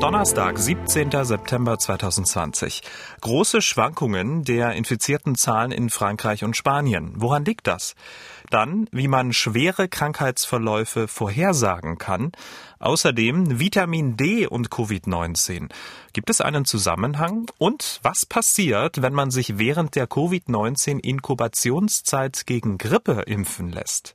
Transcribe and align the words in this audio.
Donnerstag, 0.00 0.58
17. 0.58 1.10
September 1.24 1.78
2020. 1.78 2.80
Große 3.20 3.60
Schwankungen 3.60 4.44
der 4.44 4.72
infizierten 4.72 5.34
Zahlen 5.34 5.72
in 5.72 5.90
Frankreich 5.90 6.42
und 6.42 6.56
Spanien. 6.56 7.12
Woran 7.16 7.44
liegt 7.44 7.66
das? 7.66 7.94
Dann, 8.48 8.88
wie 8.92 9.08
man 9.08 9.34
schwere 9.34 9.88
Krankheitsverläufe 9.88 11.06
vorhersagen 11.06 11.98
kann. 11.98 12.32
Außerdem 12.78 13.60
Vitamin 13.60 14.16
D 14.16 14.46
und 14.46 14.70
Covid-19. 14.70 15.68
Gibt 16.14 16.30
es 16.30 16.40
einen 16.40 16.64
Zusammenhang? 16.64 17.50
Und 17.58 18.00
was 18.02 18.24
passiert, 18.24 19.02
wenn 19.02 19.12
man 19.12 19.30
sich 19.30 19.58
während 19.58 19.96
der 19.96 20.06
Covid-19-Inkubationszeit 20.06 22.46
gegen 22.46 22.78
Grippe 22.78 23.24
impfen 23.26 23.70
lässt? 23.70 24.14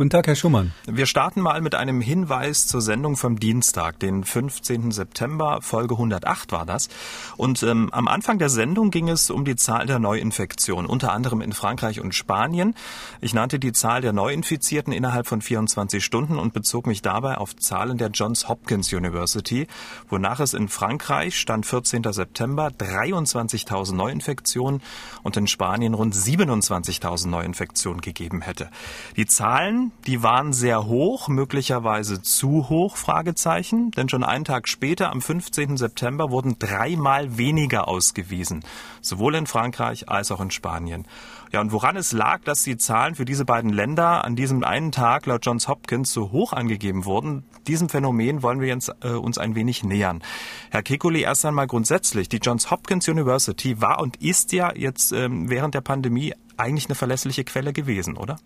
Guten 0.00 0.08
Tag, 0.08 0.28
Herr 0.28 0.34
Schumann. 0.34 0.72
Wir 0.86 1.04
starten 1.04 1.42
mal 1.42 1.60
mit 1.60 1.74
einem 1.74 2.00
Hinweis 2.00 2.66
zur 2.66 2.80
Sendung 2.80 3.18
vom 3.18 3.38
Dienstag, 3.38 3.98
den 3.98 4.24
15. 4.24 4.92
September, 4.92 5.58
Folge 5.60 5.92
108 5.92 6.52
war 6.52 6.64
das. 6.64 6.88
Und 7.36 7.62
ähm, 7.62 7.90
am 7.92 8.08
Anfang 8.08 8.38
der 8.38 8.48
Sendung 8.48 8.90
ging 8.90 9.10
es 9.10 9.28
um 9.28 9.44
die 9.44 9.56
Zahl 9.56 9.84
der 9.84 9.98
Neuinfektionen, 9.98 10.86
unter 10.86 11.12
anderem 11.12 11.42
in 11.42 11.52
Frankreich 11.52 12.00
und 12.00 12.14
Spanien. 12.14 12.74
Ich 13.20 13.34
nannte 13.34 13.58
die 13.58 13.72
Zahl 13.72 14.00
der 14.00 14.14
Neuinfizierten 14.14 14.94
innerhalb 14.94 15.26
von 15.26 15.42
24 15.42 16.02
Stunden 16.02 16.38
und 16.38 16.54
bezog 16.54 16.86
mich 16.86 17.02
dabei 17.02 17.36
auf 17.36 17.54
Zahlen 17.56 17.98
der 17.98 18.08
Johns 18.08 18.48
Hopkins 18.48 18.90
University, 18.94 19.66
wonach 20.08 20.40
es 20.40 20.54
in 20.54 20.68
Frankreich 20.68 21.38
stand 21.38 21.66
14. 21.66 22.10
September 22.10 22.68
23.000 22.68 23.96
Neuinfektionen 23.96 24.80
und 25.22 25.36
in 25.36 25.46
Spanien 25.46 25.92
rund 25.92 26.14
27.000 26.14 27.28
Neuinfektionen 27.28 28.00
gegeben 28.00 28.40
hätte. 28.40 28.70
Die 29.18 29.26
Zahlen 29.26 29.89
die 30.06 30.22
waren 30.22 30.52
sehr 30.52 30.86
hoch, 30.86 31.28
möglicherweise 31.28 32.22
zu 32.22 32.68
hoch, 32.68 32.96
Fragezeichen, 32.96 33.90
denn 33.92 34.08
schon 34.08 34.24
einen 34.24 34.44
Tag 34.44 34.68
später, 34.68 35.10
am 35.10 35.20
15. 35.20 35.76
September, 35.76 36.30
wurden 36.30 36.58
dreimal 36.58 37.36
weniger 37.36 37.88
ausgewiesen, 37.88 38.64
sowohl 39.00 39.34
in 39.34 39.46
Frankreich 39.46 40.08
als 40.08 40.32
auch 40.32 40.40
in 40.40 40.50
Spanien. 40.50 41.06
Ja, 41.52 41.60
und 41.60 41.72
woran 41.72 41.96
es 41.96 42.12
lag, 42.12 42.42
dass 42.44 42.62
die 42.62 42.76
Zahlen 42.76 43.14
für 43.14 43.24
diese 43.24 43.44
beiden 43.44 43.72
Länder 43.72 44.24
an 44.24 44.36
diesem 44.36 44.62
einen 44.62 44.92
Tag 44.92 45.26
laut 45.26 45.44
Johns 45.44 45.68
Hopkins 45.68 46.12
so 46.12 46.30
hoch 46.30 46.52
angegeben 46.52 47.04
wurden, 47.04 47.44
diesem 47.66 47.88
Phänomen 47.88 48.42
wollen 48.42 48.60
wir 48.60 48.68
jetzt 48.68 48.92
äh, 49.02 49.10
uns 49.10 49.38
ein 49.38 49.54
wenig 49.54 49.84
nähern. 49.84 50.22
Herr 50.70 50.82
Kekulé, 50.82 51.20
erst 51.20 51.44
einmal 51.44 51.66
grundsätzlich, 51.66 52.28
die 52.28 52.38
Johns 52.38 52.70
Hopkins 52.70 53.08
University 53.08 53.80
war 53.80 54.00
und 54.00 54.16
ist 54.16 54.52
ja 54.52 54.72
jetzt 54.74 55.12
ähm, 55.12 55.50
während 55.50 55.74
der 55.74 55.80
Pandemie 55.80 56.34
eigentlich 56.56 56.86
eine 56.86 56.94
verlässliche 56.94 57.44
Quelle 57.44 57.72
gewesen, 57.72 58.16
oder? 58.16 58.36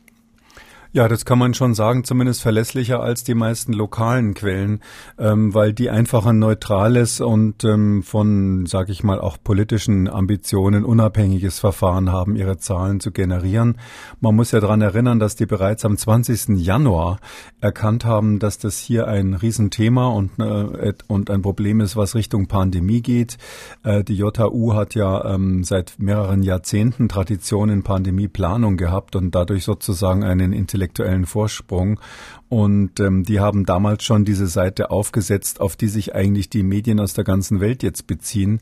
Ja, 0.97 1.09
das 1.09 1.25
kann 1.25 1.41
man 1.41 1.55
schon 1.55 1.75
sagen, 1.75 2.05
zumindest 2.05 2.41
verlässlicher 2.41 3.01
als 3.01 3.25
die 3.25 3.35
meisten 3.35 3.73
lokalen 3.73 4.33
Quellen, 4.33 4.79
ähm, 5.19 5.53
weil 5.53 5.73
die 5.73 5.91
einfach 5.91 6.25
ein 6.25 6.39
neutrales 6.39 7.21
und 7.21 7.65
ähm, 7.65 8.05
von, 8.05 8.67
sage 8.67 8.93
ich 8.93 9.03
mal, 9.03 9.19
auch 9.19 9.37
politischen 9.43 10.09
Ambitionen 10.09 10.85
unabhängiges 10.85 11.59
Verfahren 11.59 12.13
haben, 12.13 12.37
ihre 12.37 12.59
Zahlen 12.59 13.01
zu 13.01 13.11
generieren. 13.11 13.79
Man 14.21 14.37
muss 14.37 14.53
ja 14.53 14.61
daran 14.61 14.83
erinnern, 14.83 15.19
dass 15.19 15.35
die 15.35 15.47
bereits 15.47 15.85
am 15.85 15.97
20. 15.97 16.61
Januar 16.65 17.19
erkannt 17.61 18.05
haben, 18.05 18.39
dass 18.39 18.59
das 18.59 18.79
hier 18.79 19.09
ein 19.09 19.35
Riesenthema 19.35 20.07
und, 20.07 20.39
äh, 20.39 20.93
und 21.09 21.29
ein 21.29 21.43
Problem 21.43 21.81
ist, 21.81 21.97
was 21.97 22.15
Richtung 22.15 22.47
Pandemie 22.47 23.03
geht. 23.03 23.37
Äh, 23.83 24.05
die 24.05 24.15
JHU 24.15 24.75
hat 24.75 24.95
ja 24.95 25.35
ähm, 25.35 25.65
seit 25.65 25.99
mehreren 25.99 26.45
Jahrzehnten 26.45 27.09
Tradition 27.09 27.69
in 27.69 27.83
Pandemieplanung 27.83 28.77
gehabt 28.77 29.17
und 29.17 29.35
dadurch 29.35 29.65
sozusagen 29.65 30.23
einen 30.23 30.53
intellektuellen 30.53 30.84
intellektuellen 30.85 31.27
Vorsprung. 31.27 32.01
Und 32.49 33.01
ähm, 33.01 33.25
die 33.25 33.41
haben 33.41 33.65
damals 33.65 34.05
schon 34.05 34.25
diese 34.25 34.47
Seite 34.47 34.91
aufgesetzt, 34.91 35.61
auf 35.61 35.77
die 35.77 35.89
sich 35.89 36.15
eigentlich 36.15 36.51
die 36.51 36.63
Medien 36.63 37.01
aus 37.01 37.15
der 37.15 37.25
ganzen 37.25 37.61
Welt 37.61 37.83
jetzt 37.83 38.07
beziehen 38.07 38.61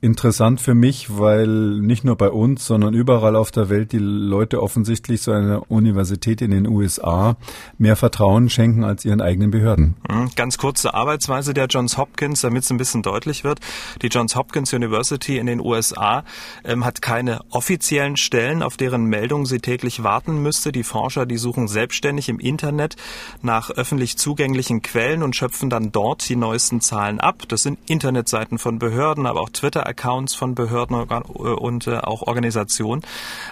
interessant 0.00 0.60
für 0.60 0.74
mich, 0.74 1.18
weil 1.18 1.46
nicht 1.46 2.04
nur 2.04 2.16
bei 2.16 2.30
uns, 2.30 2.66
sondern 2.66 2.94
überall 2.94 3.36
auf 3.36 3.50
der 3.50 3.68
Welt 3.68 3.92
die 3.92 3.98
Leute 3.98 4.62
offensichtlich 4.62 5.22
so 5.22 5.32
einer 5.32 5.70
Universität 5.70 6.40
in 6.40 6.50
den 6.50 6.66
USA 6.66 7.36
mehr 7.76 7.96
Vertrauen 7.96 8.48
schenken 8.48 8.82
als 8.82 9.04
ihren 9.04 9.20
eigenen 9.20 9.50
Behörden. 9.50 9.96
Hm, 10.08 10.30
ganz 10.36 10.56
kurze 10.56 10.94
Arbeitsweise 10.94 11.52
der 11.52 11.66
Johns 11.66 11.98
Hopkins, 11.98 12.40
damit 12.40 12.64
es 12.64 12.70
ein 12.70 12.78
bisschen 12.78 13.02
deutlich 13.02 13.44
wird. 13.44 13.60
Die 14.00 14.06
Johns 14.08 14.36
Hopkins 14.36 14.72
University 14.72 15.36
in 15.36 15.46
den 15.46 15.60
USA 15.60 16.24
ähm, 16.64 16.84
hat 16.84 17.02
keine 17.02 17.40
offiziellen 17.50 18.16
Stellen, 18.16 18.62
auf 18.62 18.76
deren 18.78 19.04
Meldung 19.04 19.44
sie 19.44 19.58
täglich 19.58 20.02
warten 20.02 20.42
müsste. 20.42 20.72
Die 20.72 20.84
Forscher, 20.84 21.26
die 21.26 21.36
suchen 21.36 21.68
selbstständig 21.68 22.28
im 22.30 22.38
Internet 22.38 22.96
nach 23.42 23.70
öffentlich 23.70 24.16
zugänglichen 24.16 24.80
Quellen 24.80 25.22
und 25.22 25.36
schöpfen 25.36 25.68
dann 25.68 25.92
dort 25.92 26.26
die 26.28 26.36
neuesten 26.36 26.80
Zahlen 26.80 27.20
ab. 27.20 27.42
Das 27.48 27.62
sind 27.62 27.78
Internetseiten 27.86 28.58
von 28.58 28.78
Behörden, 28.78 29.26
aber 29.26 29.42
auch 29.42 29.50
Twitter 29.50 29.89
Accounts 29.90 30.34
von 30.34 30.54
Behörden 30.54 30.96
und 30.96 31.86
äh, 31.86 31.98
auch 31.98 32.22
Organisationen, 32.22 33.02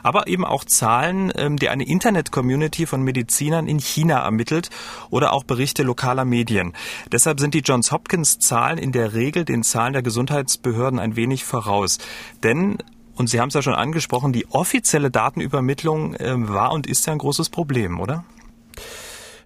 aber 0.02 0.26
eben 0.26 0.44
auch 0.44 0.64
Zahlen, 0.64 1.32
ähm, 1.36 1.56
die 1.58 1.68
eine 1.68 1.86
Internet-Community 1.86 2.86
von 2.86 3.02
Medizinern 3.02 3.68
in 3.68 3.78
China 3.78 4.20
ermittelt 4.20 4.70
oder 5.10 5.32
auch 5.32 5.44
Berichte 5.44 5.82
lokaler 5.82 6.24
Medien. 6.24 6.72
Deshalb 7.12 7.40
sind 7.40 7.54
die 7.54 7.60
Johns 7.60 7.92
Hopkins 7.92 8.38
Zahlen 8.38 8.78
in 8.78 8.92
der 8.92 9.14
Regel 9.14 9.44
den 9.44 9.62
Zahlen 9.62 9.92
der 9.92 10.02
Gesundheitsbehörden 10.02 10.98
ein 10.98 11.16
wenig 11.16 11.44
voraus. 11.44 11.98
Denn 12.42 12.78
und 13.18 13.28
Sie 13.28 13.40
haben 13.40 13.48
es 13.48 13.54
ja 13.54 13.62
schon 13.62 13.74
angesprochen, 13.74 14.32
die 14.32 14.46
offizielle 14.48 15.10
Datenübermittlung 15.10 16.14
äh, 16.14 16.34
war 16.48 16.72
und 16.72 16.86
ist 16.86 17.04
ja 17.06 17.12
ein 17.12 17.18
großes 17.18 17.50
Problem, 17.50 17.98
oder? 17.98 18.24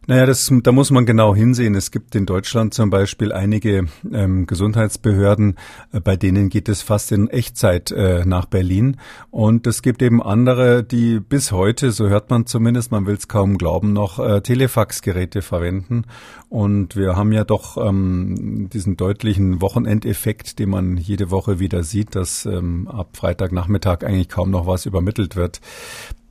Naja, 0.09 0.27
das, 0.27 0.53
da 0.65 0.73
muss 0.73 0.91
man 0.91 1.07
genau 1.07 1.33
hinsehen. 1.33 1.77
Es 1.77 1.93
gibt 1.93 2.17
in 2.17 2.27
Deutschland 2.27 2.75
zum 2.75 2.91
Beispiel 2.91 3.33
einige 3.33 3.87
ähm, 4.13 4.47
Gesundheitsbehörden, 4.47 5.57
äh, 5.93 6.01
bei 6.01 6.17
denen 6.17 6.49
geht 6.49 6.69
es 6.69 6.83
fast 6.83 7.13
in 7.13 7.29
Echtzeit 7.29 7.93
äh, 7.93 8.25
nach 8.25 8.47
Berlin. 8.47 8.97
Und 9.31 9.69
es 9.69 9.81
gibt 9.81 10.03
eben 10.03 10.21
andere, 10.21 10.83
die 10.83 11.21
bis 11.21 11.53
heute, 11.53 11.93
so 11.93 12.09
hört 12.09 12.31
man 12.31 12.47
zumindest, 12.47 12.91
man 12.91 13.07
will 13.07 13.15
es 13.15 13.29
kaum 13.29 13.59
glauben, 13.59 13.93
noch 13.93 14.19
äh, 14.19 14.41
Telefaxgeräte 14.41 15.41
verwenden. 15.41 16.05
Und 16.49 16.97
wir 16.97 17.15
haben 17.15 17.31
ja 17.31 17.45
doch 17.45 17.77
ähm, 17.77 18.69
diesen 18.73 18.97
deutlichen 18.97 19.61
Wochenendeffekt, 19.61 20.59
den 20.59 20.71
man 20.71 20.97
jede 20.97 21.31
Woche 21.31 21.61
wieder 21.61 21.85
sieht, 21.85 22.17
dass 22.17 22.45
ähm, 22.45 22.89
ab 22.89 23.17
Freitagnachmittag 23.17 24.03
eigentlich 24.03 24.29
kaum 24.29 24.51
noch 24.51 24.67
was 24.67 24.85
übermittelt 24.85 25.37
wird. 25.37 25.61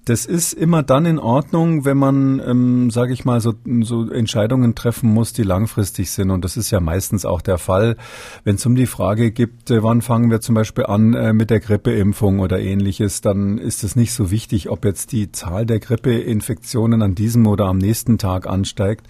Das 0.06 0.26
ist 0.26 0.54
immer 0.54 0.82
dann 0.82 1.06
in 1.06 1.20
Ordnung, 1.20 1.86
wenn 1.86 1.98
man, 1.98 2.42
ähm, 2.44 2.90
sage 2.90 3.14
ich 3.14 3.24
mal, 3.24 3.40
so, 3.40 3.54
so 3.82 4.10
Entscheidungen 4.10 4.74
treffen 4.74 5.14
muss, 5.14 5.32
die 5.32 5.44
langfristig 5.44 6.10
sind. 6.10 6.32
Und 6.32 6.44
das 6.44 6.58
ist 6.58 6.72
ja 6.72 6.80
meistens 6.80 7.24
auch 7.24 7.42
der 7.42 7.60
Fall, 7.60 7.98
wenn 8.44 8.56
es 8.56 8.66
um 8.66 8.74
die 8.74 8.88
Frage 8.88 9.32
gibt, 9.32 9.70
äh, 9.70 9.84
wann 9.84 10.02
fangen 10.02 10.32
wir 10.32 10.42
zum 10.42 10.56
Beispiel 10.56 10.88
an 10.88 11.14
äh, 11.14 11.34
mit 11.34 11.52
der 11.52 11.60
Grippeimpfung 11.60 12.40
oder 12.40 12.60
ähnliches, 12.60 13.22
dann 13.22 13.60
ist 13.60 13.84
es 13.84 13.96
nicht 13.96 14.14
so 14.14 14.32
wichtig, 14.32 14.70
ob 14.70 14.86
jetzt 14.86 15.12
die 15.12 15.32
Zahl 15.32 15.68
der 15.68 15.80
Grippeinfektionen 15.80 17.04
an 17.04 17.14
diesem 17.14 17.46
oder 17.46 17.66
am 17.66 17.78
nächsten 17.78 18.18
Tag 18.18 18.48
ansteigt. 18.48 19.06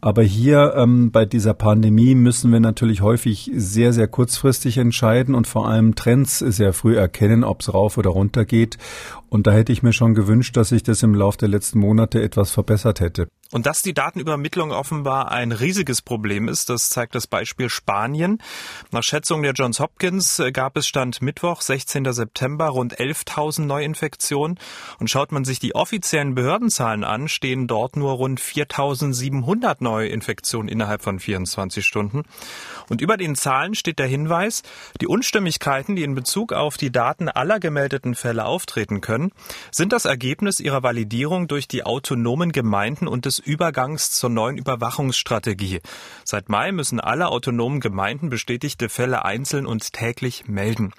Aber 0.00 0.22
hier 0.22 0.74
ähm, 0.76 1.10
bei 1.10 1.24
dieser 1.24 1.54
Pandemie 1.54 2.14
müssen 2.14 2.52
wir 2.52 2.60
natürlich 2.60 3.00
häufig 3.02 3.50
sehr, 3.56 3.92
sehr 3.92 4.06
kurzfristig 4.06 4.78
entscheiden 4.78 5.34
und 5.34 5.48
vor 5.48 5.68
allem 5.68 5.96
Trends 5.96 6.38
sehr 6.38 6.72
früh 6.72 6.96
erkennen, 6.96 7.42
ob 7.42 7.62
es 7.62 7.74
rauf 7.74 7.98
oder 7.98 8.10
runter 8.10 8.44
geht. 8.44 8.78
Und 9.28 9.46
da 9.46 9.52
hätte 9.52 9.72
ich 9.72 9.82
mir 9.82 9.92
schon 9.92 10.14
gewünscht, 10.14 10.56
dass 10.56 10.70
sich 10.70 10.82
das 10.82 11.02
im 11.02 11.14
Laufe 11.14 11.38
der 11.38 11.48
letzten 11.48 11.80
Monate 11.80 12.22
etwas 12.22 12.50
verbessert 12.50 13.00
hätte. 13.00 13.28
Und 13.50 13.64
dass 13.64 13.80
die 13.80 13.94
Datenübermittlung 13.94 14.72
offenbar 14.72 15.30
ein 15.30 15.52
riesiges 15.52 16.02
Problem 16.02 16.48
ist, 16.48 16.68
das 16.68 16.90
zeigt 16.90 17.14
das 17.14 17.26
Beispiel 17.26 17.70
Spanien. 17.70 18.42
Nach 18.90 19.02
Schätzung 19.02 19.42
der 19.42 19.52
Johns 19.52 19.80
Hopkins 19.80 20.38
äh, 20.38 20.52
gab 20.52 20.76
es 20.76 20.86
Stand 20.86 21.22
Mittwoch, 21.22 21.62
16. 21.62 22.12
September, 22.12 22.66
rund 22.66 22.98
11.000 22.98 23.62
Neuinfektionen. 23.62 24.58
Und 24.98 25.08
schaut 25.08 25.32
man 25.32 25.46
sich 25.46 25.60
die 25.60 25.74
offiziellen 25.74 26.34
Behördenzahlen 26.34 27.04
an, 27.04 27.28
stehen 27.28 27.66
dort 27.66 27.96
nur 27.96 28.12
rund 28.12 28.38
4.700 28.38 29.76
Neuinfektionen 29.80 30.68
innerhalb 30.68 31.00
von 31.00 31.18
24 31.18 31.86
Stunden. 31.86 32.24
Und 32.90 33.00
über 33.00 33.16
den 33.16 33.34
Zahlen 33.34 33.74
steht 33.74 33.98
der 33.98 34.06
Hinweis, 34.06 34.62
die 35.00 35.06
Unstimmigkeiten, 35.06 35.96
die 35.96 36.02
in 36.02 36.14
Bezug 36.14 36.52
auf 36.52 36.76
die 36.76 36.92
Daten 36.92 37.30
aller 37.30 37.60
gemeldeten 37.60 38.14
Fälle 38.14 38.44
auftreten 38.44 39.00
können, 39.00 39.32
sind 39.70 39.94
das 39.94 40.04
Ergebnis 40.04 40.60
ihrer 40.60 40.82
Validierung 40.82 41.48
durch 41.48 41.66
die 41.66 41.84
autonomen 41.84 42.52
Gemeinden 42.52 43.08
und 43.08 43.24
des 43.24 43.37
Übergangs 43.38 44.10
zur 44.10 44.30
neuen 44.30 44.58
Überwachungsstrategie. 44.58 45.80
Seit 46.24 46.48
Mai 46.48 46.72
müssen 46.72 47.00
alle 47.00 47.28
autonomen 47.28 47.80
Gemeinden 47.80 48.28
bestätigte 48.28 48.88
Fälle 48.88 49.24
einzeln 49.24 49.66
und 49.66 49.92
täglich 49.92 50.48
melden. 50.48 50.92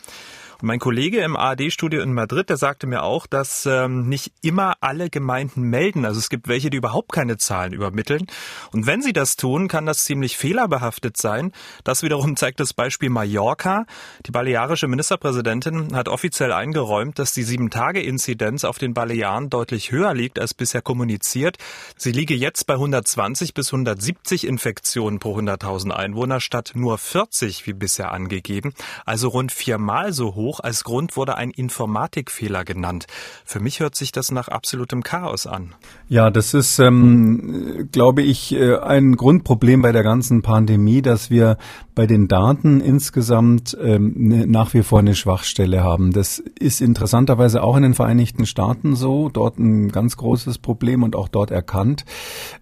Mein 0.61 0.79
Kollege 0.79 1.21
im 1.21 1.37
ARD-Studio 1.37 2.01
in 2.01 2.11
Madrid, 2.13 2.49
der 2.49 2.57
sagte 2.57 2.85
mir 2.85 3.03
auch, 3.03 3.27
dass 3.27 3.65
ähm, 3.65 4.09
nicht 4.09 4.33
immer 4.41 4.73
alle 4.81 5.09
Gemeinden 5.09 5.61
melden. 5.61 6.03
Also 6.03 6.19
es 6.19 6.27
gibt 6.27 6.49
welche, 6.49 6.69
die 6.69 6.75
überhaupt 6.75 7.13
keine 7.13 7.37
Zahlen 7.37 7.71
übermitteln. 7.71 8.27
Und 8.73 8.85
wenn 8.85 9.01
sie 9.01 9.13
das 9.13 9.37
tun, 9.37 9.69
kann 9.69 9.85
das 9.85 10.03
ziemlich 10.03 10.35
fehlerbehaftet 10.35 11.15
sein. 11.15 11.53
Das 11.85 12.03
wiederum 12.03 12.35
zeigt 12.35 12.59
das 12.59 12.73
Beispiel 12.73 13.09
Mallorca. 13.09 13.85
Die 14.25 14.31
balearische 14.31 14.89
Ministerpräsidentin 14.89 15.95
hat 15.95 16.09
offiziell 16.09 16.51
eingeräumt, 16.51 17.19
dass 17.19 17.31
die 17.31 17.43
Sieben-Tage-Inzidenz 17.43 18.65
auf 18.65 18.77
den 18.77 18.93
Balearen 18.93 19.49
deutlich 19.49 19.93
höher 19.93 20.13
liegt 20.13 20.39
als 20.39 20.53
bisher 20.53 20.81
kommuniziert. 20.81 21.55
Sie 21.95 22.11
liege 22.11 22.35
jetzt 22.35 22.67
bei 22.67 22.73
120 22.73 23.53
bis 23.53 23.67
170 23.71 24.45
Infektionen 24.45 25.19
pro 25.19 25.37
100.000 25.37 25.91
Einwohner 25.91 26.41
statt 26.41 26.73
nur 26.75 26.97
40 26.97 27.65
wie 27.65 27.73
bisher 27.73 28.11
angegeben. 28.11 28.73
Also 29.05 29.29
rund 29.29 29.53
viermal 29.53 30.11
so 30.11 30.35
hoch 30.35 30.48
hoch. 30.49 30.59
Als 30.59 30.83
Grund 30.83 31.15
wurde 31.15 31.35
ein 31.35 31.51
Informatikfehler 31.51 32.65
genannt. 32.65 33.05
Für 33.45 33.59
mich 33.59 33.79
hört 33.79 33.95
sich 33.95 34.11
das 34.11 34.31
nach 34.31 34.47
absolutem 34.47 35.03
Chaos 35.03 35.45
an. 35.45 35.75
Ja, 36.07 36.31
das 36.31 36.53
ist, 36.53 36.79
ähm, 36.79 37.89
glaube 37.91 38.21
ich, 38.21 38.53
äh, 38.53 38.77
ein 38.77 39.15
Grundproblem 39.15 39.81
bei 39.81 39.91
der 39.91 40.03
ganzen 40.03 40.41
Pandemie, 40.41 41.01
dass 41.01 41.29
wir 41.29 41.57
bei 41.93 42.07
den 42.07 42.27
Daten 42.27 42.81
insgesamt 42.81 43.77
ähm, 43.81 44.13
ne, 44.15 44.47
nach 44.47 44.73
wie 44.73 44.83
vor 44.83 44.99
eine 44.99 45.15
Schwachstelle 45.15 45.83
haben. 45.83 46.11
Das 46.11 46.39
ist 46.39 46.81
interessanterweise 46.81 47.61
auch 47.61 47.75
in 47.75 47.83
den 47.83 47.93
Vereinigten 47.93 48.45
Staaten 48.45 48.95
so, 48.95 49.29
dort 49.29 49.59
ein 49.59 49.89
ganz 49.89 50.17
großes 50.17 50.57
Problem 50.57 51.03
und 51.03 51.15
auch 51.15 51.27
dort 51.27 51.51
erkannt, 51.51 52.05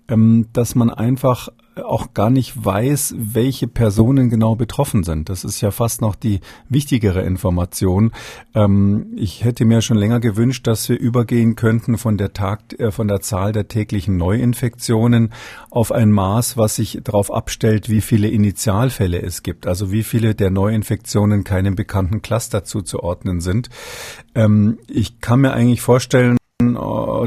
ähm, 0.09 0.47
dass 0.53 0.75
man 0.75 0.89
einfach 0.89 1.49
auch 1.83 2.13
gar 2.13 2.29
nicht 2.29 2.63
weiß, 2.63 3.15
welche 3.17 3.67
Personen 3.67 4.29
genau 4.29 4.55
betroffen 4.55 5.03
sind. 5.03 5.29
Das 5.29 5.43
ist 5.43 5.61
ja 5.61 5.71
fast 5.71 6.01
noch 6.01 6.15
die 6.15 6.41
wichtigere 6.69 7.21
Information. 7.21 8.11
Ähm, 8.55 9.07
ich 9.15 9.43
hätte 9.43 9.65
mir 9.65 9.81
schon 9.81 9.97
länger 9.97 10.19
gewünscht, 10.19 10.67
dass 10.67 10.87
wir 10.89 10.99
übergehen 10.99 11.55
könnten 11.55 11.97
von 11.97 12.17
der 12.17 12.33
Tag, 12.33 12.79
äh, 12.79 12.91
von 12.91 13.07
der 13.07 13.21
Zahl 13.21 13.51
der 13.51 13.67
täglichen 13.67 14.17
Neuinfektionen 14.17 15.33
auf 15.69 15.91
ein 15.91 16.11
Maß, 16.11 16.57
was 16.57 16.75
sich 16.75 16.99
darauf 17.03 17.31
abstellt, 17.31 17.89
wie 17.89 18.01
viele 18.01 18.29
Initialfälle 18.29 19.21
es 19.21 19.43
gibt. 19.43 19.67
Also 19.67 19.91
wie 19.91 20.03
viele 20.03 20.35
der 20.35 20.49
Neuinfektionen 20.49 21.43
keinem 21.43 21.75
bekannten 21.75 22.21
Cluster 22.21 22.63
zuzuordnen 22.63 23.41
sind. 23.41 23.69
Ähm, 24.35 24.79
ich 24.87 25.19
kann 25.19 25.41
mir 25.41 25.53
eigentlich 25.53 25.81
vorstellen, 25.81 26.36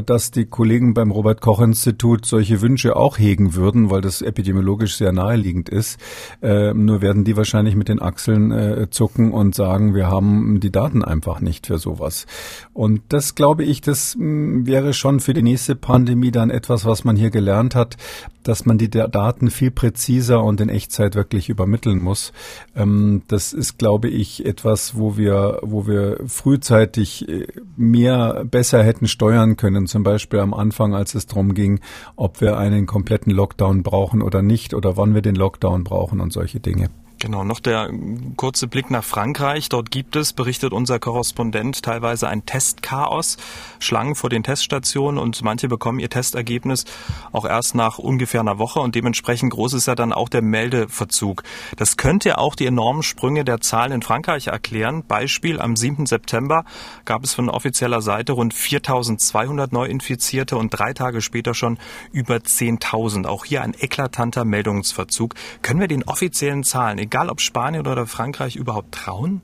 dass 0.05 0.31
die 0.31 0.45
Kollegen 0.45 0.93
beim 0.93 1.11
Robert 1.11 1.41
Koch 1.41 1.61
Institut 1.61 2.25
solche 2.25 2.61
Wünsche 2.61 2.95
auch 2.95 3.17
hegen 3.17 3.55
würden, 3.55 3.89
weil 3.89 4.01
das 4.01 4.21
epidemiologisch 4.21 4.97
sehr 4.97 5.11
naheliegend 5.11 5.69
ist. 5.69 5.99
Äh, 6.41 6.73
nur 6.73 7.01
werden 7.01 7.23
die 7.23 7.37
wahrscheinlich 7.37 7.75
mit 7.75 7.87
den 7.87 8.01
Achseln 8.01 8.51
äh, 8.51 8.89
zucken 8.89 9.31
und 9.31 9.55
sagen, 9.55 9.95
wir 9.95 10.07
haben 10.07 10.59
die 10.59 10.71
Daten 10.71 11.03
einfach 11.03 11.39
nicht 11.39 11.67
für 11.67 11.77
sowas. 11.77 12.25
Und 12.73 13.01
das 13.09 13.35
glaube 13.35 13.63
ich, 13.63 13.81
das 13.81 14.15
mh, 14.15 14.21
hm, 14.21 14.67
wäre 14.67 14.93
schon 14.93 15.19
für 15.19 15.33
die 15.33 15.43
nächste 15.43 15.75
Pandemie 15.75 16.31
dann 16.31 16.49
etwas, 16.49 16.85
was 16.85 17.03
man 17.03 17.15
hier 17.15 17.29
gelernt 17.29 17.73
hat, 17.73 17.97
dass 18.43 18.65
man 18.65 18.77
die 18.77 18.89
Daten 18.89 19.51
viel 19.51 19.71
präziser 19.71 20.43
und 20.43 20.61
in 20.61 20.69
Echtzeit 20.69 21.15
wirklich 21.15 21.49
übermitteln 21.49 22.01
muss. 22.03 22.33
Ähm, 22.75 23.21
das 23.27 23.53
ist, 23.53 23.77
glaube 23.77 24.09
ich, 24.09 24.45
etwas, 24.45 24.97
wo 24.97 25.17
wir, 25.17 25.59
wo 25.61 25.87
wir 25.87 26.19
frühzeitig 26.27 27.27
äh, 27.29 27.47
mehr 27.77 28.43
besser 28.45 28.83
hätten 28.83 29.07
steuern 29.21 29.55
können. 29.55 29.85
Zum 29.85 30.01
Beispiel 30.01 30.39
am 30.39 30.51
Anfang, 30.51 30.95
als 30.95 31.13
es 31.13 31.27
darum 31.27 31.53
ging, 31.53 31.79
ob 32.15 32.41
wir 32.41 32.57
einen 32.57 32.87
kompletten 32.87 33.31
Lockdown 33.31 33.83
brauchen 33.83 34.23
oder 34.23 34.41
nicht 34.41 34.73
oder 34.73 34.97
wann 34.97 35.13
wir 35.13 35.21
den 35.21 35.35
Lockdown 35.35 35.83
brauchen 35.83 36.19
und 36.19 36.33
solche 36.33 36.59
Dinge. 36.59 36.89
Genau, 37.21 37.43
noch 37.43 37.59
der 37.59 37.91
kurze 38.35 38.65
Blick 38.65 38.89
nach 38.89 39.03
Frankreich. 39.03 39.69
Dort 39.69 39.91
gibt 39.91 40.15
es, 40.15 40.33
berichtet 40.33 40.73
unser 40.73 40.97
Korrespondent, 40.97 41.83
teilweise 41.83 42.27
ein 42.27 42.47
Testchaos, 42.47 43.37
Schlangen 43.77 44.15
vor 44.15 44.31
den 44.31 44.41
Teststationen 44.41 45.19
und 45.19 45.43
manche 45.43 45.67
bekommen 45.67 45.99
ihr 45.99 46.09
Testergebnis 46.09 46.85
auch 47.31 47.45
erst 47.45 47.75
nach 47.75 47.99
ungefähr 47.99 48.39
einer 48.39 48.57
Woche 48.57 48.79
und 48.79 48.95
dementsprechend 48.95 49.53
groß 49.53 49.73
ist 49.73 49.85
ja 49.85 49.93
dann 49.93 50.13
auch 50.13 50.29
der 50.29 50.41
Meldeverzug. 50.41 51.43
Das 51.77 51.95
könnte 51.95 52.39
auch 52.39 52.55
die 52.55 52.65
enormen 52.65 53.03
Sprünge 53.03 53.45
der 53.45 53.61
Zahlen 53.61 53.91
in 53.91 54.01
Frankreich 54.01 54.47
erklären. 54.47 55.03
Beispiel, 55.07 55.61
am 55.61 55.75
7. 55.75 56.07
September 56.07 56.65
gab 57.05 57.23
es 57.23 57.35
von 57.35 57.51
offizieller 57.51 58.01
Seite 58.01 58.31
rund 58.31 58.55
4200 58.55 59.71
Neuinfizierte 59.71 60.57
und 60.57 60.69
drei 60.71 60.93
Tage 60.93 61.21
später 61.21 61.53
schon 61.53 61.77
über 62.11 62.37
10.000. 62.37 63.27
Auch 63.27 63.45
hier 63.45 63.61
ein 63.61 63.75
eklatanter 63.79 64.43
Meldungsverzug. 64.43 65.35
Können 65.61 65.81
wir 65.81 65.87
den 65.87 66.01
offiziellen 66.05 66.63
Zahlen, 66.63 66.97
egal 67.11 67.29
ob 67.29 67.41
Spanien 67.41 67.85
oder 67.87 68.07
Frankreich, 68.07 68.55
überhaupt 68.55 68.93
trauen? 68.93 69.41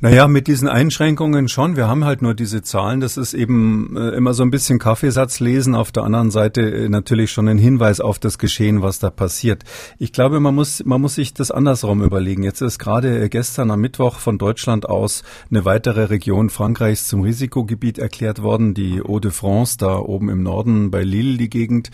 Naja, 0.00 0.28
mit 0.28 0.46
diesen 0.46 0.68
Einschränkungen 0.68 1.48
schon. 1.48 1.74
Wir 1.74 1.88
haben 1.88 2.04
halt 2.04 2.22
nur 2.22 2.32
diese 2.32 2.62
Zahlen. 2.62 3.00
Das 3.00 3.16
ist 3.16 3.34
eben 3.34 3.96
äh, 3.96 4.10
immer 4.10 4.32
so 4.32 4.44
ein 4.44 4.50
bisschen 4.52 4.78
Kaffeesatz 4.78 5.40
lesen. 5.40 5.74
Auf 5.74 5.90
der 5.90 6.04
anderen 6.04 6.30
Seite 6.30 6.60
äh, 6.60 6.88
natürlich 6.88 7.32
schon 7.32 7.48
ein 7.48 7.58
Hinweis 7.58 7.98
auf 7.98 8.20
das 8.20 8.38
Geschehen, 8.38 8.80
was 8.80 9.00
da 9.00 9.10
passiert. 9.10 9.64
Ich 9.98 10.12
glaube, 10.12 10.38
man 10.38 10.54
muss, 10.54 10.84
man 10.84 11.00
muss 11.00 11.16
sich 11.16 11.34
das 11.34 11.50
andersrum 11.50 12.04
überlegen. 12.04 12.44
Jetzt 12.44 12.60
ist 12.60 12.78
gerade 12.78 13.24
äh, 13.24 13.28
gestern 13.28 13.72
am 13.72 13.80
Mittwoch 13.80 14.20
von 14.20 14.38
Deutschland 14.38 14.88
aus 14.88 15.24
eine 15.50 15.64
weitere 15.64 16.04
Region 16.04 16.48
Frankreichs 16.48 17.08
zum 17.08 17.22
Risikogebiet 17.22 17.98
erklärt 17.98 18.40
worden. 18.40 18.74
Die 18.74 19.00
Hauts-de-France, 19.00 19.78
da 19.78 19.96
oben 19.96 20.28
im 20.28 20.44
Norden 20.44 20.92
bei 20.92 21.02
Lille, 21.02 21.38
die 21.38 21.50
Gegend. 21.50 21.90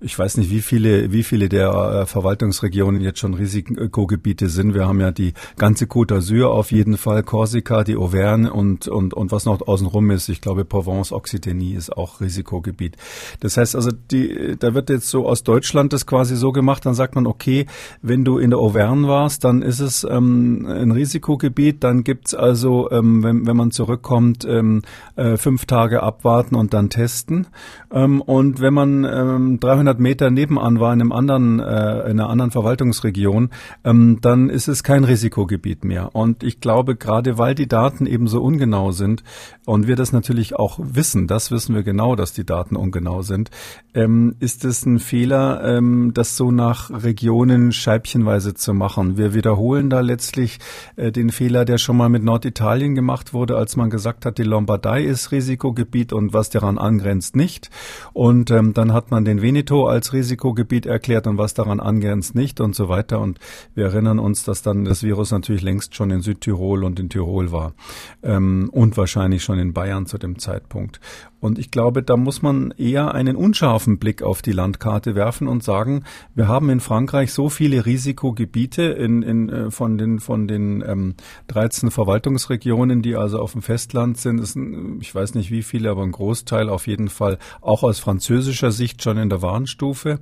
Ich 0.00 0.16
weiß 0.16 0.36
nicht, 0.36 0.52
wie 0.52 0.62
viele, 0.62 1.10
wie 1.10 1.24
viele 1.24 1.48
der 1.48 2.06
Verwaltungsregionen 2.06 3.00
jetzt 3.00 3.18
schon 3.18 3.34
Risikogebiete 3.34 4.48
sind. 4.48 4.72
Wir 4.72 4.86
haben 4.86 5.00
ja 5.00 5.10
die 5.10 5.32
ganze 5.58 5.86
Côte 5.86 6.14
d'Azur 6.14 6.46
auf 6.46 6.70
jeden 6.70 6.96
Fall 6.96 7.24
Korsika, 7.40 7.84
die 7.84 7.96
Auvergne 7.96 8.52
und, 8.52 8.86
und, 8.86 9.14
und 9.14 9.32
was 9.32 9.46
noch 9.46 9.66
außenrum 9.66 10.10
ist. 10.10 10.28
Ich 10.28 10.42
glaube, 10.42 10.66
Provence, 10.66 11.10
Occitanie 11.10 11.72
ist 11.72 11.96
auch 11.96 12.20
Risikogebiet. 12.20 12.98
Das 13.40 13.56
heißt 13.56 13.74
also, 13.76 13.90
die, 14.10 14.56
da 14.58 14.74
wird 14.74 14.90
jetzt 14.90 15.08
so 15.08 15.26
aus 15.26 15.42
Deutschland 15.42 15.94
das 15.94 16.04
quasi 16.04 16.36
so 16.36 16.52
gemacht, 16.52 16.84
dann 16.84 16.92
sagt 16.92 17.14
man, 17.14 17.26
okay, 17.26 17.64
wenn 18.02 18.26
du 18.26 18.36
in 18.36 18.50
der 18.50 18.58
Auvergne 18.58 19.08
warst, 19.08 19.44
dann 19.44 19.62
ist 19.62 19.80
es 19.80 20.04
ähm, 20.04 20.66
ein 20.68 20.90
Risikogebiet, 20.90 21.82
dann 21.82 22.04
gibt's 22.04 22.34
also, 22.34 22.90
ähm, 22.90 23.22
wenn, 23.22 23.46
wenn 23.46 23.56
man 23.56 23.70
zurückkommt, 23.70 24.44
ähm, 24.44 24.82
äh, 25.16 25.38
fünf 25.38 25.64
Tage 25.64 26.02
abwarten 26.02 26.56
und 26.56 26.74
dann 26.74 26.90
testen. 26.90 27.46
Ähm, 27.90 28.20
und 28.20 28.60
wenn 28.60 28.74
man 28.74 29.04
ähm, 29.04 29.60
300 29.60 29.98
Meter 29.98 30.30
nebenan 30.30 30.78
war 30.78 30.92
in 30.92 31.00
einem 31.00 31.12
anderen, 31.12 31.58
äh, 31.58 32.00
in 32.02 32.20
einer 32.20 32.28
anderen 32.28 32.50
Verwaltungsregion, 32.50 33.48
ähm, 33.82 34.18
dann 34.20 34.50
ist 34.50 34.68
es 34.68 34.82
kein 34.82 35.04
Risikogebiet 35.04 35.84
mehr. 35.84 36.14
Und 36.14 36.42
ich 36.42 36.60
glaube, 36.60 36.96
gerade 36.96 37.29
gerade 37.30 37.38
weil 37.38 37.54
die 37.54 37.68
Daten 37.68 38.06
eben 38.06 38.26
so 38.26 38.42
ungenau 38.42 38.92
sind 38.92 39.22
und 39.66 39.86
wir 39.86 39.96
das 39.96 40.12
natürlich 40.12 40.56
auch 40.56 40.78
wissen, 40.82 41.26
das 41.26 41.50
wissen 41.50 41.74
wir 41.74 41.82
genau, 41.82 42.16
dass 42.16 42.32
die 42.32 42.44
Daten 42.44 42.76
ungenau 42.76 43.22
sind, 43.22 43.50
ähm, 43.94 44.34
ist 44.40 44.64
es 44.64 44.84
ein 44.86 44.98
Fehler, 44.98 45.62
ähm, 45.64 46.12
das 46.14 46.36
so 46.36 46.50
nach 46.50 46.90
Regionen 46.90 47.72
scheibchenweise 47.72 48.54
zu 48.54 48.74
machen. 48.74 49.16
Wir 49.16 49.34
wiederholen 49.34 49.90
da 49.90 50.00
letztlich 50.00 50.58
äh, 50.96 51.12
den 51.12 51.30
Fehler, 51.30 51.64
der 51.64 51.78
schon 51.78 51.96
mal 51.96 52.08
mit 52.08 52.24
Norditalien 52.24 52.94
gemacht 52.94 53.32
wurde, 53.32 53.56
als 53.56 53.76
man 53.76 53.90
gesagt 53.90 54.26
hat, 54.26 54.38
die 54.38 54.42
Lombardei 54.42 55.02
ist 55.02 55.32
Risikogebiet 55.32 56.12
und 56.12 56.32
was 56.32 56.50
daran 56.50 56.78
angrenzt 56.78 57.36
nicht. 57.36 57.70
Und 58.12 58.50
ähm, 58.50 58.74
dann 58.74 58.92
hat 58.92 59.10
man 59.10 59.24
den 59.24 59.42
Veneto 59.42 59.86
als 59.86 60.12
Risikogebiet 60.12 60.86
erklärt 60.86 61.26
und 61.26 61.38
was 61.38 61.54
daran 61.54 61.80
angrenzt 61.80 62.34
nicht 62.34 62.60
und 62.60 62.74
so 62.74 62.88
weiter. 62.88 63.20
Und 63.20 63.38
wir 63.74 63.86
erinnern 63.86 64.18
uns, 64.18 64.44
dass 64.44 64.62
dann 64.62 64.84
das 64.84 65.02
Virus 65.02 65.30
natürlich 65.30 65.62
längst 65.62 65.94
schon 65.94 66.10
in 66.10 66.20
Südtirol 66.22 66.84
und 66.84 66.98
in 66.98 67.08
Tirol 67.08 67.19
war 67.52 67.74
ähm, 68.22 68.70
und 68.72 68.96
wahrscheinlich 68.96 69.42
schon 69.42 69.58
in 69.58 69.72
Bayern 69.72 70.06
zu 70.06 70.18
dem 70.18 70.38
Zeitpunkt. 70.38 71.00
Und 71.40 71.58
ich 71.58 71.70
glaube, 71.70 72.02
da 72.02 72.16
muss 72.16 72.42
man 72.42 72.72
eher 72.76 73.14
einen 73.14 73.34
unscharfen 73.34 73.98
Blick 73.98 74.22
auf 74.22 74.42
die 74.42 74.52
Landkarte 74.52 75.14
werfen 75.14 75.48
und 75.48 75.64
sagen, 75.64 76.04
wir 76.34 76.48
haben 76.48 76.68
in 76.68 76.80
Frankreich 76.80 77.32
so 77.32 77.48
viele 77.48 77.86
Risikogebiete 77.86 78.82
in, 78.82 79.22
in, 79.22 79.48
äh, 79.48 79.70
von 79.70 79.96
den, 79.96 80.20
von 80.20 80.46
den 80.46 80.84
ähm, 80.86 81.14
13 81.48 81.90
Verwaltungsregionen, 81.90 83.02
die 83.02 83.16
also 83.16 83.40
auf 83.40 83.52
dem 83.52 83.62
Festland 83.62 84.18
sind. 84.18 84.40
Ein, 84.54 84.98
ich 85.00 85.14
weiß 85.14 85.34
nicht 85.34 85.50
wie 85.50 85.62
viele, 85.62 85.90
aber 85.90 86.02
ein 86.02 86.12
Großteil 86.12 86.68
auf 86.68 86.86
jeden 86.86 87.08
Fall 87.08 87.38
auch 87.60 87.82
aus 87.82 87.98
französischer 87.98 88.70
Sicht 88.70 89.02
schon 89.02 89.16
in 89.16 89.30
der 89.30 89.42
Warnstufe. 89.42 90.20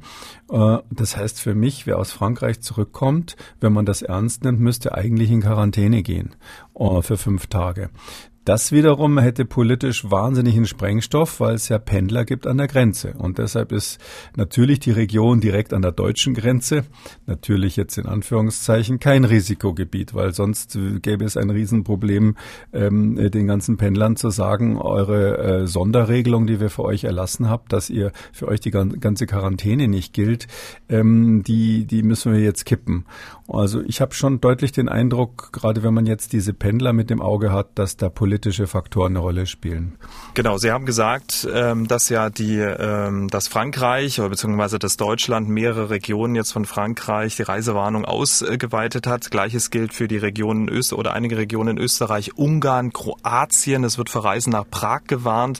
Äh, 0.50 0.78
das 0.90 1.16
heißt 1.16 1.40
für 1.40 1.54
mich, 1.54 1.86
wer 1.86 1.98
aus 1.98 2.12
Frankreich 2.12 2.60
zurückkommt, 2.60 3.36
wenn 3.60 3.72
man 3.72 3.86
das 3.86 4.02
ernst 4.02 4.44
nimmt, 4.44 4.60
müsste 4.60 4.94
eigentlich 4.94 5.30
in 5.30 5.42
Quarantäne 5.42 6.02
gehen 6.02 6.36
äh, 6.78 7.02
für 7.02 7.16
fünf 7.16 7.48
Tage. 7.48 7.90
Das 8.48 8.72
wiederum 8.72 9.18
hätte 9.18 9.44
politisch 9.44 10.10
wahnsinnigen 10.10 10.64
Sprengstoff, 10.64 11.38
weil 11.38 11.56
es 11.56 11.68
ja 11.68 11.76
Pendler 11.76 12.24
gibt 12.24 12.46
an 12.46 12.56
der 12.56 12.66
Grenze. 12.66 13.12
Und 13.18 13.36
deshalb 13.36 13.72
ist 13.72 14.00
natürlich 14.36 14.80
die 14.80 14.90
Region 14.90 15.42
direkt 15.42 15.74
an 15.74 15.82
der 15.82 15.92
deutschen 15.92 16.32
Grenze, 16.32 16.86
natürlich 17.26 17.76
jetzt 17.76 17.98
in 17.98 18.06
Anführungszeichen, 18.06 19.00
kein 19.00 19.26
Risikogebiet, 19.26 20.14
weil 20.14 20.32
sonst 20.32 20.78
gäbe 21.02 21.26
es 21.26 21.36
ein 21.36 21.50
Riesenproblem, 21.50 22.36
ähm, 22.72 23.30
den 23.30 23.46
ganzen 23.46 23.76
Pendlern 23.76 24.16
zu 24.16 24.30
sagen, 24.30 24.78
eure 24.78 25.36
äh, 25.36 25.66
Sonderregelung, 25.66 26.46
die 26.46 26.58
wir 26.58 26.70
für 26.70 26.84
euch 26.84 27.04
erlassen 27.04 27.50
haben, 27.50 27.64
dass 27.68 27.90
ihr 27.90 28.12
für 28.32 28.48
euch 28.48 28.60
die 28.60 28.70
ganze 28.70 29.26
Quarantäne 29.26 29.88
nicht 29.88 30.14
gilt, 30.14 30.46
ähm, 30.88 31.42
die, 31.42 31.84
die 31.84 32.02
müssen 32.02 32.32
wir 32.32 32.40
jetzt 32.40 32.64
kippen. 32.64 33.04
Also 33.46 33.82
ich 33.82 34.00
habe 34.00 34.14
schon 34.14 34.40
deutlich 34.40 34.72
den 34.72 34.88
Eindruck, 34.88 35.50
gerade 35.52 35.82
wenn 35.82 35.92
man 35.92 36.06
jetzt 36.06 36.32
diese 36.32 36.54
Pendler 36.54 36.94
mit 36.94 37.10
dem 37.10 37.20
Auge 37.20 37.52
hat, 37.52 37.78
dass 37.78 37.98
da 37.98 38.08
politisch 38.08 38.37
politische 38.38 38.68
Faktoren 38.68 39.12
eine 39.12 39.18
Rolle 39.18 39.46
spielen. 39.46 39.94
Genau, 40.34 40.58
Sie 40.58 40.70
haben 40.70 40.86
gesagt, 40.86 41.48
ähm, 41.52 41.88
dass 41.88 42.08
ja 42.08 42.30
die, 42.30 42.58
ähm, 42.58 43.26
dass 43.28 43.48
Frankreich 43.48 44.20
oder 44.20 44.28
beziehungsweise 44.28 44.78
dass 44.78 44.96
Deutschland 44.96 45.48
mehrere 45.48 45.90
Regionen 45.90 46.36
jetzt 46.36 46.52
von 46.52 46.64
Frankreich 46.64 47.34
die 47.34 47.42
Reisewarnung 47.42 48.04
ausgeweitet 48.04 49.08
hat. 49.08 49.32
Gleiches 49.32 49.70
gilt 49.70 49.92
für 49.92 50.06
die 50.06 50.18
Regionen 50.18 50.68
Öst 50.68 50.92
oder 50.92 51.14
einige 51.14 51.36
Regionen 51.36 51.76
in 51.76 51.82
Österreich, 51.82 52.36
Ungarn, 52.36 52.92
Kroatien. 52.92 53.82
Es 53.82 53.98
wird 53.98 54.08
für 54.08 54.22
Reisen 54.22 54.50
nach 54.50 54.68
Prag 54.70 55.02
gewarnt. 55.08 55.58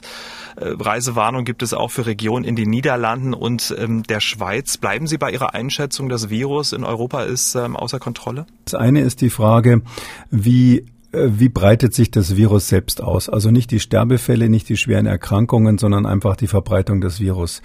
Äh, 0.55 0.69
Reisewarnung 0.79 1.43
gibt 1.43 1.61
es 1.61 1.73
auch 1.73 1.91
für 1.91 2.05
Regionen 2.05 2.45
in 2.45 2.55
den 2.55 2.69
Niederlanden 2.69 3.33
und 3.33 3.75
ähm, 3.77 4.03
der 4.03 4.21
Schweiz. 4.21 4.77
Bleiben 4.77 5.05
Sie 5.05 5.17
bei 5.17 5.31
Ihrer 5.31 5.53
Einschätzung, 5.53 6.07
das 6.07 6.29
Virus 6.29 6.71
in 6.71 6.85
Europa 6.85 7.23
ist 7.23 7.57
außer 7.57 7.99
Kontrolle? 7.99 8.45
Das 8.63 8.75
eine 8.75 9.01
ist 9.01 9.21
die 9.21 9.29
Frage, 9.29 9.81
wie 10.29 10.85
wie 11.11 11.49
breitet 11.49 11.93
sich 11.93 12.11
das 12.11 12.35
Virus 12.35 12.67
selbst 12.67 13.01
aus? 13.01 13.29
Also 13.29 13.49
nicht 13.51 13.71
die 13.71 13.79
Sterbefälle, 13.79 14.49
nicht 14.49 14.69
die 14.69 14.77
schweren 14.77 15.05
Erkrankungen, 15.05 15.77
sondern 15.77 16.05
einfach 16.05 16.35
die 16.35 16.47
Verbreitung 16.47 17.01
des 17.01 17.19
Virus. 17.19 17.61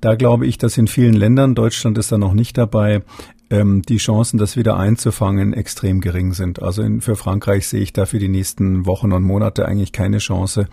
Da 0.00 0.16
glaube 0.16 0.46
ich, 0.46 0.58
dass 0.58 0.78
in 0.78 0.88
vielen 0.88 1.14
Ländern, 1.14 1.54
Deutschland 1.54 1.96
ist 1.98 2.10
da 2.10 2.18
noch 2.18 2.34
nicht 2.34 2.58
dabei, 2.58 3.02
ähm, 3.50 3.82
die 3.82 3.96
Chancen, 3.96 4.38
das 4.38 4.56
wieder 4.56 4.76
einzufangen, 4.76 5.52
extrem 5.52 6.00
gering 6.00 6.32
sind. 6.32 6.62
Also 6.62 6.82
in, 6.82 7.00
für 7.00 7.16
Frankreich 7.16 7.68
sehe 7.68 7.80
ich 7.80 7.92
da 7.92 8.06
für 8.06 8.18
die 8.18 8.28
nächsten 8.28 8.86
Wochen 8.86 9.12
und 9.12 9.22
Monate 9.22 9.66
eigentlich 9.66 9.92
keine 9.92 10.18
Chance. 10.18 10.68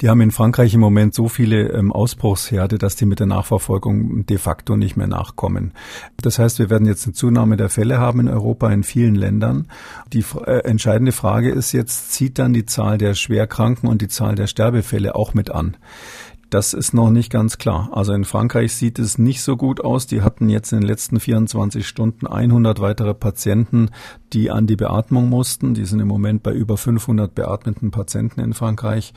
Die 0.00 0.08
haben 0.08 0.20
in 0.20 0.30
Frankreich 0.30 0.74
im 0.74 0.80
Moment 0.80 1.14
so 1.14 1.28
viele 1.28 1.68
ähm, 1.68 1.92
Ausbruchsherde, 1.92 2.78
dass 2.78 2.96
die 2.96 3.06
mit 3.06 3.18
der 3.18 3.26
Nachverfolgung 3.26 4.26
de 4.26 4.38
facto 4.38 4.76
nicht 4.76 4.96
mehr 4.96 5.08
nachkommen. 5.08 5.72
Das 6.20 6.38
heißt, 6.38 6.58
wir 6.58 6.70
werden 6.70 6.86
jetzt 6.86 7.06
eine 7.06 7.14
Zunahme 7.14 7.56
der 7.56 7.68
Fälle 7.68 7.98
haben 7.98 8.20
in 8.20 8.28
Europa 8.28 8.70
in 8.70 8.84
vielen 8.84 9.14
Ländern. 9.14 9.68
Die 10.12 10.24
äh, 10.46 10.64
entscheidende 10.64 11.12
Frage 11.12 11.50
ist 11.50 11.72
jetzt, 11.72 12.12
zieht 12.12 12.38
dann 12.38 12.52
die 12.52 12.66
Zahl 12.66 12.98
der 12.98 13.14
Schwerkranken 13.14 13.88
und 13.88 14.02
die 14.02 14.08
Zahl 14.08 14.34
der 14.34 14.46
Sterbefälle 14.46 15.14
auch 15.14 15.34
mit 15.34 15.50
an? 15.50 15.76
Das 16.50 16.74
ist 16.74 16.94
noch 16.94 17.10
nicht 17.10 17.30
ganz 17.30 17.58
klar. 17.58 17.90
Also 17.92 18.12
in 18.12 18.24
Frankreich 18.24 18.74
sieht 18.74 18.98
es 18.98 19.18
nicht 19.18 19.40
so 19.40 19.56
gut 19.56 19.84
aus. 19.84 20.08
Die 20.08 20.22
hatten 20.22 20.48
jetzt 20.48 20.72
in 20.72 20.80
den 20.80 20.88
letzten 20.88 21.20
24 21.20 21.86
Stunden 21.86 22.26
100 22.26 22.80
weitere 22.80 23.14
Patienten, 23.14 23.90
die 24.32 24.50
an 24.50 24.66
die 24.66 24.74
Beatmung 24.74 25.28
mussten. 25.28 25.74
Die 25.74 25.84
sind 25.84 26.00
im 26.00 26.08
Moment 26.08 26.42
bei 26.42 26.52
über 26.52 26.76
500 26.76 27.32
beatmeten 27.32 27.92
Patienten 27.92 28.40
in 28.40 28.52
Frankreich. 28.52 29.14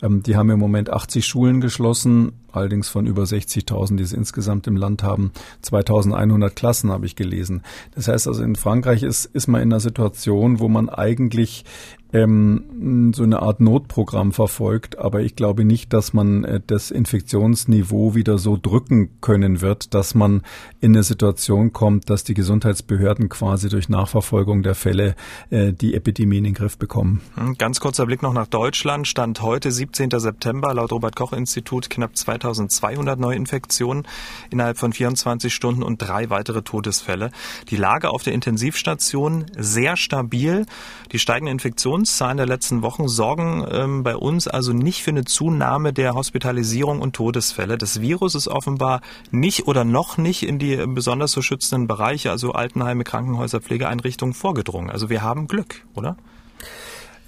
Ähm, 0.00 0.22
die 0.22 0.36
haben 0.36 0.48
im 0.48 0.60
Moment 0.60 0.88
80 0.88 1.26
Schulen 1.26 1.60
geschlossen, 1.60 2.34
allerdings 2.56 2.88
von 2.88 3.06
über 3.06 3.24
60.000, 3.24 3.96
die 3.96 4.02
es 4.02 4.12
insgesamt 4.12 4.66
im 4.66 4.76
Land 4.76 5.02
haben. 5.02 5.32
2100 5.62 6.54
Klassen 6.56 6.90
habe 6.90 7.06
ich 7.06 7.16
gelesen. 7.16 7.62
Das 7.94 8.08
heißt 8.08 8.26
also 8.28 8.42
in 8.42 8.56
Frankreich 8.56 9.02
ist, 9.02 9.26
ist 9.26 9.46
man 9.46 9.62
in 9.62 9.72
einer 9.72 9.80
Situation, 9.80 10.60
wo 10.60 10.68
man 10.68 10.88
eigentlich 10.88 11.64
ähm, 12.12 13.12
so 13.14 13.24
eine 13.24 13.42
Art 13.42 13.60
Notprogramm 13.60 14.32
verfolgt, 14.32 14.98
aber 14.98 15.20
ich 15.20 15.34
glaube 15.34 15.64
nicht, 15.64 15.92
dass 15.92 16.12
man 16.12 16.44
äh, 16.44 16.60
das 16.64 16.90
Infektionsniveau 16.90 18.14
wieder 18.14 18.38
so 18.38 18.56
drücken 18.60 19.20
können 19.20 19.60
wird, 19.60 19.92
dass 19.92 20.14
man 20.14 20.42
in 20.80 20.94
eine 20.94 21.02
Situation 21.02 21.72
kommt, 21.72 22.08
dass 22.08 22.24
die 22.24 22.34
Gesundheitsbehörden 22.34 23.28
quasi 23.28 23.68
durch 23.68 23.88
Nachverfolgung 23.88 24.62
der 24.62 24.74
Fälle 24.74 25.16
äh, 25.50 25.72
die 25.72 25.94
Epidemie 25.94 26.38
in 26.38 26.44
den 26.44 26.54
Griff 26.54 26.78
bekommen. 26.78 27.20
Hm, 27.34 27.58
ganz 27.58 27.80
kurzer 27.80 28.06
Blick 28.06 28.22
noch 28.22 28.32
nach 28.32 28.46
Deutschland. 28.46 29.08
Stand 29.08 29.42
heute, 29.42 29.70
17. 29.70 30.10
September, 30.16 30.72
laut 30.74 30.92
Robert-Koch-Institut 30.92 31.90
knapp 31.90 32.16
2200 32.54 33.18
Neuinfektionen 33.18 34.06
innerhalb 34.50 34.78
von 34.78 34.92
24 34.92 35.54
Stunden 35.54 35.82
und 35.82 35.98
drei 35.98 36.30
weitere 36.30 36.62
Todesfälle. 36.62 37.30
Die 37.70 37.76
Lage 37.76 38.10
auf 38.10 38.22
der 38.22 38.32
Intensivstation 38.32 39.46
sehr 39.56 39.96
stabil. 39.96 40.66
Die 41.12 41.18
steigenden 41.18 41.52
Infektionszahlen 41.52 42.36
der 42.36 42.46
letzten 42.46 42.82
Wochen 42.82 43.08
sorgen 43.08 43.66
ähm, 43.70 44.02
bei 44.02 44.16
uns 44.16 44.48
also 44.48 44.72
nicht 44.72 45.02
für 45.02 45.10
eine 45.10 45.24
Zunahme 45.24 45.92
der 45.92 46.14
Hospitalisierung 46.14 47.00
und 47.00 47.14
Todesfälle. 47.14 47.78
Das 47.78 48.00
Virus 48.00 48.34
ist 48.34 48.48
offenbar 48.48 49.00
nicht 49.30 49.66
oder 49.66 49.84
noch 49.84 50.18
nicht 50.18 50.42
in 50.42 50.58
die 50.58 50.76
besonders 50.86 51.32
zu 51.32 51.42
schützenden 51.42 51.86
Bereiche, 51.86 52.30
also 52.30 52.52
Altenheime, 52.52 53.04
Krankenhäuser, 53.04 53.60
Pflegeeinrichtungen 53.60 54.34
vorgedrungen. 54.34 54.90
Also 54.90 55.10
wir 55.10 55.22
haben 55.22 55.48
Glück, 55.48 55.84
oder? 55.94 56.16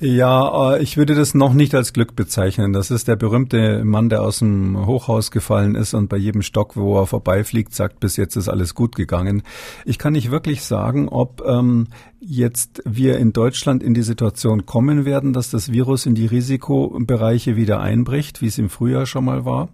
Ja, 0.01 0.75
äh, 0.75 0.83
ich 0.83 0.97
würde 0.97 1.17
das 1.17 1.35
noch 1.35 1.55
nicht 1.55 1.75
als 1.75 1.93
Glück 1.93 2.15
bezeichnen. 2.15 2.73
Das 2.73 2.93
ist 2.93 3.09
der 3.09 3.17
berühmte 3.17 3.83
Mann, 3.85 4.09
der 4.09 4.23
aus 4.23 4.39
dem 4.39 4.87
Hochhaus 4.87 5.33
gefallen 5.33 5.75
ist 5.75 5.93
und 5.93 6.09
bei 6.09 6.17
jedem 6.17 6.43
Stock, 6.43 6.77
wo 6.77 7.01
er 7.01 7.07
vorbeifliegt, 7.07 7.75
sagt, 7.75 7.99
bis 7.99 8.17
jetzt 8.17 8.37
ist 8.37 8.49
alles 8.49 8.77
gut 8.77 8.95
gegangen. 8.95 9.43
Ich 9.85 9.99
kann 9.99 10.13
nicht 10.13 10.31
wirklich 10.31 10.63
sagen, 10.63 11.09
ob 11.09 11.43
ähm, 11.45 11.89
jetzt 12.21 12.81
wir 12.85 13.19
in 13.19 13.33
Deutschland 13.33 13.83
in 13.83 13.93
die 13.93 14.03
Situation 14.03 14.67
kommen 14.67 15.05
werden, 15.05 15.33
dass 15.33 15.51
das 15.51 15.73
Virus 15.73 16.07
in 16.07 16.15
die 16.15 16.27
Risikobereiche 16.27 17.57
wieder 17.57 17.81
einbricht, 17.81 18.41
wie 18.41 18.47
es 18.47 18.59
im 18.59 18.71
Frühjahr 18.71 19.07
schon 19.07 19.25
mal 19.25 19.45
war. 19.45 19.69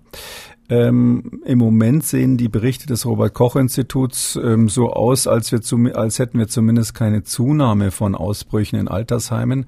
Ähm, 0.71 1.43
Im 1.45 1.59
Moment 1.59 2.05
sehen 2.05 2.39
die 2.39 2.49
Berichte 2.49 2.87
des 2.87 3.05
Robert 3.05 3.35
Koch 3.35 3.55
Instituts 3.57 4.39
ähm, 4.43 4.71
so 4.71 4.91
aus, 4.91 5.27
als, 5.27 5.53
wir 5.53 5.61
zum, 5.61 5.87
als 5.95 6.19
hätten 6.19 6.39
wir 6.39 6.49
zumindest 6.49 6.95
keine 6.95 7.23
Zunahme 7.23 7.91
von 7.91 8.15
Ausbrüchen 8.15 8.79
in 8.79 8.89
Altersheimen. 8.89 9.67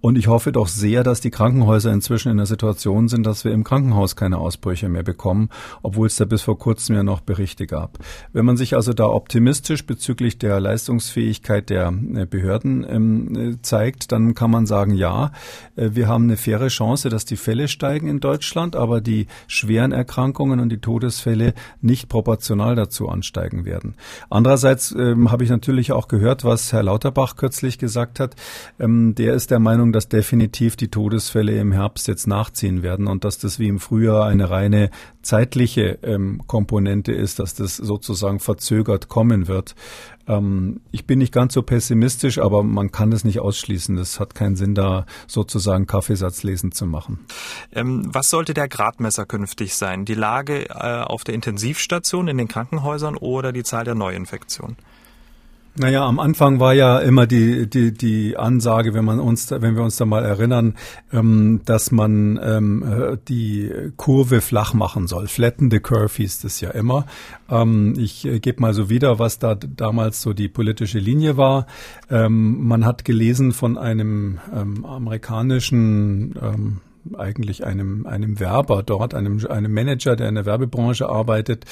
Und 0.00 0.16
ich 0.16 0.28
hoffe 0.28 0.52
doch 0.52 0.68
sehr, 0.68 1.02
dass 1.02 1.20
die 1.20 1.30
Krankenhäuser 1.30 1.92
inzwischen 1.92 2.30
in 2.30 2.38
der 2.38 2.46
Situation 2.46 3.08
sind, 3.08 3.26
dass 3.26 3.44
wir 3.44 3.52
im 3.52 3.64
Krankenhaus 3.64 4.16
keine 4.16 4.38
Ausbrüche 4.38 4.88
mehr 4.88 5.02
bekommen, 5.02 5.50
obwohl 5.82 6.06
es 6.06 6.16
da 6.16 6.24
bis 6.24 6.42
vor 6.42 6.58
kurzem 6.58 6.96
ja 6.96 7.02
noch 7.02 7.20
Berichte 7.20 7.66
gab. 7.66 7.98
Wenn 8.32 8.44
man 8.44 8.56
sich 8.56 8.74
also 8.74 8.92
da 8.92 9.06
optimistisch 9.06 9.84
bezüglich 9.86 10.38
der 10.38 10.58
Leistungsfähigkeit 10.58 11.68
der 11.70 11.92
äh, 12.14 12.26
Behörden 12.26 12.86
ähm, 12.88 13.36
äh, 13.36 13.62
zeigt, 13.62 14.12
dann 14.12 14.34
kann 14.34 14.50
man 14.50 14.66
sagen, 14.66 14.94
ja, 14.94 15.32
äh, 15.76 15.90
wir 15.92 16.08
haben 16.08 16.24
eine 16.24 16.36
faire 16.36 16.68
Chance, 16.68 17.10
dass 17.10 17.24
die 17.24 17.36
Fälle 17.36 17.68
steigen 17.68 18.08
in 18.08 18.20
Deutschland, 18.20 18.76
aber 18.76 19.00
die 19.00 19.26
schweren 19.48 19.92
Erkrankungen 19.92 20.60
und 20.60 20.70
die 20.70 20.80
Todesfälle 20.80 21.54
nicht 21.82 22.08
proportional 22.08 22.74
dazu 22.74 23.08
ansteigen 23.08 23.64
werden. 23.64 23.94
Andererseits 24.30 24.92
ähm, 24.92 25.30
habe 25.30 25.44
ich 25.44 25.50
natürlich 25.50 25.92
auch 25.92 26.08
gehört, 26.08 26.44
was 26.44 26.72
Herr 26.72 26.82
Lauterbach 26.82 27.36
kürzlich 27.36 27.78
gesagt 27.78 28.20
hat. 28.20 28.34
Ähm, 28.78 29.14
der 29.14 29.34
ist 29.34 29.50
der 29.50 29.58
Meinung, 29.58 29.89
Meinung, 29.90 29.92
dass 29.92 30.08
definitiv 30.08 30.76
die 30.76 30.88
Todesfälle 30.88 31.58
im 31.58 31.72
Herbst 31.72 32.08
jetzt 32.08 32.26
nachziehen 32.26 32.82
werden 32.82 33.08
und 33.08 33.24
dass 33.24 33.38
das 33.38 33.58
wie 33.58 33.68
im 33.68 33.80
Frühjahr 33.80 34.26
eine 34.26 34.50
reine 34.50 34.90
zeitliche 35.22 35.98
ähm, 36.02 36.42
Komponente 36.46 37.12
ist, 37.12 37.38
dass 37.38 37.54
das 37.54 37.76
sozusagen 37.76 38.40
verzögert 38.40 39.08
kommen 39.08 39.48
wird. 39.48 39.74
Ähm, 40.28 40.80
ich 40.92 41.06
bin 41.06 41.18
nicht 41.18 41.32
ganz 41.32 41.54
so 41.54 41.62
pessimistisch, 41.62 42.38
aber 42.38 42.62
man 42.62 42.92
kann 42.92 43.12
es 43.12 43.24
nicht 43.24 43.40
ausschließen. 43.40 43.98
Es 43.98 44.20
hat 44.20 44.34
keinen 44.34 44.56
Sinn, 44.56 44.74
da 44.74 45.06
sozusagen 45.26 45.86
Kaffeesatzlesen 45.86 46.72
zu 46.72 46.86
machen. 46.86 47.18
Ähm, 47.72 48.08
was 48.12 48.30
sollte 48.30 48.54
der 48.54 48.68
Gradmesser 48.68 49.26
künftig 49.26 49.74
sein? 49.74 50.04
Die 50.04 50.14
Lage 50.14 50.68
äh, 50.68 51.02
auf 51.02 51.24
der 51.24 51.34
Intensivstation, 51.34 52.28
in 52.28 52.38
den 52.38 52.48
Krankenhäusern 52.48 53.16
oder 53.16 53.52
die 53.52 53.64
Zahl 53.64 53.84
der 53.84 53.94
Neuinfektionen? 53.94 54.76
Naja, 55.76 56.04
am 56.04 56.18
Anfang 56.18 56.58
war 56.58 56.74
ja 56.74 56.98
immer 56.98 57.26
die, 57.26 57.70
die, 57.70 57.92
die 57.92 58.36
Ansage, 58.36 58.92
wenn 58.92 59.04
man 59.04 59.20
uns, 59.20 59.50
wenn 59.50 59.76
wir 59.76 59.82
uns 59.82 59.96
da 59.96 60.04
mal 60.04 60.24
erinnern, 60.24 60.74
ähm, 61.12 61.60
dass 61.64 61.92
man 61.92 62.40
ähm, 62.42 62.82
äh, 62.82 63.16
die 63.28 63.70
Kurve 63.96 64.40
flach 64.40 64.74
machen 64.74 65.06
soll. 65.06 65.28
Flatten 65.28 65.70
the 65.70 65.78
curve 65.78 66.12
hieß 66.16 66.40
das 66.40 66.60
ja 66.60 66.70
immer. 66.70 67.06
Ähm, 67.48 67.94
ich 67.96 68.26
äh, 68.26 68.40
gebe 68.40 68.60
mal 68.60 68.74
so 68.74 68.90
wieder, 68.90 69.20
was 69.20 69.38
da 69.38 69.54
damals 69.54 70.22
so 70.22 70.32
die 70.32 70.48
politische 70.48 70.98
Linie 70.98 71.36
war. 71.36 71.66
Ähm, 72.10 72.66
man 72.66 72.84
hat 72.84 73.04
gelesen 73.04 73.52
von 73.52 73.78
einem 73.78 74.38
ähm, 74.52 74.84
amerikanischen 74.84 76.34
ähm, 76.42 76.80
eigentlich 77.16 77.64
einem, 77.64 78.06
einem 78.06 78.40
Werber 78.40 78.82
dort, 78.82 79.14
einem, 79.14 79.44
einem 79.48 79.72
Manager, 79.72 80.16
der 80.16 80.28
in 80.28 80.34
der 80.34 80.46
Werbebranche 80.46 81.08
arbeitet. 81.08 81.64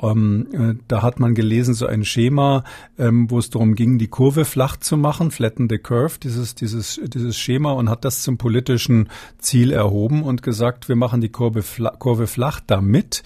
Ähm, 0.00 0.48
äh, 0.52 0.82
da 0.88 1.02
hat 1.02 1.20
man 1.20 1.34
gelesen, 1.34 1.74
so 1.74 1.86
ein 1.86 2.04
Schema, 2.04 2.64
ähm, 2.98 3.30
wo 3.30 3.38
es 3.38 3.50
darum 3.50 3.74
ging, 3.74 3.98
die 3.98 4.08
Kurve 4.08 4.44
flach 4.44 4.76
zu 4.76 4.96
machen, 4.96 5.30
flatten 5.30 5.68
the 5.68 5.78
curve, 5.78 6.18
dieses, 6.22 6.54
dieses, 6.54 7.00
dieses 7.04 7.36
Schema 7.38 7.72
und 7.72 7.90
hat 7.90 8.04
das 8.04 8.22
zum 8.22 8.38
politischen 8.38 9.08
Ziel 9.38 9.72
erhoben 9.72 10.22
und 10.22 10.42
gesagt, 10.42 10.88
wir 10.88 10.96
machen 10.96 11.20
die 11.20 11.30
Kurve, 11.30 11.62
Kurve 11.98 12.26
flach 12.26 12.60
damit, 12.66 13.22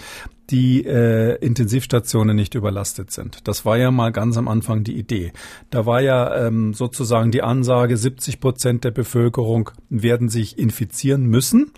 die 0.51 0.85
äh, 0.85 1.37
Intensivstationen 1.37 2.37
nicht 2.37 2.55
überlastet 2.55 3.11
sind. 3.11 3.47
Das 3.49 3.65
war 3.65 3.77
ja 3.77 3.91
mal 3.91 4.13
ganz 4.13 4.37
am 4.37 4.49
Anfang 4.49 4.85
die 4.85 4.97
Idee. 4.97 5.33
Da 5.71 5.87
war 5.87 6.01
ja 6.01 6.47
ähm, 6.47 6.75
sozusagen 6.75 7.31
die 7.31 7.43
Ansage, 7.43 7.97
70 7.97 8.41
Prozent 8.41 8.85
der 8.85 8.91
Bevölkerung 8.91 9.71
werden 9.89 10.29
sich 10.29 10.59
infizieren 10.59 11.27
müssen 11.27 11.73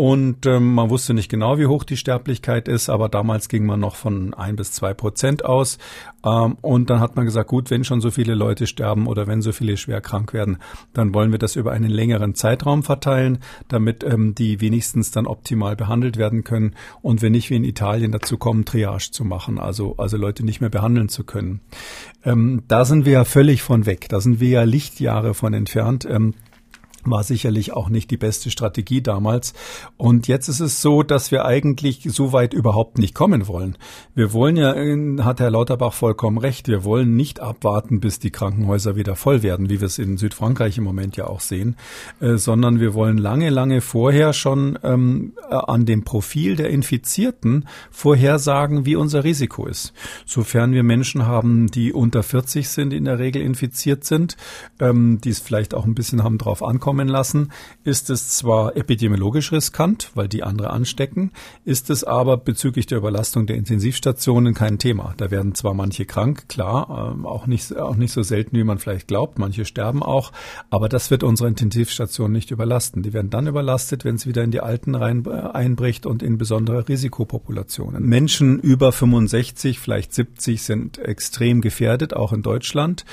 und 0.00 0.46
ähm, 0.46 0.74
man 0.74 0.90
wusste 0.90 1.12
nicht 1.12 1.28
genau, 1.28 1.58
wie 1.58 1.66
hoch 1.66 1.82
die 1.82 1.96
Sterblichkeit 1.96 2.68
ist, 2.68 2.88
aber 2.88 3.08
damals 3.08 3.48
ging 3.48 3.66
man 3.66 3.80
noch 3.80 3.96
von 3.96 4.32
ein 4.32 4.54
bis 4.54 4.70
zwei 4.70 4.94
Prozent 4.94 5.44
aus. 5.44 5.78
Ähm, 6.24 6.56
und 6.60 6.88
dann 6.88 7.00
hat 7.00 7.16
man 7.16 7.24
gesagt, 7.24 7.50
gut, 7.50 7.68
wenn 7.72 7.82
schon 7.82 8.00
so 8.00 8.12
viele 8.12 8.36
Leute 8.36 8.68
sterben 8.68 9.08
oder 9.08 9.26
wenn 9.26 9.42
so 9.42 9.50
viele 9.50 9.76
schwer 9.76 10.00
krank 10.00 10.32
werden, 10.32 10.58
dann 10.92 11.14
wollen 11.14 11.32
wir 11.32 11.40
das 11.40 11.56
über 11.56 11.72
einen 11.72 11.90
längeren 11.90 12.36
Zeitraum 12.36 12.84
verteilen, 12.84 13.38
damit 13.66 14.04
ähm, 14.04 14.36
die 14.36 14.60
wenigstens 14.60 15.10
dann 15.10 15.26
optimal 15.26 15.74
behandelt 15.74 16.16
werden 16.16 16.44
können 16.44 16.76
und 17.02 17.20
wenn 17.20 17.32
nicht 17.32 17.50
wie 17.50 17.56
in 17.56 17.64
Italien 17.64 18.12
dazu 18.12 18.38
kommen, 18.38 18.64
Triage 18.64 19.10
zu 19.10 19.24
machen, 19.24 19.58
also, 19.58 19.96
also 19.96 20.16
Leute 20.16 20.44
nicht 20.44 20.60
mehr 20.60 20.70
behandeln 20.70 21.08
zu 21.08 21.24
können. 21.24 21.60
Ähm, 22.24 22.62
da 22.68 22.84
sind 22.84 23.04
wir 23.04 23.14
ja 23.14 23.24
völlig 23.24 23.62
von 23.62 23.84
weg. 23.84 24.06
Da 24.10 24.20
sind 24.20 24.38
wir 24.38 24.48
ja 24.48 24.62
Lichtjahre 24.62 25.34
von 25.34 25.54
entfernt. 25.54 26.06
Ähm, 26.08 26.34
war 27.10 27.24
sicherlich 27.24 27.72
auch 27.72 27.88
nicht 27.88 28.10
die 28.10 28.16
beste 28.16 28.50
Strategie 28.50 29.02
damals. 29.02 29.54
Und 29.96 30.28
jetzt 30.28 30.48
ist 30.48 30.60
es 30.60 30.82
so, 30.82 31.02
dass 31.02 31.30
wir 31.30 31.44
eigentlich 31.44 32.08
so 32.10 32.32
weit 32.32 32.54
überhaupt 32.54 32.98
nicht 32.98 33.14
kommen 33.14 33.46
wollen. 33.48 33.76
Wir 34.14 34.32
wollen 34.32 34.56
ja, 34.56 34.74
hat 35.24 35.40
Herr 35.40 35.50
Lauterbach 35.50 35.92
vollkommen 35.92 36.38
recht, 36.38 36.68
wir 36.68 36.84
wollen 36.84 37.16
nicht 37.16 37.40
abwarten, 37.40 38.00
bis 38.00 38.18
die 38.18 38.30
Krankenhäuser 38.30 38.96
wieder 38.96 39.16
voll 39.16 39.42
werden, 39.42 39.70
wie 39.70 39.80
wir 39.80 39.86
es 39.86 39.98
in 39.98 40.16
Südfrankreich 40.16 40.78
im 40.78 40.84
Moment 40.84 41.16
ja 41.16 41.26
auch 41.26 41.40
sehen, 41.40 41.76
äh, 42.20 42.36
sondern 42.36 42.80
wir 42.80 42.94
wollen 42.94 43.18
lange, 43.18 43.50
lange 43.50 43.80
vorher 43.80 44.32
schon 44.32 44.78
ähm, 44.82 45.34
äh, 45.48 45.54
an 45.54 45.86
dem 45.86 46.04
Profil 46.04 46.56
der 46.56 46.70
Infizierten 46.70 47.68
vorhersagen, 47.90 48.84
wie 48.86 48.96
unser 48.96 49.24
Risiko 49.24 49.66
ist. 49.66 49.92
Sofern 50.26 50.72
wir 50.72 50.82
Menschen 50.82 51.26
haben, 51.26 51.68
die 51.68 51.92
unter 51.92 52.22
40 52.22 52.68
sind, 52.68 52.92
in 52.92 53.04
der 53.04 53.18
Regel 53.18 53.42
infiziert 53.42 54.04
sind, 54.04 54.36
ähm, 54.80 55.20
die 55.22 55.30
es 55.30 55.38
vielleicht 55.38 55.74
auch 55.74 55.84
ein 55.84 55.94
bisschen 55.94 56.24
haben 56.24 56.38
drauf 56.38 56.62
ankommen, 56.62 56.97
kommen 56.98 57.08
lassen, 57.08 57.52
ist 57.84 58.10
es 58.10 58.30
zwar 58.30 58.76
epidemiologisch 58.76 59.52
riskant, 59.52 60.10
weil 60.16 60.26
die 60.26 60.42
andere 60.42 60.70
anstecken, 60.70 61.30
ist 61.64 61.90
es 61.90 62.02
aber 62.02 62.36
bezüglich 62.36 62.86
der 62.86 62.98
Überlastung 62.98 63.46
der 63.46 63.54
Intensivstationen 63.54 64.52
kein 64.52 64.80
Thema. 64.80 65.14
Da 65.16 65.30
werden 65.30 65.54
zwar 65.54 65.74
manche 65.74 66.06
krank, 66.06 66.48
klar, 66.48 67.12
ähm, 67.14 67.24
auch 67.24 67.46
nicht, 67.46 67.76
auch 67.76 67.94
nicht 67.94 68.12
so 68.12 68.24
selten, 68.24 68.56
wie 68.56 68.64
man 68.64 68.78
vielleicht 68.78 69.06
glaubt, 69.06 69.38
manche 69.38 69.64
sterben 69.64 70.02
auch, 70.02 70.32
aber 70.70 70.88
das 70.88 71.12
wird 71.12 71.22
unsere 71.22 71.48
Intensivstationen 71.48 72.32
nicht 72.32 72.50
überlasten. 72.50 73.04
Die 73.04 73.12
werden 73.12 73.30
dann 73.30 73.46
überlastet, 73.46 74.04
wenn 74.04 74.16
es 74.16 74.26
wieder 74.26 74.42
in 74.42 74.50
die 74.50 74.60
Alten 74.60 74.96
rein, 74.96 75.24
äh, 75.24 75.30
einbricht 75.30 76.04
und 76.04 76.20
in 76.24 76.36
besondere 76.36 76.88
Risikopopulationen. 76.88 78.04
Menschen 78.04 78.58
über 78.58 78.90
65, 78.90 79.78
vielleicht 79.78 80.12
70 80.12 80.64
sind 80.64 80.98
extrem 80.98 81.60
gefährdet, 81.60 82.12
auch 82.12 82.32
in 82.32 82.42
Deutschland. 82.42 83.04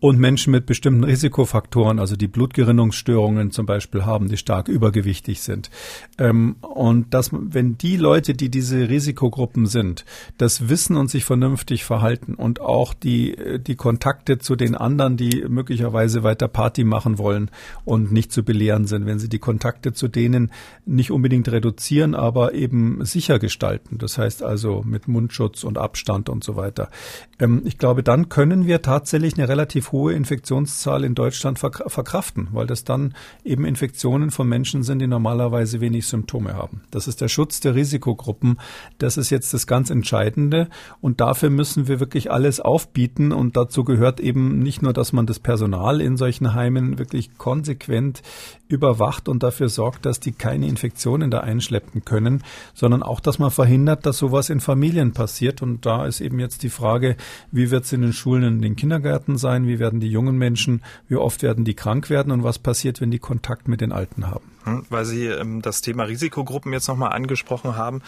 Und 0.00 0.18
Menschen 0.18 0.50
mit 0.50 0.66
bestimmten 0.66 1.02
Risikofaktoren, 1.02 1.98
also 1.98 2.14
die 2.14 2.28
Blutgerinnungsstörungen, 2.28 3.23
Essstörungen 3.24 3.50
zum 3.50 3.66
Beispiel 3.66 4.04
haben, 4.04 4.28
die 4.28 4.36
stark 4.36 4.68
übergewichtig 4.68 5.40
sind. 5.40 5.70
Ähm, 6.18 6.56
und 6.60 7.14
dass, 7.14 7.30
wenn 7.32 7.78
die 7.78 7.96
Leute, 7.96 8.34
die 8.34 8.50
diese 8.50 8.88
Risikogruppen 8.88 9.66
sind, 9.66 10.04
das 10.38 10.68
wissen 10.68 10.96
und 10.96 11.10
sich 11.10 11.24
vernünftig 11.24 11.84
verhalten 11.84 12.34
und 12.34 12.60
auch 12.60 12.94
die, 12.94 13.36
die 13.58 13.76
Kontakte 13.76 14.38
zu 14.38 14.56
den 14.56 14.74
anderen, 14.74 15.16
die 15.16 15.44
möglicherweise 15.48 16.22
weiter 16.22 16.48
Party 16.48 16.84
machen 16.84 17.18
wollen 17.18 17.50
und 17.84 18.12
nicht 18.12 18.32
zu 18.32 18.42
belehren 18.44 18.86
sind, 18.86 19.06
wenn 19.06 19.18
sie 19.18 19.28
die 19.28 19.38
Kontakte 19.38 19.92
zu 19.92 20.08
denen 20.08 20.50
nicht 20.84 21.10
unbedingt 21.10 21.50
reduzieren, 21.50 22.14
aber 22.14 22.54
eben 22.54 23.04
sicher 23.04 23.38
gestalten. 23.38 23.98
Das 23.98 24.18
heißt 24.18 24.42
also 24.42 24.82
mit 24.84 25.08
Mundschutz 25.08 25.64
und 25.64 25.78
Abstand 25.78 26.28
und 26.28 26.44
so 26.44 26.56
weiter. 26.56 26.90
Ähm, 27.38 27.62
ich 27.64 27.78
glaube, 27.78 28.02
dann 28.02 28.28
können 28.28 28.66
wir 28.66 28.82
tatsächlich 28.82 29.34
eine 29.34 29.48
relativ 29.48 29.92
hohe 29.92 30.12
Infektionszahl 30.12 31.04
in 31.04 31.14
Deutschland 31.14 31.58
verkraften, 31.58 32.48
weil 32.52 32.66
das 32.66 32.84
dann 32.84 33.13
eben 33.44 33.64
Infektionen 33.64 34.30
von 34.30 34.48
Menschen 34.48 34.82
sind, 34.82 34.98
die 35.00 35.06
normalerweise 35.06 35.80
wenig 35.80 36.06
Symptome 36.06 36.54
haben. 36.54 36.82
Das 36.90 37.08
ist 37.08 37.20
der 37.20 37.28
Schutz 37.28 37.60
der 37.60 37.74
Risikogruppen. 37.74 38.58
Das 38.98 39.16
ist 39.16 39.30
jetzt 39.30 39.54
das 39.54 39.66
ganz 39.66 39.90
Entscheidende. 39.90 40.68
Und 41.00 41.20
dafür 41.20 41.50
müssen 41.50 41.88
wir 41.88 42.00
wirklich 42.00 42.30
alles 42.30 42.60
aufbieten. 42.60 43.32
Und 43.32 43.56
dazu 43.56 43.84
gehört 43.84 44.20
eben 44.20 44.58
nicht 44.58 44.82
nur, 44.82 44.92
dass 44.92 45.12
man 45.12 45.26
das 45.26 45.38
Personal 45.38 46.00
in 46.00 46.16
solchen 46.16 46.54
Heimen 46.54 46.98
wirklich 46.98 47.36
konsequent 47.38 48.22
überwacht 48.68 49.28
und 49.28 49.42
dafür 49.42 49.68
sorgt, 49.68 50.06
dass 50.06 50.20
die 50.20 50.32
keine 50.32 50.66
Infektionen 50.68 51.30
da 51.30 51.40
einschleppen 51.40 52.04
können, 52.04 52.42
sondern 52.74 53.02
auch, 53.02 53.20
dass 53.20 53.38
man 53.38 53.50
verhindert, 53.50 54.06
dass 54.06 54.18
sowas 54.18 54.50
in 54.50 54.60
Familien 54.60 55.12
passiert. 55.12 55.62
Und 55.62 55.86
da 55.86 56.06
ist 56.06 56.20
eben 56.20 56.40
jetzt 56.40 56.62
die 56.62 56.70
Frage, 56.70 57.16
wie 57.52 57.70
wird 57.70 57.84
es 57.84 57.92
in 57.92 58.02
den 58.02 58.12
Schulen, 58.12 58.42
in 58.42 58.62
den 58.62 58.76
Kindergärten 58.76 59.38
sein? 59.38 59.66
Wie 59.66 59.78
werden 59.78 60.00
die 60.00 60.10
jungen 60.10 60.36
Menschen, 60.36 60.82
wie 61.08 61.16
oft 61.16 61.42
werden 61.42 61.64
die 61.64 61.74
krank 61.74 62.10
werden? 62.10 62.32
Und 62.32 62.42
was 62.42 62.58
passiert, 62.58 63.00
wenn 63.04 63.10
die 63.10 63.18
Kontakt 63.18 63.68
mit 63.68 63.82
den 63.82 63.92
Alten 63.92 64.26
haben? 64.28 64.50
Hm, 64.64 64.86
weil 64.88 65.04
Sie 65.04 65.26
ähm, 65.26 65.60
das 65.60 65.82
Thema 65.82 66.04
Risikogruppen 66.04 66.72
jetzt 66.72 66.88
nochmal 66.88 67.12
angesprochen 67.12 67.76
haben. 67.76 68.00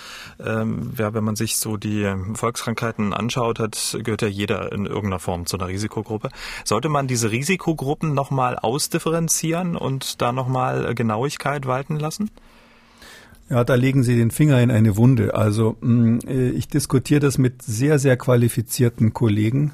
Ähm, 0.42 0.94
ja, 0.96 1.12
wenn 1.12 1.22
man 1.22 1.37
sich 1.37 1.59
so 1.59 1.76
die 1.76 2.11
Volkskrankheiten 2.32 3.12
anschaut, 3.12 3.59
hat, 3.59 3.98
gehört 4.02 4.22
ja 4.22 4.28
jeder 4.28 4.72
in 4.72 4.87
irgendeiner 4.87 5.18
Form 5.18 5.44
zu 5.44 5.59
einer 5.59 5.68
Risikogruppe. 5.68 6.30
Sollte 6.64 6.88
man 6.88 7.09
diese 7.09 7.30
Risikogruppen 7.30 8.14
nochmal 8.14 8.59
ausdifferenzieren 8.59 9.76
und 9.76 10.22
da 10.22 10.32
nochmal 10.32 10.94
Genauigkeit 10.94 11.66
walten 11.66 11.98
lassen? 11.98 12.30
Ja, 13.50 13.62
da 13.62 13.74
legen 13.74 14.02
Sie 14.02 14.16
den 14.16 14.30
Finger 14.30 14.61
in 14.62 14.70
eine 14.70 14.96
Wunde. 14.96 15.35
Also 15.35 15.76
mm, 15.82 16.20
äh, 16.26 16.48
ich 16.48 16.68
diskutiere 16.68 17.20
das 17.20 17.37
mit 17.37 17.61
sehr, 17.61 17.98
sehr 17.98 18.16
qualifizierten 18.16 19.12
Kollegen. 19.12 19.72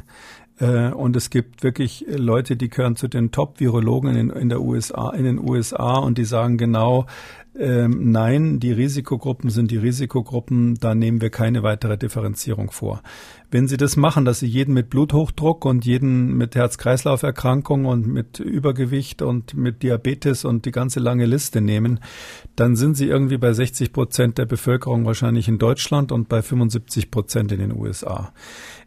Äh, 0.62 0.92
und 0.92 1.16
es 1.16 1.28
gibt 1.28 1.64
wirklich 1.64 2.06
Leute, 2.08 2.56
die 2.56 2.68
gehören 2.68 2.96
zu 2.96 3.08
den 3.08 3.32
Top-Virologen 3.32 4.14
in, 4.14 4.30
in, 4.30 4.50
in 4.50 5.24
den 5.24 5.38
USA 5.38 5.98
und 5.98 6.18
die 6.18 6.24
sagen 6.24 6.56
genau, 6.56 7.06
ähm, 7.58 8.12
nein, 8.12 8.60
die 8.60 8.72
Risikogruppen 8.72 9.50
sind 9.50 9.70
die 9.70 9.76
Risikogruppen, 9.76 10.76
da 10.76 10.94
nehmen 10.94 11.20
wir 11.20 11.28
keine 11.28 11.62
weitere 11.62 11.98
Differenzierung 11.98 12.70
vor. 12.70 13.02
Wenn 13.50 13.68
Sie 13.68 13.76
das 13.76 13.98
machen, 13.98 14.24
dass 14.24 14.40
Sie 14.40 14.46
jeden 14.46 14.72
mit 14.72 14.88
Bluthochdruck 14.88 15.66
und 15.66 15.84
jeden 15.84 16.34
mit 16.38 16.54
Herz-Kreislauf-Erkrankung 16.54 17.84
und 17.84 18.06
mit 18.06 18.40
Übergewicht 18.40 19.20
und 19.20 19.54
mit 19.54 19.82
Diabetes 19.82 20.46
und 20.46 20.64
die 20.64 20.70
ganze 20.70 21.00
lange 21.00 21.26
Liste 21.26 21.60
nehmen, 21.60 22.00
dann 22.56 22.74
sind 22.74 22.96
Sie 22.96 23.08
irgendwie 23.08 23.36
bei 23.36 23.52
60 23.52 23.92
Prozent 23.92 24.38
der 24.38 24.46
Bevölkerung 24.46 25.04
wahrscheinlich 25.04 25.48
in 25.48 25.58
Deutschland 25.58 26.10
und 26.10 26.30
bei 26.30 26.40
75 26.40 27.10
Prozent 27.10 27.52
in 27.52 27.58
den 27.58 27.76
USA. 27.78 28.32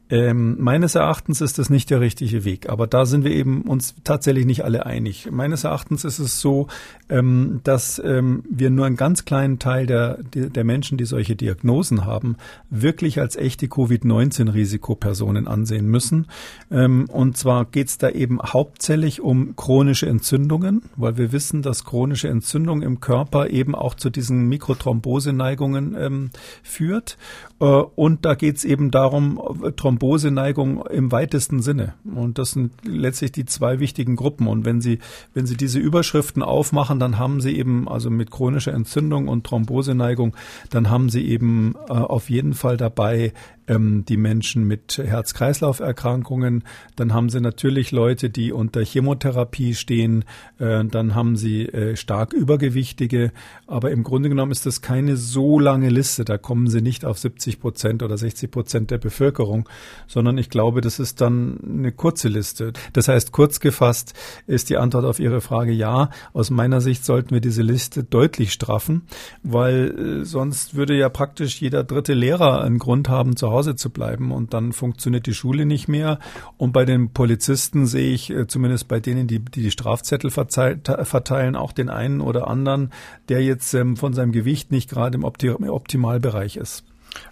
Ähm, 0.10 0.58
meines 0.60 0.94
Erachtens 0.94 1.42
ist 1.42 1.58
das 1.58 1.72
nicht 1.72 1.90
der 1.90 2.00
richtige 2.00 2.46
Weg, 2.46 2.70
aber 2.70 2.86
da 2.86 3.06
sind 3.08 3.24
wir 3.24 3.32
eben 3.32 3.64
uns 3.64 3.96
tatsächlich 4.04 4.46
nicht 4.46 4.64
alle 4.64 4.86
einig. 4.86 5.30
Meines 5.32 5.64
Erachtens 5.64 6.04
ist 6.04 6.20
es 6.20 6.40
so, 6.40 6.68
ähm, 7.10 7.62
dass 7.64 8.00
ähm, 8.04 8.44
wir 8.48 8.70
nur 8.70 8.86
einen 8.86 8.98
ganz 8.98 9.26
kleinen 9.26 9.58
Teil 9.58 9.88
der, 9.88 10.20
der 10.24 10.64
Menschen, 10.64 11.00
die 11.00 11.06
solche 11.06 11.36
Diagnosen 11.36 12.06
haben, 12.06 12.38
wirklich 12.70 13.20
als 13.20 13.36
echte 13.36 13.68
Covid-19-Risikopersonen 13.68 15.48
ansehen 15.48 15.88
müssen. 15.88 16.28
Ähm, 16.70 17.06
und 17.10 17.36
zwar 17.38 17.66
geht 17.66 17.88
es 17.88 17.98
da 17.98 18.10
eben 18.10 18.40
hauptsächlich 18.42 19.22
um 19.22 19.56
chronische 19.56 20.06
Entzündungen, 20.06 20.84
weil 20.98 21.18
wir 21.18 21.32
wissen, 21.32 21.64
dass 21.64 21.84
chronische 21.84 22.28
Entzündung 22.28 22.84
im 22.84 23.00
Körper 23.00 23.50
eben 23.50 23.74
auch 23.74 23.96
zu 23.96 24.12
diesen 24.12 24.48
Mikrothromboseneigungen 24.50 25.96
ähm, 25.98 26.30
führt. 26.62 27.18
Äh, 27.60 27.66
und 27.66 28.24
da 28.26 28.36
geht 28.36 28.58
es 28.58 28.66
eben 28.66 28.92
darum, 28.92 29.42
Throm 29.76 29.95
Thromboseneigung 29.96 30.86
im 30.88 31.12
weitesten 31.12 31.62
Sinne. 31.62 31.94
Und 32.04 32.38
das 32.38 32.52
sind 32.52 32.72
letztlich 32.84 33.32
die 33.32 33.46
zwei 33.46 33.80
wichtigen 33.80 34.16
Gruppen. 34.16 34.48
Und 34.48 34.66
wenn 34.66 34.82
Sie, 34.82 35.00
wenn 35.34 35.46
Sie 35.46 35.58
diese 35.58 35.80
Überschriften 35.80 36.44
aufmachen, 36.44 37.00
dann 37.00 37.18
haben 37.18 37.42
Sie 37.42 37.58
eben, 37.58 37.88
also 37.88 38.10
mit 38.10 38.32
chronischer 38.32 38.74
Entzündung 38.74 39.28
und 39.28 39.46
Thromboseneigung, 39.46 40.36
dann 40.70 40.90
haben 40.90 41.10
Sie 41.10 41.28
eben 41.28 41.76
äh, 41.88 41.94
auf 41.94 42.30
jeden 42.30 42.54
Fall 42.54 42.78
dabei 42.78 43.34
ähm, 43.68 44.06
die 44.06 44.18
Menschen 44.18 44.66
mit 44.66 44.98
Herz-Kreislauf-Erkrankungen. 44.98 46.64
Dann 46.96 47.14
haben 47.14 47.30
Sie 47.30 47.42
natürlich 47.42 47.92
Leute, 47.92 48.30
die 48.30 48.52
unter 48.52 48.84
Chemotherapie 48.84 49.74
stehen. 49.74 50.26
Äh, 50.60 50.86
dann 50.86 51.16
haben 51.16 51.36
Sie 51.36 51.66
äh, 51.66 51.96
stark 51.96 52.34
Übergewichtige. 52.34 53.32
Aber 53.68 53.92
im 53.92 54.04
Grunde 54.04 54.30
genommen 54.30 54.52
ist 54.52 54.66
das 54.66 54.82
keine 54.82 55.18
so 55.18 55.60
lange 55.60 55.90
Liste. 55.90 56.26
Da 56.26 56.38
kommen 56.38 56.68
Sie 56.68 56.82
nicht 56.82 57.06
auf 57.06 57.18
70 57.18 57.60
Prozent 57.60 58.04
oder 58.04 58.18
60 58.18 58.52
Prozent 58.52 58.92
der 58.92 58.98
Bevölkerung, 58.98 59.68
sondern 60.08 60.38
ich 60.38 60.50
glaube, 60.50 60.82
das 60.82 61.00
ist 61.00 61.22
dann 61.22 61.60
eine 61.64 61.92
kurze 61.92 62.28
Liste. 62.28 62.74
Das 62.94 63.08
heißt, 63.08 63.32
kurz 63.32 63.60
gefasst 63.60 64.14
ist 64.48 64.70
die 64.70 64.78
Antwort 64.78 65.06
auf 65.06 65.20
Ihre 65.20 65.42
Frage 65.42 65.72
ja. 65.72 66.10
Aus 66.34 66.50
meiner 66.50 66.82
Sicht 66.82 67.06
sollten 67.06 67.32
wir 67.32 67.42
diese 67.42 67.64
Liste 67.64 68.04
deutlich 68.04 68.54
straffen, 68.54 69.04
weil 69.44 70.22
äh, 70.22 70.26
sonst 70.26 70.76
würde 70.76 70.96
ja 70.96 71.10
praktisch 71.10 71.60
jeder 71.62 71.84
dritte 71.84 72.14
Lehrer 72.14 72.62
einen 72.62 72.80
Grund 72.80 73.10
haben, 73.10 73.36
zu 73.36 73.50
Hause 73.50 73.55
zu 73.76 73.90
bleiben 73.92 74.32
und 74.32 74.54
dann 74.54 74.74
funktioniert 74.74 75.28
die 75.28 75.34
Schule 75.34 75.66
nicht 75.66 75.88
mehr. 75.88 76.20
Und 76.58 76.72
bei 76.72 76.86
den 76.86 77.12
Polizisten 77.14 77.86
sehe 77.86 78.12
ich, 78.12 78.32
äh, 78.32 78.48
zumindest 78.48 78.88
bei 78.88 79.00
denen, 79.00 79.28
die 79.28 79.36
die, 79.40 79.62
die 79.62 79.72
Strafzettel 79.72 80.32
verteilen, 80.32 81.56
auch 81.56 81.72
den 81.72 81.90
einen 81.90 82.22
oder 82.22 82.48
anderen, 82.48 82.92
der 83.30 83.44
jetzt 83.44 83.74
ähm, 83.74 83.98
von 83.98 84.14
seinem 84.14 84.32
Gewicht 84.32 84.72
nicht 84.72 84.90
gerade 84.90 85.18
im 85.18 85.24
Optimalbereich 85.24 86.58
ist. 86.58 86.84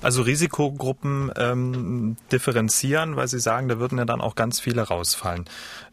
Also 0.02 0.22
Risikogruppen 0.22 1.32
ähm, 1.36 2.16
differenzieren, 2.32 3.18
weil 3.18 3.28
Sie 3.28 3.40
sagen, 3.40 3.68
da 3.68 3.80
würden 3.80 3.98
ja 3.98 4.06
dann 4.06 4.22
auch 4.22 4.36
ganz 4.36 4.62
viele 4.62 4.82
rausfallen. 4.82 5.46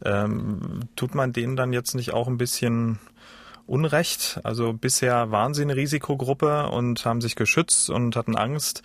Ähm, 0.05 0.81
tut 0.95 1.16
man 1.16 1.33
denen 1.33 1.57
dann 1.57 1.73
jetzt 1.73 1.95
nicht 1.95 2.12
auch 2.12 2.29
ein 2.29 2.38
bisschen 2.38 3.01
Unrecht? 3.71 4.41
Also 4.43 4.73
bisher 4.73 5.31
waren 5.31 5.55
Sie 5.55 5.63
eine 5.63 5.77
Risikogruppe 5.77 6.69
und 6.71 7.05
haben 7.05 7.21
sich 7.21 7.37
geschützt 7.37 7.89
und 7.89 8.17
hatten 8.17 8.37
Angst. 8.37 8.83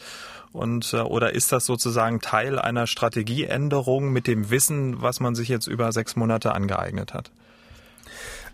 Und 0.51 0.93
äh, 0.93 1.01
oder 1.01 1.33
ist 1.33 1.51
das 1.51 1.65
sozusagen 1.65 2.21
Teil 2.21 2.59
einer 2.59 2.87
Strategieänderung 2.87 4.13
mit 4.13 4.27
dem 4.27 4.51
Wissen, 4.51 5.01
was 5.01 5.19
man 5.19 5.33
sich 5.35 5.49
jetzt 5.49 5.67
über 5.67 5.91
sechs 5.91 6.15
Monate 6.15 6.53
angeeignet 6.53 7.13
hat? 7.13 7.31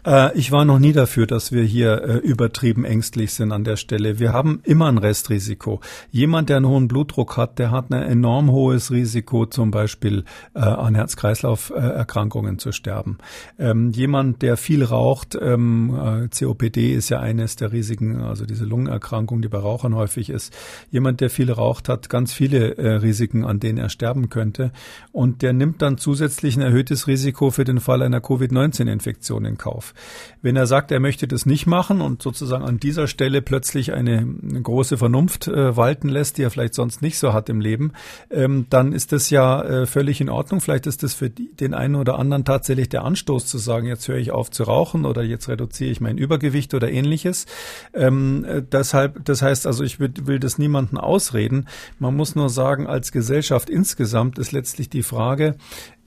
Äh, 0.05 0.37
ich 0.37 0.51
war 0.51 0.65
noch 0.65 0.79
nie 0.79 0.93
dafür, 0.93 1.27
dass 1.27 1.51
wir 1.51 1.63
hier 1.63 2.03
äh, 2.03 2.17
übertrieben 2.17 2.85
ängstlich 2.85 3.33
sind 3.33 3.51
an 3.51 3.63
der 3.63 3.75
Stelle. 3.75 4.19
Wir 4.19 4.33
haben 4.33 4.61
immer 4.63 4.87
ein 4.87 4.97
Restrisiko. 4.97 5.81
Jemand, 6.11 6.49
der 6.49 6.57
einen 6.57 6.67
hohen 6.67 6.87
Blutdruck 6.87 7.37
hat, 7.37 7.59
der 7.59 7.71
hat 7.71 7.91
ein 7.91 8.01
enorm 8.01 8.51
hohes 8.51 8.91
Risiko, 8.91 9.45
zum 9.45 9.71
Beispiel 9.71 10.23
äh, 10.53 10.59
an 10.59 10.95
Herz-Kreislauf-Erkrankungen 10.95 12.59
zu 12.59 12.71
sterben. 12.71 13.17
Ähm, 13.59 13.91
jemand, 13.91 14.41
der 14.41 14.57
viel 14.57 14.83
raucht, 14.83 15.37
ähm, 15.39 16.29
COPD 16.31 16.93
ist 16.93 17.09
ja 17.09 17.19
eines 17.19 17.55
der 17.55 17.71
Risiken, 17.71 18.21
also 18.21 18.45
diese 18.45 18.65
Lungenerkrankung, 18.65 19.41
die 19.41 19.47
bei 19.47 19.59
Rauchern 19.59 19.95
häufig 19.95 20.29
ist. 20.29 20.53
Jemand, 20.89 21.21
der 21.21 21.29
viel 21.29 21.51
raucht, 21.51 21.89
hat 21.89 22.09
ganz 22.09 22.33
viele 22.33 23.01
Risiken, 23.01 23.45
an 23.45 23.59
denen 23.59 23.77
er 23.77 23.89
sterben 23.89 24.29
könnte. 24.29 24.71
Und 25.11 25.41
der 25.41 25.53
nimmt 25.53 25.81
dann 25.81 25.97
zusätzlich 25.97 26.55
ein 26.55 26.61
erhöhtes 26.61 27.07
Risiko 27.07 27.51
für 27.51 27.63
den 27.63 27.79
Fall 27.79 28.01
einer 28.01 28.21
Covid-19-Infektion 28.21 29.45
in 29.45 29.57
Kauf. 29.57 29.90
Wenn 30.41 30.55
er 30.55 30.67
sagt, 30.67 30.91
er 30.91 30.99
möchte 30.99 31.27
das 31.27 31.45
nicht 31.45 31.67
machen 31.67 32.01
und 32.01 32.21
sozusagen 32.21 32.63
an 32.63 32.79
dieser 32.79 33.07
Stelle 33.07 33.41
plötzlich 33.41 33.93
eine, 33.93 34.25
große 34.61 34.97
Vernunft 34.97 35.47
äh, 35.47 35.75
walten 35.75 36.09
lässt, 36.09 36.37
die 36.37 36.43
er 36.43 36.51
vielleicht 36.51 36.73
sonst 36.73 37.01
nicht 37.01 37.17
so 37.17 37.33
hat 37.33 37.49
im 37.49 37.61
Leben, 37.61 37.93
ähm, 38.29 38.65
dann 38.69 38.93
ist 38.93 39.11
das 39.11 39.29
ja 39.29 39.61
äh, 39.61 39.85
völlig 39.85 40.21
in 40.21 40.29
Ordnung. 40.29 40.61
Vielleicht 40.61 40.87
ist 40.87 41.03
das 41.03 41.13
für 41.13 41.29
die, 41.29 41.53
den 41.53 41.73
einen 41.73 41.95
oder 41.95 42.17
anderen 42.17 42.45
tatsächlich 42.45 42.89
der 42.89 43.03
Anstoß 43.03 43.45
zu 43.45 43.57
sagen, 43.57 43.87
jetzt 43.87 44.07
höre 44.07 44.17
ich 44.17 44.31
auf 44.31 44.51
zu 44.51 44.63
rauchen 44.63 45.05
oder 45.05 45.23
jetzt 45.23 45.47
reduziere 45.47 45.91
ich 45.91 46.01
mein 46.01 46.17
Übergewicht 46.17 46.73
oder 46.73 46.91
ähnliches. 46.91 47.45
Ähm, 47.93 48.45
äh, 48.45 48.61
deshalb, 48.61 49.23
das 49.25 49.41
heißt 49.41 49.67
also, 49.67 49.83
ich 49.83 49.99
will, 49.99 50.13
will 50.23 50.39
das 50.39 50.57
niemanden 50.57 50.97
ausreden. 50.97 51.67
Man 51.99 52.15
muss 52.15 52.35
nur 52.35 52.49
sagen, 52.49 52.87
als 52.87 53.11
Gesellschaft 53.11 53.69
insgesamt 53.69 54.39
ist 54.39 54.51
letztlich 54.51 54.89
die 54.89 55.03
Frage, 55.03 55.55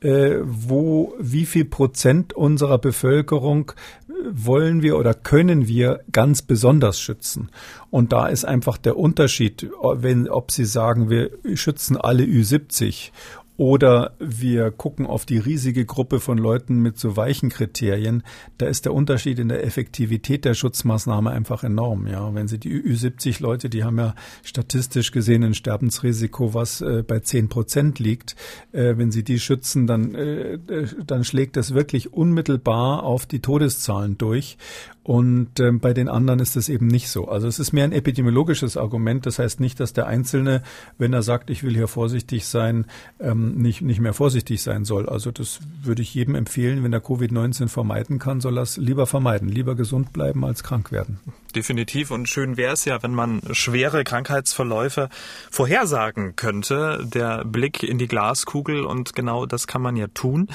äh, 0.04 0.40
wo 0.44 1.14
wie 1.18 1.46
viel 1.46 1.64
Prozent 1.64 2.34
unserer 2.34 2.76
Bevölkerung 2.76 3.72
äh, 4.06 4.12
wollen 4.30 4.82
wir 4.82 4.98
oder 4.98 5.14
können 5.14 5.66
wir 5.66 6.00
ganz 6.12 6.42
besonders 6.42 7.00
schützen. 7.00 7.48
Und 7.90 8.12
da 8.12 8.26
ist 8.26 8.44
einfach 8.44 8.76
der 8.76 8.98
Unterschied, 8.98 9.70
wenn, 9.82 10.28
ob 10.28 10.50
Sie 10.50 10.66
sagen, 10.66 11.08
wir 11.08 11.30
schützen 11.54 11.96
alle 11.96 12.24
Ü70 12.24 13.12
oder 13.56 14.14
wir 14.18 14.70
gucken 14.72 15.06
auf 15.06 15.26
die 15.26 15.38
riesige 15.38 15.84
Gruppe 15.84 16.18
von 16.18 16.38
Leuten 16.38 16.80
mit 16.80 16.98
so 16.98 17.16
weichen 17.16 17.50
Kriterien. 17.50 18.24
Da 18.58 18.66
ist 18.66 18.84
der 18.84 18.92
Unterschied 18.92 19.38
in 19.38 19.48
der 19.48 19.64
Effektivität 19.64 20.44
der 20.44 20.54
Schutzmaßnahme 20.54 21.30
einfach 21.30 21.62
enorm. 21.62 22.08
Ja, 22.08 22.34
wenn 22.34 22.48
Sie 22.48 22.58
die 22.58 22.72
Ü70 22.72 23.40
Leute, 23.40 23.70
die 23.70 23.84
haben 23.84 23.98
ja 23.98 24.14
statistisch 24.42 25.12
gesehen 25.12 25.44
ein 25.44 25.54
Sterbensrisiko, 25.54 26.52
was 26.52 26.80
äh, 26.80 27.04
bei 27.06 27.20
zehn 27.20 27.48
Prozent 27.48 28.00
liegt. 28.00 28.34
Äh, 28.72 28.96
wenn 28.96 29.12
Sie 29.12 29.22
die 29.22 29.38
schützen, 29.38 29.86
dann, 29.86 30.14
äh, 30.14 30.54
äh 30.54 30.86
dann 31.06 31.22
schlägt 31.22 31.56
das 31.56 31.74
wirklich 31.74 32.12
unmittelbar 32.12 33.04
auf 33.04 33.24
die 33.26 33.40
Todeszahlen 33.40 34.18
durch. 34.18 34.58
Und 35.04 35.60
ähm, 35.60 35.80
bei 35.80 35.92
den 35.92 36.08
anderen 36.08 36.40
ist 36.40 36.56
es 36.56 36.70
eben 36.70 36.86
nicht 36.86 37.10
so. 37.10 37.28
Also 37.28 37.46
es 37.46 37.58
ist 37.58 37.72
mehr 37.72 37.84
ein 37.84 37.92
epidemiologisches 37.92 38.78
Argument. 38.78 39.26
Das 39.26 39.38
heißt 39.38 39.60
nicht, 39.60 39.78
dass 39.78 39.92
der 39.92 40.06
Einzelne, 40.06 40.62
wenn 40.96 41.12
er 41.12 41.22
sagt, 41.22 41.50
ich 41.50 41.62
will 41.62 41.74
hier 41.74 41.88
vorsichtig 41.88 42.46
sein, 42.46 42.86
ähm, 43.20 43.54
nicht, 43.56 43.82
nicht 43.82 44.00
mehr 44.00 44.14
vorsichtig 44.14 44.62
sein 44.62 44.86
soll. 44.86 45.06
Also 45.06 45.30
das 45.30 45.60
würde 45.82 46.00
ich 46.00 46.14
jedem 46.14 46.34
empfehlen, 46.34 46.82
wenn 46.82 46.92
er 46.94 47.04
Covid-19 47.04 47.68
vermeiden 47.68 48.18
kann, 48.18 48.40
soll 48.40 48.58
er 48.58 48.62
es 48.62 48.78
lieber 48.78 49.06
vermeiden. 49.06 49.50
Lieber 49.50 49.74
gesund 49.74 50.14
bleiben 50.14 50.42
als 50.42 50.62
krank 50.62 50.90
werden. 50.90 51.18
Definitiv. 51.54 52.10
Und 52.10 52.28
schön 52.28 52.56
wäre 52.56 52.72
es 52.72 52.84
ja, 52.84 53.02
wenn 53.02 53.14
man 53.14 53.40
schwere 53.52 54.04
Krankheitsverläufe 54.04 55.08
vorhersagen 55.50 56.36
könnte. 56.36 57.00
Der 57.04 57.44
Blick 57.44 57.82
in 57.82 57.98
die 57.98 58.08
Glaskugel 58.08 58.84
und 58.84 59.14
genau 59.14 59.46
das 59.46 59.66
kann 59.66 59.82
man 59.82 59.96
ja 59.96 60.08
tun. 60.08 60.48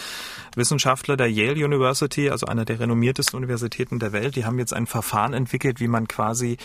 Wissenschaftler 0.56 1.16
der 1.16 1.32
Yale 1.32 1.64
University, 1.64 2.30
also 2.30 2.48
einer 2.48 2.66
der 2.66 2.80
renommiertesten 2.80 3.38
Universitäten 3.38 4.00
der 4.00 4.12
Welt, 4.12 4.36
die 4.36 4.46
haben 4.46 4.60
jetzt 4.60 4.74
ein 4.74 4.88
Verfahren 4.88 5.34
entwickelt, 5.34 5.80
wie 5.80 5.88
man 5.88 6.08
quasi 6.08 6.58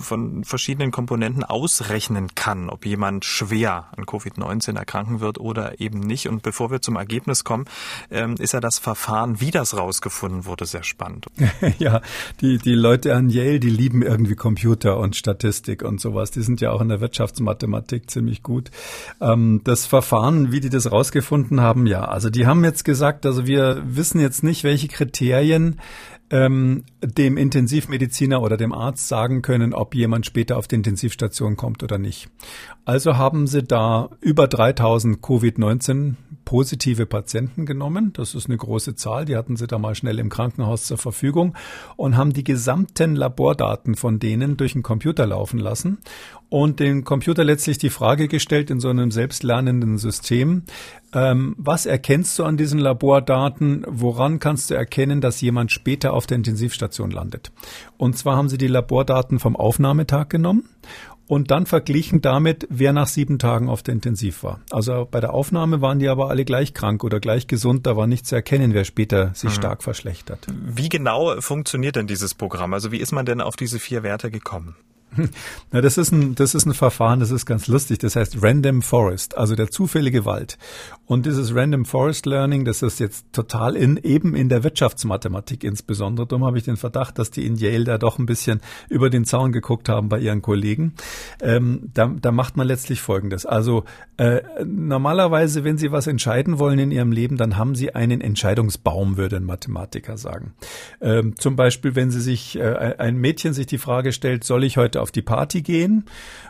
von 0.00 0.44
verschiedenen 0.44 0.90
Komponenten 0.90 1.44
ausrechnen 1.44 2.34
kann, 2.34 2.70
ob 2.70 2.86
jemand 2.86 3.24
schwer 3.24 3.88
an 3.96 4.04
Covid-19 4.04 4.76
erkranken 4.76 5.20
wird 5.20 5.38
oder 5.38 5.80
eben 5.80 6.00
nicht. 6.00 6.28
Und 6.28 6.42
bevor 6.42 6.70
wir 6.70 6.80
zum 6.80 6.96
Ergebnis 6.96 7.44
kommen, 7.44 7.66
ähm, 8.10 8.34
ist 8.38 8.52
ja 8.52 8.60
das 8.60 8.78
Verfahren, 8.78 9.40
wie 9.40 9.50
das 9.50 9.76
rausgefunden 9.76 10.46
wurde, 10.46 10.66
sehr 10.66 10.82
spannend. 10.82 11.26
ja, 11.78 12.00
die, 12.40 12.58
die 12.58 12.74
Leute 12.74 13.14
an 13.14 13.28
Yale, 13.28 13.57
die 13.58 13.70
lieben 13.70 14.02
irgendwie 14.02 14.34
Computer 14.34 14.98
und 14.98 15.16
Statistik 15.16 15.82
und 15.82 16.00
sowas. 16.00 16.30
Die 16.30 16.42
sind 16.42 16.60
ja 16.60 16.70
auch 16.70 16.80
in 16.80 16.88
der 16.88 17.00
Wirtschaftsmathematik 17.00 18.10
ziemlich 18.10 18.42
gut. 18.42 18.70
Ähm, 19.20 19.60
das 19.64 19.86
Verfahren, 19.86 20.52
wie 20.52 20.60
die 20.60 20.70
das 20.70 20.90
rausgefunden 20.90 21.60
haben, 21.60 21.86
ja, 21.86 22.04
also 22.04 22.30
die 22.30 22.46
haben 22.46 22.64
jetzt 22.64 22.84
gesagt, 22.84 23.26
also 23.26 23.46
wir 23.46 23.82
wissen 23.84 24.20
jetzt 24.20 24.42
nicht, 24.42 24.64
welche 24.64 24.88
Kriterien 24.88 25.80
ähm, 26.30 26.84
dem 27.02 27.36
Intensivmediziner 27.36 28.42
oder 28.42 28.56
dem 28.56 28.72
Arzt 28.72 29.08
sagen 29.08 29.42
können, 29.42 29.72
ob 29.72 29.94
jemand 29.94 30.26
später 30.26 30.56
auf 30.56 30.68
die 30.68 30.76
Intensivstation 30.76 31.56
kommt 31.56 31.82
oder 31.82 31.98
nicht. 31.98 32.28
Also 32.84 33.16
haben 33.16 33.46
sie 33.46 33.62
da 33.62 34.10
über 34.20 34.48
3000 34.48 35.20
Covid-19 35.20 36.14
positive 36.44 37.04
Patienten 37.04 37.66
genommen. 37.66 38.12
Das 38.14 38.34
ist 38.34 38.46
eine 38.46 38.56
große 38.56 38.94
Zahl. 38.94 39.26
Die 39.26 39.36
hatten 39.36 39.56
sie 39.56 39.66
da 39.66 39.78
mal 39.78 39.94
schnell 39.94 40.18
im 40.18 40.30
Krankenhaus 40.30 40.86
zur 40.86 40.96
Verfügung 40.96 41.54
und 41.96 42.16
haben 42.16 42.32
die 42.32 42.44
gesamten 42.44 43.14
Labordaten 43.14 43.96
von 43.96 44.18
denen 44.18 44.56
durch 44.56 44.72
den 44.72 44.82
Computer 44.82 45.26
laufen 45.26 45.58
lassen 45.58 45.98
und 46.50 46.80
den 46.80 47.04
Computer 47.04 47.44
letztlich 47.44 47.78
die 47.78 47.90
Frage 47.90 48.28
gestellt 48.28 48.70
in 48.70 48.80
so 48.80 48.88
einem 48.88 49.10
selbstlernenden 49.10 49.98
System, 49.98 50.62
ähm, 51.12 51.54
was 51.58 51.86
erkennst 51.86 52.38
du 52.38 52.44
an 52.44 52.56
diesen 52.56 52.78
Labordaten? 52.78 53.84
Woran 53.88 54.40
kannst 54.40 54.70
du 54.70 54.74
erkennen, 54.74 55.20
dass 55.20 55.40
jemand 55.40 55.72
später 55.72 56.12
auf 56.12 56.26
der 56.26 56.36
Intensivstation 56.36 57.10
landet? 57.10 57.50
Und 57.96 58.16
zwar 58.16 58.36
haben 58.36 58.48
sie 58.48 58.58
die 58.58 58.66
Labordaten 58.66 59.38
vom 59.38 59.56
Aufnahmetag 59.56 60.28
genommen 60.28 60.68
und 61.26 61.50
dann 61.50 61.66
verglichen 61.66 62.20
damit, 62.22 62.66
wer 62.70 62.92
nach 62.92 63.06
sieben 63.06 63.38
Tagen 63.38 63.68
auf 63.68 63.82
der 63.82 63.94
Intensiv 63.94 64.42
war. 64.42 64.60
Also 64.70 65.06
bei 65.10 65.20
der 65.20 65.34
Aufnahme 65.34 65.80
waren 65.80 65.98
die 65.98 66.08
aber 66.08 66.30
alle 66.30 66.44
gleich 66.44 66.74
krank 66.74 67.04
oder 67.04 67.20
gleich 67.20 67.46
gesund. 67.46 67.86
Da 67.86 67.96
war 67.96 68.06
nicht 68.06 68.26
zu 68.26 68.34
erkennen, 68.34 68.74
wer 68.74 68.84
später 68.84 69.34
sich 69.34 69.50
mhm. 69.50 69.54
stark 69.54 69.82
verschlechtert. 69.82 70.46
Wie 70.48 70.88
genau 70.88 71.40
funktioniert 71.40 71.96
denn 71.96 72.06
dieses 72.06 72.34
Programm? 72.34 72.72
Also 72.72 72.90
wie 72.92 72.98
ist 72.98 73.12
man 73.12 73.26
denn 73.26 73.40
auf 73.40 73.56
diese 73.56 73.78
vier 73.78 74.02
Werte 74.02 74.30
gekommen? 74.30 74.76
Na, 75.72 75.80
das 75.80 75.98
ist 75.98 76.12
ein, 76.12 76.34
das 76.34 76.54
ist 76.54 76.66
ein 76.66 76.74
Verfahren, 76.74 77.20
das 77.20 77.30
ist 77.30 77.46
ganz 77.46 77.66
lustig. 77.66 77.98
Das 77.98 78.16
heißt 78.16 78.42
Random 78.42 78.82
Forest, 78.82 79.36
also 79.36 79.54
der 79.54 79.70
zufällige 79.70 80.24
Wald. 80.24 80.58
Und 81.06 81.24
dieses 81.24 81.54
Random 81.54 81.86
Forest 81.86 82.26
Learning, 82.26 82.64
das 82.66 82.82
ist 82.82 83.00
jetzt 83.00 83.32
total 83.32 83.76
in, 83.76 83.96
eben 83.96 84.36
in 84.36 84.50
der 84.50 84.62
Wirtschaftsmathematik 84.62 85.64
insbesondere. 85.64 86.26
Darum 86.26 86.44
habe 86.44 86.58
ich 86.58 86.64
den 86.64 86.76
Verdacht, 86.76 87.18
dass 87.18 87.30
die 87.30 87.46
in 87.46 87.56
Yale 87.56 87.84
da 87.84 87.98
doch 87.98 88.18
ein 88.18 88.26
bisschen 88.26 88.60
über 88.90 89.08
den 89.08 89.24
Zaun 89.24 89.52
geguckt 89.52 89.88
haben 89.88 90.10
bei 90.10 90.18
ihren 90.18 90.42
Kollegen. 90.42 90.92
Ähm, 91.40 91.90
da, 91.94 92.06
da 92.20 92.30
macht 92.30 92.58
man 92.58 92.66
letztlich 92.66 93.00
Folgendes. 93.00 93.46
Also, 93.46 93.84
äh, 94.18 94.42
normalerweise, 94.66 95.64
wenn 95.64 95.78
Sie 95.78 95.92
was 95.92 96.06
entscheiden 96.06 96.58
wollen 96.58 96.78
in 96.78 96.90
Ihrem 96.90 97.12
Leben, 97.12 97.38
dann 97.38 97.56
haben 97.56 97.74
Sie 97.74 97.94
einen 97.94 98.20
Entscheidungsbaum, 98.20 99.16
würde 99.16 99.36
ein 99.36 99.44
Mathematiker 99.44 100.18
sagen. 100.18 100.54
Ähm, 101.00 101.36
zum 101.36 101.56
Beispiel, 101.56 101.94
wenn 101.94 102.10
Sie 102.10 102.20
sich, 102.20 102.58
äh, 102.58 102.96
ein 102.98 103.16
Mädchen 103.16 103.54
sich 103.54 103.66
die 103.66 103.78
Frage 103.78 104.12
stellt, 104.12 104.44
soll 104.44 104.64
ich 104.64 104.76
heute 104.76 104.97
auf 104.98 105.10
die 105.10 105.22
Party 105.22 105.62
gehen, 105.62 106.04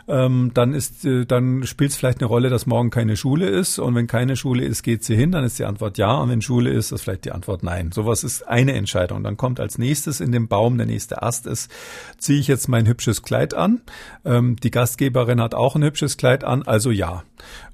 ähm, 0.07 0.51
dann 0.53 0.73
ist, 0.73 1.05
äh, 1.05 1.25
dann 1.25 1.65
spielt 1.65 1.91
es 1.91 1.97
vielleicht 1.97 2.19
eine 2.19 2.27
Rolle, 2.27 2.49
dass 2.49 2.65
morgen 2.65 2.89
keine 2.89 3.15
Schule 3.15 3.47
ist. 3.47 3.79
Und 3.79 3.95
wenn 3.95 4.07
keine 4.07 4.35
Schule 4.35 4.65
ist, 4.65 4.83
geht 4.83 5.03
sie 5.03 5.15
hin, 5.15 5.31
dann 5.31 5.43
ist 5.43 5.59
die 5.59 5.65
Antwort 5.65 5.97
ja. 5.97 6.13
Und 6.15 6.29
wenn 6.29 6.41
Schule 6.41 6.71
ist, 6.71 6.91
ist 6.91 7.03
vielleicht 7.03 7.25
die 7.25 7.31
Antwort 7.31 7.63
nein. 7.63 7.91
Sowas 7.91 8.23
ist 8.23 8.47
eine 8.47 8.73
Entscheidung. 8.73 9.23
Dann 9.23 9.37
kommt 9.37 9.59
als 9.59 9.77
nächstes 9.77 10.19
in 10.19 10.31
dem 10.31 10.47
Baum, 10.47 10.77
der 10.77 10.87
nächste 10.87 11.21
Ast 11.21 11.47
ist, 11.47 11.71
ziehe 12.17 12.39
ich 12.39 12.47
jetzt 12.47 12.67
mein 12.67 12.87
hübsches 12.87 13.21
Kleid 13.21 13.53
an. 13.53 13.81
Ähm, 14.25 14.55
die 14.57 14.71
Gastgeberin 14.71 15.41
hat 15.41 15.53
auch 15.53 15.75
ein 15.75 15.83
hübsches 15.83 16.17
Kleid 16.17 16.43
an, 16.43 16.63
also 16.63 16.91
ja 16.91 17.23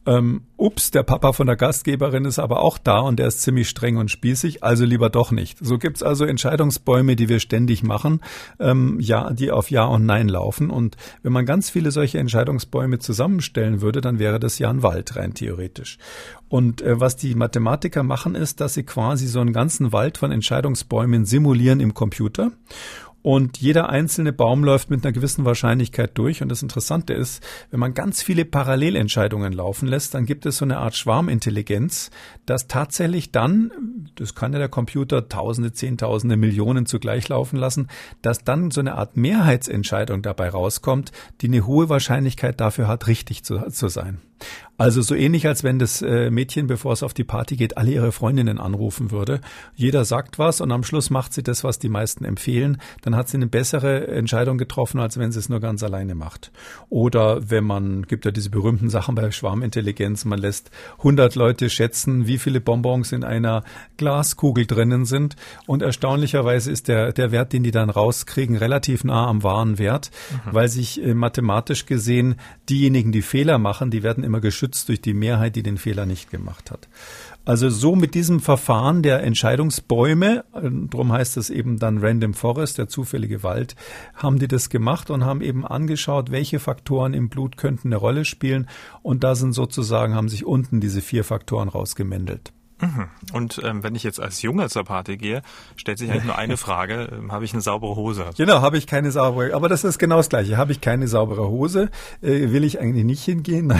ähm, 0.06 0.44
ups, 0.58 0.92
der 0.92 1.04
Papa 1.04 1.34
von 1.34 1.48
der 1.48 1.56
Gastgeberin 1.56 2.26
ist 2.26 2.40
aber 2.40 2.62
auch 2.62 2.78
da 2.78 3.00
und 3.00 3.18
der 3.18 3.28
ist 3.28 3.42
ziemlich 3.42 3.70
streng 3.70 3.98
und 3.98 4.12
spießig, 4.12 4.64
also 4.64 4.86
lieber 4.86 5.10
doch 5.10 5.32
nicht. 5.32 5.58
So 5.62 5.78
gibt's 5.78 6.04
also 6.04 6.26
Entscheidungsbäume, 6.26 7.16
die 7.16 7.28
wir 7.28 7.40
ständig 7.40 7.84
machen, 7.84 8.22
ähm, 8.60 8.98
ja, 9.00 9.32
die 9.32 9.52
auf 9.52 9.72
Ja 9.72 9.86
und 9.86 10.06
Nein 10.06 10.30
laufen. 10.30 10.65
Und 10.70 10.98
wenn 11.24 11.34
man 11.34 11.46
ganz 11.46 11.70
viele 11.70 11.92
solche 11.92 12.20
Entscheidungsbäume 12.20 13.00
zusammenstellen 13.00 13.82
würde, 13.82 14.02
dann 14.02 14.20
wäre 14.20 14.40
das 14.40 14.60
ja 14.60 14.70
ein 14.70 14.84
Wald 14.84 15.16
rein 15.16 15.34
theoretisch. 15.34 15.98
Und 16.50 16.82
äh, 16.82 17.00
was 17.00 17.16
die 17.16 17.36
Mathematiker 17.36 18.04
machen, 18.04 18.36
ist, 18.36 18.62
dass 18.62 18.74
sie 18.74 18.84
quasi 18.84 19.28
so 19.28 19.40
einen 19.40 19.54
ganzen 19.54 19.92
Wald 19.92 20.18
von 20.18 20.32
Entscheidungsbäumen 20.32 21.26
simulieren 21.26 21.80
im 21.80 21.94
Computer 21.94 22.52
Und 23.26 23.58
jeder 23.58 23.90
einzelne 23.90 24.34
Baum 24.34 24.64
läuft 24.64 24.92
mit 24.92 25.04
einer 25.04 25.12
gewissen 25.12 25.46
Wahrscheinlichkeit 25.46 26.16
durch. 26.16 26.44
Und 26.44 26.50
das 26.50 26.62
Interessante 26.62 27.16
ist, 27.16 27.44
wenn 27.72 27.80
man 27.80 27.96
ganz 27.96 28.22
viele 28.22 28.46
Parallelentscheidungen 28.46 29.52
laufen 29.52 29.88
lässt, 29.88 30.14
dann 30.14 30.28
gibt 30.28 30.46
es 30.46 30.58
so 30.58 30.66
eine 30.66 30.78
Art 30.78 30.96
Schwarmintelligenz, 30.96 32.12
dass 32.46 32.68
tatsächlich 32.68 33.32
dann, 33.32 34.12
das 34.14 34.36
kann 34.36 34.54
ja 34.54 34.60
der 34.60 34.70
Computer 34.70 35.28
Tausende, 35.28 35.74
Zehntausende, 35.74 36.38
Millionen 36.38 36.86
zugleich 36.86 37.28
laufen 37.28 37.58
lassen, 37.58 37.88
dass 38.22 38.44
dann 38.44 38.70
so 38.70 38.80
eine 38.80 38.94
Art 38.94 39.18
Mehrheitsentscheidung 39.18 40.22
dabei 40.22 40.50
rauskommt, 40.50 41.12
die 41.42 41.48
eine 41.48 41.66
hohe 41.66 41.90
Wahrscheinlichkeit 41.90 42.62
dafür 42.62 42.88
hat, 42.88 43.08
richtig 43.08 43.44
zu, 43.44 43.58
zu 43.72 43.88
sein. 43.88 44.20
Also 44.78 45.02
so 45.02 45.16
ähnlich, 45.16 45.48
als 45.48 45.64
wenn 45.64 45.80
das 45.80 46.02
äh, 46.02 46.30
Mädchen, 46.30 46.68
bevor 46.68 46.92
es 46.92 47.02
auf 47.02 47.14
die 47.14 47.24
Party 47.24 47.56
geht, 47.56 47.78
alle 47.78 47.92
ihre 47.92 48.12
Freundinnen 48.12 48.60
anrufen 48.60 49.10
würde. 49.10 49.40
Jeder 49.74 50.04
sagt 50.04 50.38
was 50.38 50.60
und 50.60 50.72
am 50.74 50.84
Schluss 50.84 51.10
macht 51.10 51.34
sie 51.34 51.44
das, 51.44 51.64
was 51.64 51.80
die 51.80 51.88
meisten 51.88 52.26
empfehlen. 52.26 52.82
Dann 53.02 53.16
hat 53.16 53.30
sie 53.30 53.38
eine 53.38 53.48
bessere 53.48 54.08
Entscheidung 54.08 54.58
getroffen, 54.58 55.00
als 55.00 55.18
wenn 55.18 55.32
sie 55.32 55.40
es 55.40 55.48
nur 55.48 55.62
ganz 55.62 55.82
alleine 55.82 56.14
macht. 56.14 56.52
Oder 56.90 57.50
wenn 57.50 57.64
man, 57.64 58.02
gibt 58.04 58.26
ja 58.26 58.32
diese 58.32 58.50
berühmten 58.50 58.90
Sachen 58.90 59.16
bei 59.16 59.32
Schwarmintelligenz, 59.32 60.26
man 60.26 60.40
lässt 60.40 60.72
100 60.98 61.36
Leute 61.36 61.70
schätzen, 61.70 62.28
wie 62.28 62.38
viele 62.38 62.60
Bonbons 62.60 63.14
in 63.14 63.24
einer 63.24 63.64
Glaskugel 63.96 64.66
drinnen 64.66 65.06
sind. 65.06 65.38
Und 65.68 65.84
erstaunlicherweise 65.84 66.70
ist 66.70 66.90
der, 66.90 67.14
der 67.14 67.32
Wert, 67.32 67.54
den 67.54 67.64
die 67.64 67.72
dann 67.72 67.90
rauskriegen, 67.90 68.58
relativ 68.58 69.06
nah 69.06 69.28
am 69.28 69.42
wahren 69.42 69.80
Wert, 69.80 70.12
mhm. 70.32 70.54
weil 70.54 70.68
sich 70.68 71.02
äh, 71.02 71.14
mathematisch 71.14 71.86
gesehen 71.86 72.36
diejenigen, 72.70 73.14
die 73.14 73.22
Fehler 73.22 73.58
machen, 73.58 73.90
die 73.90 74.04
werden 74.04 74.25
immer 74.26 74.42
geschützt 74.42 74.90
durch 74.90 75.02
die 75.02 75.14
Mehrheit, 75.14 75.56
die 75.56 75.64
den 75.64 75.78
Fehler 75.78 76.06
nicht 76.06 76.30
gemacht 76.30 76.72
hat. 76.72 76.90
Also 77.46 77.70
so 77.70 77.96
mit 77.96 78.16
diesem 78.16 78.40
Verfahren 78.40 79.04
der 79.04 79.24
Entscheidungsbäume, 79.24 80.44
darum 80.52 81.12
heißt 81.12 81.38
es 81.38 81.52
eben 81.52 81.78
dann 81.78 82.00
Random 82.00 82.34
Forest, 82.34 82.80
der 82.80 82.88
zufällige 82.88 83.44
Wald, 83.44 83.76
haben 84.16 84.40
die 84.40 84.48
das 84.48 84.70
gemacht 84.70 85.12
und 85.12 85.24
haben 85.24 85.42
eben 85.42 85.66
angeschaut, 85.66 86.32
welche 86.32 86.60
Faktoren 86.60 87.14
im 87.14 87.30
Blut 87.30 87.56
könnten 87.56 87.90
eine 87.90 87.98
Rolle 87.98 88.26
spielen. 88.26 88.68
Und 89.04 89.24
da 89.24 89.36
sind 89.36 89.54
sozusagen, 89.54 90.16
haben 90.16 90.30
sich 90.30 90.46
unten 90.46 90.82
diese 90.82 91.02
vier 91.02 91.24
Faktoren 91.24 91.70
rausgemändelt. 91.70 92.52
Und 93.34 93.62
ähm, 93.64 93.84
wenn 93.84 93.96
ich 93.96 94.04
jetzt 94.04 94.20
als 94.20 94.42
Junge 94.42 94.70
zur 94.70 94.84
Party 94.84 95.18
gehe, 95.18 95.42
stellt 95.76 95.98
sich 95.98 96.10
eigentlich 96.12 96.26
nur 96.26 96.38
eine 96.38 96.58
Frage, 96.66 97.10
ähm, 97.12 97.32
habe 97.32 97.46
ich 97.46 97.54
eine 97.54 97.62
saubere 97.62 97.96
Hose? 97.96 98.30
Genau, 98.38 98.62
habe 98.62 98.78
ich 98.78 98.88
keine 98.88 99.12
saubere, 99.12 99.54
aber 99.54 99.70
das 99.70 99.84
ist 99.84 99.98
genau 99.98 100.18
das 100.18 100.30
Gleiche. 100.30 100.58
Habe 100.58 100.72
ich 100.72 100.82
keine 100.82 101.08
saubere 101.08 101.48
Hose, 101.48 101.90
äh, 102.22 102.52
will 102.52 102.64
ich 102.64 102.80
eigentlich 102.80 103.06
nicht 103.06 103.24
hingehen? 103.24 103.74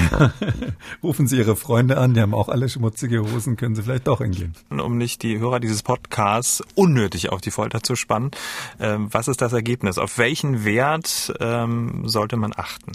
Rufen 1.04 1.28
Sie 1.28 1.38
Ihre 1.38 1.56
Freunde 1.56 1.98
an, 1.98 2.14
die 2.14 2.22
haben 2.22 2.34
auch 2.34 2.50
alle 2.50 2.70
schmutzige 2.70 3.22
Hosen, 3.22 3.58
können 3.58 3.76
Sie 3.76 3.84
vielleicht 3.84 4.08
doch 4.08 4.20
hingehen. 4.20 4.54
Um 4.70 4.98
nicht 4.98 5.24
die 5.24 5.40
Hörer 5.40 5.60
dieses 5.60 5.84
Podcasts 5.84 6.64
unnötig 6.76 7.30
auf 7.30 7.42
die 7.42 7.52
Folter 7.52 7.82
zu 7.84 7.96
spannen, 7.96 8.32
ähm, 8.80 9.08
was 9.12 9.28
ist 9.28 9.42
das 9.42 9.54
Ergebnis? 9.54 9.98
Auf 9.98 10.18
welchen 10.18 10.66
Wert 10.66 11.34
ähm, 11.40 12.08
sollte 12.08 12.38
man 12.38 12.54
achten? 12.56 12.92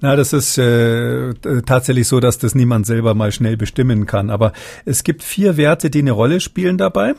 Na, 0.00 0.16
das 0.16 0.32
ist 0.32 0.58
äh, 0.58 1.34
tatsächlich 1.66 2.08
so, 2.08 2.18
dass 2.20 2.38
das 2.38 2.54
niemand 2.54 2.86
selber 2.86 3.14
mal 3.14 3.32
schnell 3.32 3.56
bestimmen 3.56 4.06
kann. 4.06 4.30
Aber 4.30 4.52
es 4.84 5.02
gibt 5.04 5.22
vier 5.22 5.56
Werte, 5.56 5.90
die 5.90 6.00
eine 6.00 6.12
Rolle 6.12 6.40
spielen 6.40 6.78
dabei. 6.78 7.14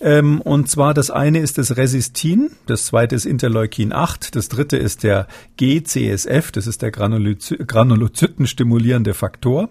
Ähm, 0.00 0.40
und 0.40 0.68
zwar 0.68 0.94
das 0.94 1.10
eine 1.10 1.40
ist 1.40 1.58
das 1.58 1.76
Resistin, 1.76 2.50
das 2.66 2.86
zweite 2.86 3.16
ist 3.16 3.26
Interleukin 3.26 3.92
8, 3.92 4.36
das 4.36 4.48
dritte 4.48 4.76
ist 4.76 5.02
der 5.02 5.26
GCSF, 5.56 6.52
das 6.52 6.66
ist 6.66 6.82
der 6.82 6.90
Granulozyten-stimulierende 6.90 9.14
Faktor 9.14 9.70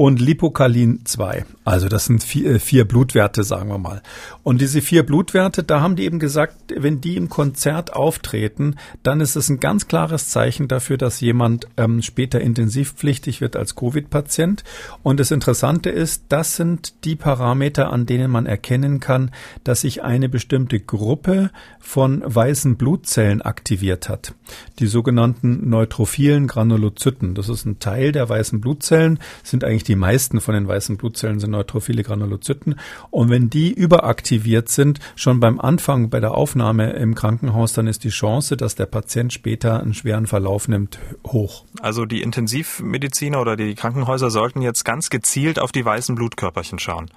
und 0.00 0.18
Lipokalin 0.18 1.00
2. 1.04 1.44
Also 1.62 1.88
das 1.88 2.06
sind 2.06 2.24
vier, 2.24 2.52
äh, 2.52 2.58
vier 2.58 2.86
Blutwerte, 2.86 3.44
sagen 3.44 3.68
wir 3.68 3.76
mal. 3.76 4.00
Und 4.42 4.62
diese 4.62 4.80
vier 4.80 5.02
Blutwerte, 5.02 5.62
da 5.62 5.82
haben 5.82 5.94
die 5.94 6.04
eben 6.04 6.18
gesagt, 6.18 6.56
wenn 6.74 7.02
die 7.02 7.18
im 7.18 7.28
Konzert 7.28 7.92
auftreten, 7.92 8.76
dann 9.02 9.20
ist 9.20 9.36
es 9.36 9.50
ein 9.50 9.60
ganz 9.60 9.88
klares 9.88 10.30
Zeichen 10.30 10.68
dafür, 10.68 10.96
dass 10.96 11.20
jemand 11.20 11.68
ähm, 11.76 12.00
später 12.00 12.40
intensivpflichtig 12.40 13.42
wird 13.42 13.56
als 13.56 13.76
Covid-Patient. 13.76 14.64
Und 15.02 15.20
das 15.20 15.32
Interessante 15.32 15.90
ist, 15.90 16.24
das 16.30 16.56
sind 16.56 17.04
die 17.04 17.14
Parameter, 17.14 17.92
an 17.92 18.06
denen 18.06 18.30
man 18.30 18.46
erkennen 18.46 19.00
kann, 19.00 19.32
dass 19.64 19.82
sich 19.82 20.02
eine 20.02 20.30
bestimmte 20.30 20.80
Gruppe 20.80 21.50
von 21.78 22.22
weißen 22.24 22.76
Blutzellen 22.76 23.42
aktiviert 23.42 24.08
hat. 24.08 24.32
Die 24.78 24.86
sogenannten 24.86 25.68
neutrophilen 25.68 26.46
Granulozyten. 26.46 27.34
Das 27.34 27.50
ist 27.50 27.66
ein 27.66 27.80
Teil 27.80 28.12
der 28.12 28.26
weißen 28.26 28.62
Blutzellen, 28.62 29.18
sind 29.42 29.62
eigentlich 29.62 29.89
die 29.90 29.96
meisten 29.96 30.40
von 30.40 30.54
den 30.54 30.68
weißen 30.68 30.96
Blutzellen 30.98 31.40
sind 31.40 31.50
neutrophile 31.50 32.04
Granulozyten. 32.04 32.76
Und 33.10 33.28
wenn 33.28 33.50
die 33.50 33.72
überaktiviert 33.72 34.68
sind, 34.68 35.00
schon 35.16 35.40
beim 35.40 35.58
Anfang 35.60 36.10
bei 36.10 36.20
der 36.20 36.30
Aufnahme 36.30 36.92
im 36.92 37.16
Krankenhaus, 37.16 37.72
dann 37.72 37.88
ist 37.88 38.04
die 38.04 38.10
Chance, 38.10 38.56
dass 38.56 38.76
der 38.76 38.86
Patient 38.86 39.32
später 39.32 39.80
einen 39.80 39.92
schweren 39.92 40.28
Verlauf 40.28 40.68
nimmt, 40.68 41.00
hoch. 41.26 41.64
Also 41.80 42.06
die 42.06 42.22
Intensivmediziner 42.22 43.40
oder 43.40 43.56
die 43.56 43.74
Krankenhäuser 43.74 44.30
sollten 44.30 44.62
jetzt 44.62 44.84
ganz 44.84 45.10
gezielt 45.10 45.58
auf 45.58 45.72
die 45.72 45.84
weißen 45.84 46.14
Blutkörperchen 46.14 46.78
schauen. 46.78 47.10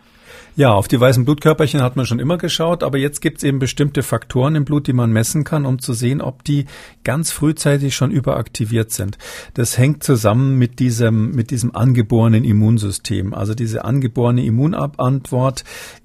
Ja, 0.55 0.71
auf 0.73 0.87
die 0.87 0.99
weißen 0.99 1.25
Blutkörperchen 1.25 1.81
hat 1.81 1.95
man 1.95 2.05
schon 2.05 2.19
immer 2.19 2.37
geschaut, 2.37 2.83
aber 2.83 2.99
jetzt 2.99 3.21
gibt 3.21 3.37
es 3.37 3.43
eben 3.43 3.57
bestimmte 3.57 4.03
Faktoren 4.03 4.53
im 4.53 4.65
Blut, 4.65 4.85
die 4.85 4.93
man 4.93 5.11
messen 5.11 5.43
kann, 5.43 5.65
um 5.65 5.79
zu 5.79 5.93
sehen, 5.93 6.21
ob 6.21 6.43
die 6.43 6.65
ganz 7.03 7.31
frühzeitig 7.31 7.95
schon 7.95 8.11
überaktiviert 8.11 8.91
sind. 8.91 9.17
Das 9.55 9.79
hängt 9.79 10.03
zusammen 10.03 10.59
mit 10.59 10.77
diesem, 10.77 11.31
mit 11.31 11.49
diesem 11.49 11.75
angeborenen 11.75 12.43
Immunsystem. 12.43 13.33
Also 13.33 13.55
diese 13.55 13.83
angeborene 13.83 14.45
Immunantwort 14.45 15.63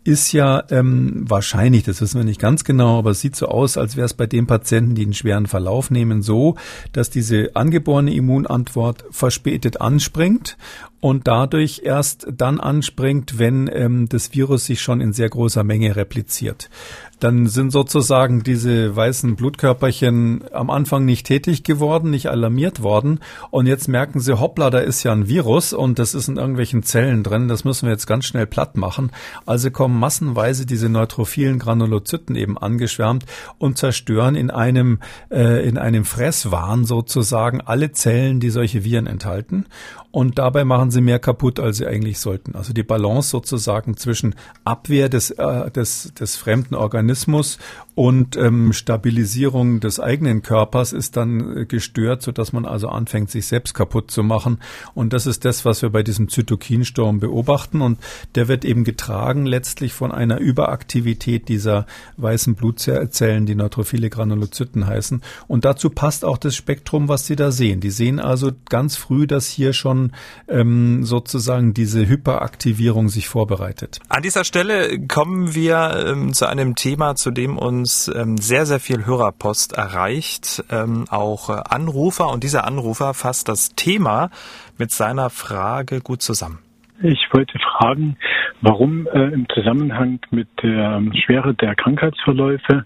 ist 0.09 0.33
ja 0.33 0.64
ähm, 0.71 1.27
wahrscheinlich, 1.29 1.83
das 1.83 2.01
wissen 2.01 2.18
wir 2.18 2.25
nicht 2.25 2.40
ganz 2.40 2.64
genau, 2.64 2.99
aber 2.99 3.11
es 3.11 3.21
sieht 3.21 3.37
so 3.37 3.47
aus, 3.47 3.77
als 3.77 3.94
wäre 3.94 4.07
es 4.07 4.14
bei 4.14 4.27
den 4.27 4.47
Patienten, 4.47 4.94
die 4.94 5.03
einen 5.03 5.12
schweren 5.12 5.44
Verlauf 5.44 5.90
nehmen, 5.90 6.23
so, 6.23 6.57
dass 6.92 7.11
diese 7.11 7.51
angeborene 7.55 8.14
Immunantwort 8.14 9.05
verspätet 9.11 9.83
anspringt 9.83 10.57
und 11.01 11.29
dadurch 11.29 11.83
erst 11.85 12.27
dann 12.35 12.59
anspringt, 12.59 13.38
wenn 13.38 13.68
ähm, 13.71 14.09
das 14.09 14.33
Virus 14.33 14.64
sich 14.64 14.81
schon 14.81 15.03
in 15.03 15.12
sehr 15.12 15.29
großer 15.29 15.62
Menge 15.62 15.94
repliziert 15.94 16.71
dann 17.20 17.46
sind 17.46 17.72
sozusagen 17.72 18.42
diese 18.42 18.94
weißen 18.94 19.35
Blutkörperchen 19.35 20.44
am 20.52 20.70
Anfang 20.70 21.04
nicht 21.04 21.26
tätig 21.26 21.64
geworden, 21.64 22.11
nicht 22.11 22.28
alarmiert 22.28 22.83
worden. 22.83 23.20
Und 23.50 23.66
jetzt 23.66 23.88
merken 23.88 24.20
sie, 24.20 24.38
hoppla, 24.38 24.70
da 24.70 24.78
ist 24.78 25.02
ja 25.02 25.12
ein 25.12 25.28
Virus 25.28 25.72
und 25.72 25.98
das 25.98 26.14
ist 26.14 26.28
in 26.28 26.37
irgendwelchen 26.37 26.85
Zellen 26.85 27.24
drin. 27.24 27.48
Das 27.48 27.64
müssen 27.64 27.87
wir 27.87 27.92
jetzt 27.92 28.07
ganz 28.07 28.26
schnell 28.26 28.46
platt 28.46 28.76
machen. 28.76 29.11
Also 29.46 29.70
kommen 29.70 29.98
massenweise 29.98 30.64
diese 30.64 30.88
neutrophilen 30.88 31.59
Granulozyten 31.59 32.37
eben 32.37 32.57
angeschwärmt 32.57 33.24
und 33.59 33.78
zerstören 33.78 34.37
in 34.37 34.50
einem, 34.50 35.00
äh, 35.31 35.66
in 35.68 35.76
einem 35.76 36.04
Fresswahn 36.04 36.85
sozusagen 36.85 37.61
alle 37.61 37.90
Zellen, 37.92 38.38
die 38.38 38.50
solche 38.50 38.85
Viren 38.85 39.09
enthalten. 39.09 39.66
Und 40.11 40.38
dabei 40.38 40.64
machen 40.64 40.90
sie 40.90 41.02
mehr 41.02 41.18
kaputt, 41.18 41.61
als 41.61 41.76
sie 41.76 41.87
eigentlich 41.87 42.18
sollten. 42.18 42.57
Also 42.57 42.72
die 42.72 42.83
Balance 42.83 43.28
sozusagen 43.28 43.96
zwischen 43.96 44.35
Abwehr 44.64 45.09
des, 45.09 45.31
äh, 45.33 45.70
des, 45.70 46.14
des 46.14 46.37
fremden 46.37 46.74
Organismus 46.74 47.08
Organismus 47.09 47.59
und 47.98 48.37
ähm, 48.37 48.72
Stabilisierung 48.72 49.80
des 49.80 49.98
eigenen 49.98 50.42
Körpers 50.42 50.92
ist 50.92 51.16
dann 51.16 51.56
äh, 51.56 51.66
gestört, 51.66 52.22
so 52.22 52.30
dass 52.30 52.52
man 52.52 52.64
also 52.64 52.87
anfängt, 52.87 53.28
sich 53.28 53.48
selbst 53.48 53.74
kaputt 53.74 54.12
zu 54.12 54.22
machen. 54.22 54.61
Und 54.94 55.12
das 55.12 55.26
ist 55.26 55.44
das, 55.44 55.64
was 55.64 55.82
wir 55.82 55.90
bei 55.90 56.04
diesem 56.04 56.28
Zytokinsturm 56.28 57.18
beobachten. 57.18 57.80
Und 57.80 57.98
der 58.37 58.46
wird 58.46 58.64
eben 58.64 58.84
getragen 58.84 59.46
letztlich 59.46 59.94
von 59.94 60.12
einer 60.12 60.38
Überaktivität 60.38 61.48
dieser 61.48 61.87
weißen 62.18 62.54
Blutzellen, 62.54 63.46
die 63.46 63.56
neutrophile 63.56 64.11
Granulozyten 64.11 64.87
heißen. 64.87 65.20
Und 65.48 65.64
dazu 65.64 65.90
passt 65.90 66.24
auch 66.24 66.38
das 66.38 66.54
Spektrum, 66.54 67.08
was 67.08 67.26
Sie 67.26 67.34
da 67.34 67.50
sehen. 67.50 67.80
Die 67.80 67.90
sehen 67.90 68.20
also 68.20 68.52
ganz 68.68 68.94
früh, 68.94 69.26
dass 69.26 69.48
hier 69.48 69.72
schon 69.72 70.12
ähm, 70.46 71.02
sozusagen 71.04 71.74
diese 71.74 72.06
Hyperaktivierung 72.06 73.08
sich 73.08 73.26
vorbereitet. 73.26 73.98
An 74.08 74.22
dieser 74.22 74.44
Stelle 74.44 75.04
kommen 75.08 75.56
wir 75.56 76.04
ähm, 76.06 76.32
zu 76.32 76.46
einem 76.46 76.76
Thema, 76.76 77.16
zu 77.16 77.32
dem 77.32 77.58
uns 77.58 77.88
uns 77.88 78.12
ähm, 78.14 78.37
sehr, 78.37 78.66
sehr 78.66 78.81
viel 78.81 79.07
Hörerpost 79.07 79.72
erreicht, 79.72 80.62
ähm, 80.70 81.07
auch 81.09 81.48
äh, 81.48 81.62
Anrufer. 81.70 82.29
Und 82.29 82.44
dieser 82.44 82.66
Anrufer 82.66 83.14
fasst 83.14 83.48
das 83.48 83.74
Thema 83.77 84.31
mit 84.77 84.90
seiner 84.90 85.31
Frage 85.31 86.01
gut 86.01 86.20
zusammen. 86.20 86.59
Ich 87.03 87.29
wollte 87.33 87.59
fragen, 87.59 88.16
warum 88.61 89.07
äh, 89.07 89.33
im 89.33 89.46
Zusammenhang 89.55 90.18
mit 90.31 90.48
der 90.62 91.01
Schwere 91.24 91.55
der 91.55 91.77
Krankheitsverläufe 91.77 92.85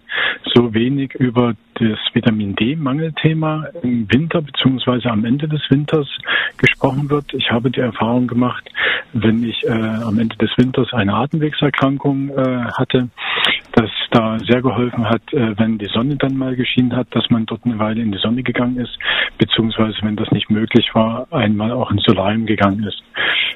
so 0.53 0.73
wenig 0.73 1.15
über 1.15 1.55
das 1.73 1.99
Vitamin 2.13 2.55
D-Mangelthema 2.55 3.65
im 3.81 4.07
Winter 4.11 4.41
beziehungsweise 4.41 5.09
am 5.09 5.25
Ende 5.25 5.47
des 5.47 5.61
Winters 5.69 6.07
gesprochen 6.57 7.09
wird. 7.09 7.33
Ich 7.33 7.49
habe 7.49 7.71
die 7.71 7.79
Erfahrung 7.79 8.27
gemacht, 8.27 8.69
wenn 9.13 9.43
ich 9.43 9.63
äh, 9.63 9.71
am 9.71 10.19
Ende 10.19 10.37
des 10.37 10.51
Winters 10.57 10.93
eine 10.93 11.15
Atemwegserkrankung 11.15 12.29
äh, 12.29 12.65
hatte, 12.77 13.09
dass 13.73 13.89
da 14.11 14.37
sehr 14.39 14.61
geholfen 14.61 15.09
hat, 15.09 15.21
äh, 15.33 15.57
wenn 15.57 15.77
die 15.77 15.87
Sonne 15.87 16.15
dann 16.15 16.37
mal 16.37 16.55
geschienen 16.55 16.95
hat, 16.95 17.07
dass 17.11 17.29
man 17.29 17.45
dort 17.45 17.65
eine 17.65 17.79
Weile 17.79 18.01
in 18.01 18.11
die 18.11 18.19
Sonne 18.19 18.43
gegangen 18.43 18.77
ist, 18.77 18.97
beziehungsweise 19.37 19.97
wenn 20.03 20.15
das 20.15 20.31
nicht 20.31 20.49
möglich 20.49 20.89
war, 20.93 21.27
einmal 21.31 21.71
auch 21.71 21.91
ins 21.91 22.03
Solarium 22.03 22.45
gegangen 22.45 22.83
ist. 22.83 23.03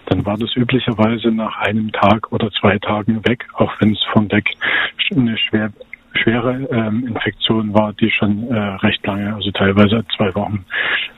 Dann 0.07 0.25
war 0.25 0.37
das 0.37 0.55
üblicherweise 0.55 1.29
nach 1.31 1.57
einem 1.57 1.91
Tag 1.91 2.31
oder 2.31 2.49
zwei 2.51 2.77
Tagen 2.79 3.25
weg, 3.27 3.45
auch 3.53 3.71
wenn 3.79 3.93
es 3.93 4.03
von 4.11 4.31
weg 4.31 4.45
eine 5.15 5.37
schwer 5.37 5.71
schwere 6.17 6.67
ähm, 6.71 7.07
Infektion 7.07 7.73
war, 7.73 7.93
die 7.93 8.11
schon 8.11 8.49
äh, 8.49 8.57
recht 8.57 9.05
lange, 9.05 9.33
also 9.33 9.51
teilweise 9.51 10.03
zwei 10.15 10.33
Wochen 10.35 10.65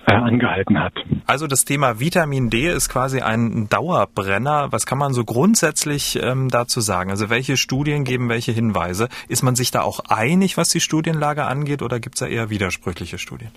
äh, 0.07 0.13
angehalten 0.13 0.79
hat. 0.79 0.93
Also 1.27 1.47
das 1.47 1.65
Thema 1.65 1.99
Vitamin 1.99 2.49
D 2.49 2.67
ist 2.67 2.89
quasi 2.89 3.21
ein 3.21 3.67
Dauerbrenner. 3.69 4.71
Was 4.71 4.85
kann 4.85 4.97
man 4.97 5.13
so 5.13 5.23
grundsätzlich 5.23 6.19
ähm, 6.21 6.49
dazu 6.49 6.81
sagen? 6.81 7.09
Also 7.11 7.29
welche 7.29 7.57
Studien 7.57 8.03
geben 8.03 8.29
welche 8.29 8.51
Hinweise? 8.51 9.09
Ist 9.27 9.43
man 9.43 9.55
sich 9.55 9.71
da 9.71 9.81
auch 9.81 9.99
einig, 10.09 10.57
was 10.57 10.69
die 10.69 10.79
Studienlage 10.79 11.45
angeht, 11.45 11.81
oder 11.81 11.99
gibt 11.99 12.15
es 12.15 12.19
da 12.19 12.27
eher 12.27 12.49
widersprüchliche 12.49 13.17
Studien? 13.17 13.51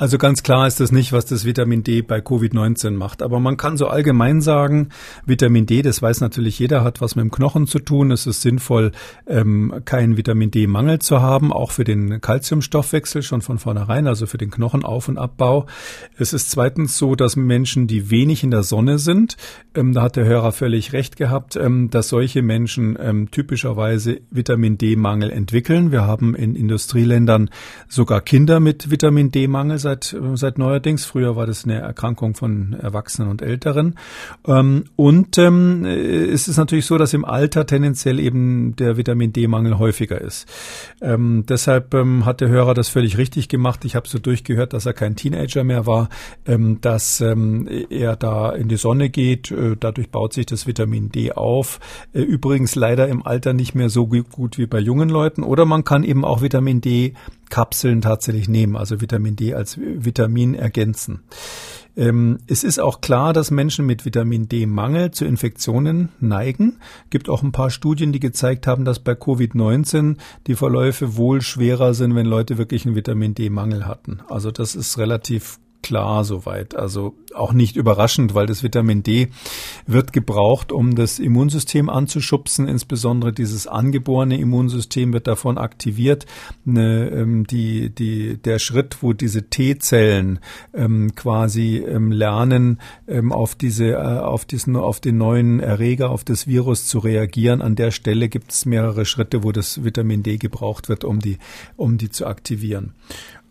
Also 0.00 0.16
ganz 0.16 0.44
klar 0.44 0.68
ist 0.68 0.78
das 0.78 0.92
nicht, 0.92 1.12
was 1.12 1.26
das 1.26 1.44
Vitamin 1.44 1.82
D 1.82 2.02
bei 2.02 2.20
Covid-19 2.20 2.92
macht. 2.92 3.20
Aber 3.20 3.40
man 3.40 3.56
kann 3.56 3.76
so 3.76 3.88
allgemein 3.88 4.40
sagen, 4.40 4.90
Vitamin 5.26 5.66
D, 5.66 5.82
das 5.82 6.00
weiß 6.00 6.20
natürlich 6.20 6.56
jeder, 6.60 6.84
hat 6.84 7.00
was 7.00 7.16
mit 7.16 7.24
dem 7.24 7.32
Knochen 7.32 7.66
zu 7.66 7.80
tun. 7.80 8.12
Es 8.12 8.24
ist 8.28 8.42
sinnvoll, 8.42 8.92
ähm, 9.26 9.82
keinen 9.84 10.16
Vitamin 10.16 10.52
D-Mangel 10.52 11.00
zu 11.00 11.20
haben, 11.20 11.52
auch 11.52 11.72
für 11.72 11.82
den 11.82 12.20
Kalziumstoffwechsel 12.20 13.22
schon 13.22 13.42
von 13.42 13.58
vornherein, 13.58 14.06
also 14.06 14.26
für 14.26 14.38
den 14.38 14.52
Knochenauf- 14.52 15.08
und 15.08 15.18
Abbau. 15.18 15.66
Es 16.16 16.32
ist 16.32 16.52
zweitens 16.52 16.96
so, 16.96 17.16
dass 17.16 17.34
Menschen, 17.34 17.88
die 17.88 18.08
wenig 18.08 18.44
in 18.44 18.52
der 18.52 18.62
Sonne 18.62 19.00
sind, 19.00 19.36
ähm, 19.74 19.94
da 19.94 20.02
hat 20.02 20.14
der 20.14 20.26
Hörer 20.26 20.52
völlig 20.52 20.92
recht 20.92 21.16
gehabt, 21.16 21.56
ähm, 21.56 21.90
dass 21.90 22.08
solche 22.08 22.42
Menschen 22.42 22.96
ähm, 23.00 23.32
typischerweise 23.32 24.20
Vitamin 24.30 24.78
D-Mangel 24.78 25.30
entwickeln. 25.30 25.90
Wir 25.90 26.02
haben 26.02 26.36
in 26.36 26.54
Industrieländern 26.54 27.50
sogar 27.88 28.20
Kinder 28.20 28.60
mit 28.60 28.92
Vitamin 28.92 29.32
D-Mangel 29.32 29.87
seit, 29.88 30.16
seit 30.34 30.58
neuerdings. 30.58 31.04
Früher 31.06 31.34
war 31.36 31.46
das 31.46 31.64
eine 31.64 31.80
Erkrankung 31.80 32.34
von 32.34 32.74
Erwachsenen 32.74 33.30
und 33.30 33.40
Älteren. 33.40 33.94
Ähm, 34.46 34.84
und 34.96 35.38
ähm, 35.38 35.84
es 35.86 36.46
ist 36.46 36.58
natürlich 36.58 36.84
so, 36.86 36.98
dass 36.98 37.14
im 37.14 37.24
Alter 37.24 37.64
tendenziell 37.64 38.20
eben 38.20 38.76
der 38.76 38.96
Vitamin 38.96 39.32
D-Mangel 39.32 39.78
häufiger 39.78 40.20
ist. 40.20 40.46
Ähm, 41.00 41.44
deshalb 41.48 41.94
ähm, 41.94 42.26
hat 42.26 42.40
der 42.40 42.48
Hörer 42.48 42.74
das 42.74 42.88
völlig 42.88 43.16
richtig 43.16 43.48
gemacht. 43.48 43.84
Ich 43.84 43.96
habe 43.96 44.08
so 44.08 44.18
durchgehört, 44.18 44.74
dass 44.74 44.84
er 44.84 44.92
kein 44.92 45.16
Teenager 45.16 45.64
mehr 45.64 45.86
war, 45.86 46.10
ähm, 46.46 46.80
dass 46.80 47.20
ähm, 47.20 47.68
er 47.88 48.16
da 48.16 48.50
in 48.50 48.68
die 48.68 48.76
Sonne 48.76 49.08
geht. 49.08 49.50
Äh, 49.50 49.76
dadurch 49.78 50.10
baut 50.10 50.34
sich 50.34 50.46
das 50.46 50.66
Vitamin 50.66 51.10
D 51.10 51.32
auf. 51.32 51.80
Äh, 52.12 52.20
übrigens 52.20 52.74
leider 52.74 53.08
im 53.08 53.26
Alter 53.26 53.54
nicht 53.54 53.74
mehr 53.74 53.88
so 53.88 54.06
gut 54.06 54.58
wie 54.58 54.66
bei 54.66 54.80
jungen 54.80 55.08
Leuten. 55.08 55.42
Oder 55.42 55.64
man 55.64 55.84
kann 55.84 56.04
eben 56.04 56.24
auch 56.24 56.42
Vitamin 56.42 56.82
D 56.82 57.14
Kapseln 57.50 58.00
tatsächlich 58.00 58.48
nehmen, 58.48 58.76
also 58.76 59.00
Vitamin 59.00 59.36
D 59.36 59.54
als 59.54 59.78
Vitamin 59.78 60.54
ergänzen. 60.54 61.22
Ähm, 61.96 62.38
es 62.46 62.62
ist 62.62 62.78
auch 62.78 63.00
klar, 63.00 63.32
dass 63.32 63.50
Menschen 63.50 63.84
mit 63.84 64.04
Vitamin 64.04 64.48
D-Mangel 64.48 65.10
zu 65.10 65.24
Infektionen 65.24 66.10
neigen. 66.20 66.78
Gibt 67.10 67.28
auch 67.28 67.42
ein 67.42 67.50
paar 67.50 67.70
Studien, 67.70 68.12
die 68.12 68.20
gezeigt 68.20 68.68
haben, 68.68 68.84
dass 68.84 69.00
bei 69.00 69.12
Covid-19 69.12 70.16
die 70.46 70.54
Verläufe 70.54 71.16
wohl 71.16 71.42
schwerer 71.42 71.94
sind, 71.94 72.14
wenn 72.14 72.26
Leute 72.26 72.56
wirklich 72.56 72.86
einen 72.86 72.94
Vitamin 72.94 73.34
D-Mangel 73.34 73.86
hatten. 73.86 74.20
Also 74.28 74.52
das 74.52 74.76
ist 74.76 74.96
relativ 74.98 75.58
klar 75.82 76.24
soweit. 76.24 76.74
Also 76.74 77.14
auch 77.34 77.52
nicht 77.52 77.76
überraschend, 77.76 78.34
weil 78.34 78.46
das 78.46 78.62
Vitamin 78.62 79.02
D 79.02 79.28
wird 79.86 80.12
gebraucht, 80.12 80.72
um 80.72 80.94
das 80.94 81.18
Immunsystem 81.18 81.88
anzuschubsen. 81.88 82.68
Insbesondere 82.68 83.32
dieses 83.32 83.66
angeborene 83.66 84.38
Immunsystem 84.38 85.12
wird 85.12 85.26
davon 85.26 85.58
aktiviert. 85.58 86.26
Ne, 86.64 87.08
ähm, 87.10 87.46
die, 87.46 87.90
die, 87.90 88.36
der 88.36 88.58
Schritt, 88.58 88.98
wo 89.02 89.12
diese 89.12 89.48
T-Zellen 89.48 90.40
ähm, 90.74 91.14
quasi 91.14 91.78
ähm, 91.78 92.12
lernen, 92.12 92.80
ähm, 93.06 93.32
auf 93.32 93.54
diese, 93.54 93.92
äh, 93.92 93.96
auf 93.96 94.44
diesen, 94.44 94.76
auf 94.76 95.00
den 95.00 95.18
neuen 95.18 95.60
Erreger, 95.60 96.10
auf 96.10 96.24
das 96.24 96.46
Virus 96.46 96.86
zu 96.86 96.98
reagieren. 96.98 97.62
An 97.62 97.76
der 97.76 97.90
Stelle 97.90 98.28
gibt 98.28 98.52
es 98.52 98.66
mehrere 98.66 99.04
Schritte, 99.04 99.42
wo 99.44 99.52
das 99.52 99.84
Vitamin 99.84 100.22
D 100.22 100.38
gebraucht 100.38 100.88
wird, 100.88 101.04
um 101.04 101.20
die, 101.20 101.38
um 101.76 101.98
die 101.98 102.10
zu 102.10 102.26
aktivieren. 102.26 102.94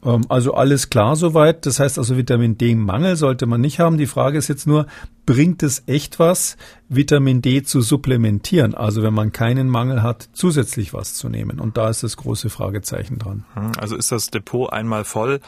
Ähm, 0.04 0.22
also 0.30 0.54
alles 0.54 0.90
klar 0.90 1.16
soweit. 1.16 1.66
Das 1.66 1.80
heißt 1.80 1.98
also 1.98 2.18
Vitamin 2.18 2.58
D-Mangel 2.58 3.16
sollte 3.16 3.46
man 3.46 3.62
nicht 3.62 3.80
haben. 3.80 3.98
Die 3.98 4.08
Frage 4.08 4.38
ist 4.38 4.48
jetzt 4.48 4.68
nur, 4.68 4.88
bringt 5.28 5.62
es 5.62 5.84
echt 5.86 6.18
was, 6.18 6.58
Vitamin 6.90 7.44
D 7.44 7.62
zu 7.62 7.82
supplementieren? 7.82 8.74
Also 8.74 9.04
wenn 9.04 9.14
man 9.14 9.32
keinen 9.32 9.70
Mangel 9.70 10.02
hat, 10.02 10.30
zusätzlich 10.34 10.96
was 10.96 11.14
zu 11.14 11.30
nehmen. 11.30 11.60
Und 11.60 11.78
da 11.78 11.90
ist 11.90 12.02
das 12.02 12.18
große 12.18 12.50
Fragezeichen 12.50 13.20
dran. 13.20 13.46
Hm, 13.54 13.74
also 13.78 13.96
ist 13.96 14.12
das 14.12 14.32
Depot 14.32 14.74
einmal 14.74 15.04
voll 15.04 15.42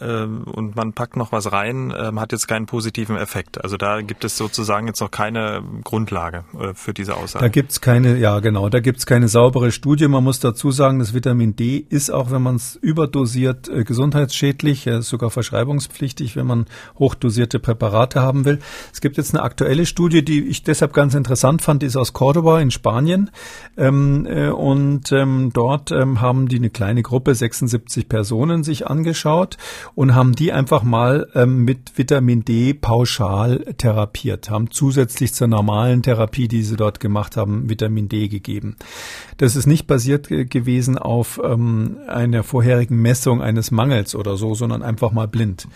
ähm, 0.00 0.44
und 0.44 0.76
man 0.76 0.94
packt 0.94 1.16
noch 1.16 1.30
was 1.32 1.52
rein, 1.52 1.92
ähm, 1.96 2.18
hat 2.18 2.32
jetzt 2.32 2.48
keinen 2.48 2.66
positiven 2.66 3.16
Effekt. 3.16 3.62
Also 3.62 3.76
da 3.76 4.00
gibt 4.00 4.24
es 4.24 4.36
sozusagen 4.36 4.86
jetzt 4.86 5.00
noch 5.00 5.10
keine 5.10 5.62
Grundlage 5.82 6.44
äh, 6.58 6.74
für 6.74 6.94
diese 6.94 7.16
Aussage. 7.16 7.44
Da 7.44 7.48
gibt's 7.48 7.80
keine, 7.80 8.16
ja 8.16 8.40
genau, 8.40 8.68
da 8.70 8.80
gibt's 8.80 9.04
keine 9.04 9.28
saubere 9.28 9.72
Studie. 9.72 10.08
Man 10.08 10.24
muss 10.24 10.40
dazu 10.40 10.70
sagen, 10.70 11.00
das 11.00 11.12
Vitamin 11.12 11.54
D 11.54 11.84
ist 11.88 12.10
auch, 12.10 12.30
wenn 12.30 12.42
man 12.42 12.56
es 12.56 12.76
überdosiert, 12.76 13.68
äh, 13.68 13.84
gesundheitsschädlich, 13.84 14.86
äh, 14.86 15.02
sogar 15.02 15.30
verschreibungspflichtig, 15.30 16.34
wenn 16.34 16.46
man 16.46 16.66
hochdosierte 16.98 17.58
Präparate 17.58 18.22
haben 18.22 18.46
will. 18.46 18.60
Es 18.92 19.02
gibt 19.04 19.18
jetzt 19.18 19.34
eine 19.34 19.42
aktuelle 19.42 19.84
Studie, 19.84 20.24
die 20.24 20.48
ich 20.48 20.62
deshalb 20.62 20.94
ganz 20.94 21.14
interessant 21.14 21.60
fand, 21.60 21.82
die 21.82 21.86
ist 21.86 21.96
aus 21.96 22.14
Cordoba 22.14 22.58
in 22.58 22.70
Spanien. 22.70 23.30
Ähm, 23.76 24.24
äh, 24.26 24.48
und 24.48 25.12
ähm, 25.12 25.50
dort 25.52 25.92
ähm, 25.92 26.22
haben 26.22 26.48
die 26.48 26.56
eine 26.56 26.70
kleine 26.70 27.02
Gruppe, 27.02 27.34
76 27.34 28.08
Personen, 28.08 28.64
sich 28.64 28.86
angeschaut 28.86 29.58
und 29.94 30.14
haben 30.14 30.34
die 30.34 30.52
einfach 30.52 30.84
mal 30.84 31.28
ähm, 31.34 31.66
mit 31.66 31.98
Vitamin 31.98 32.46
D 32.46 32.72
pauschal 32.72 33.74
therapiert, 33.76 34.48
haben 34.48 34.70
zusätzlich 34.70 35.34
zur 35.34 35.48
normalen 35.48 36.02
Therapie, 36.02 36.48
die 36.48 36.62
sie 36.62 36.76
dort 36.76 36.98
gemacht 36.98 37.36
haben, 37.36 37.68
Vitamin 37.68 38.08
D 38.08 38.28
gegeben. 38.28 38.76
Das 39.36 39.54
ist 39.54 39.66
nicht 39.66 39.86
basiert 39.86 40.28
gewesen 40.28 40.96
auf 40.96 41.38
ähm, 41.44 41.98
einer 42.08 42.42
vorherigen 42.42 43.02
Messung 43.02 43.42
eines 43.42 43.70
Mangels 43.70 44.14
oder 44.14 44.38
so, 44.38 44.54
sondern 44.54 44.82
einfach 44.82 45.12
mal 45.12 45.28
blind. 45.28 45.68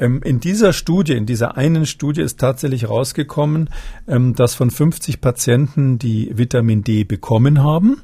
Ähm, 0.00 0.20
in 0.24 0.40
dieser 0.40 0.72
Studie, 0.72 1.12
in 1.12 1.26
dieser 1.26 1.56
einen 1.56 1.86
Studie 1.86 2.22
ist 2.22 2.40
tatsächlich 2.40 2.63
rausgekommen, 2.88 3.70
ähm, 4.08 4.34
dass 4.34 4.54
von 4.54 4.70
50 4.70 5.20
Patienten, 5.20 5.98
die 5.98 6.30
Vitamin 6.36 6.82
D 6.82 7.04
bekommen 7.04 7.62
haben, 7.62 8.02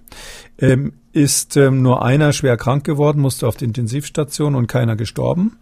ähm, 0.58 0.92
ist 1.12 1.56
ähm, 1.56 1.82
nur 1.82 2.04
einer 2.04 2.32
schwer 2.32 2.56
krank 2.56 2.84
geworden, 2.84 3.20
musste 3.20 3.48
auf 3.48 3.56
die 3.56 3.64
Intensivstation 3.64 4.54
und 4.54 4.66
keiner 4.66 4.96
gestorben. 4.96 5.58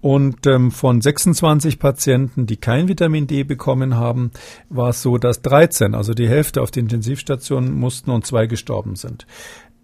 Und 0.00 0.46
ähm, 0.48 0.72
von 0.72 1.00
26 1.00 1.78
Patienten, 1.78 2.46
die 2.46 2.56
kein 2.56 2.88
Vitamin 2.88 3.28
D 3.28 3.44
bekommen 3.44 3.96
haben, 3.96 4.32
war 4.68 4.90
es 4.90 5.00
so, 5.00 5.16
dass 5.16 5.42
13, 5.42 5.94
also 5.94 6.12
die 6.12 6.28
Hälfte 6.28 6.60
auf 6.60 6.72
die 6.72 6.80
Intensivstation 6.80 7.72
mussten 7.72 8.10
und 8.10 8.26
zwei 8.26 8.46
gestorben 8.46 8.96
sind 8.96 9.26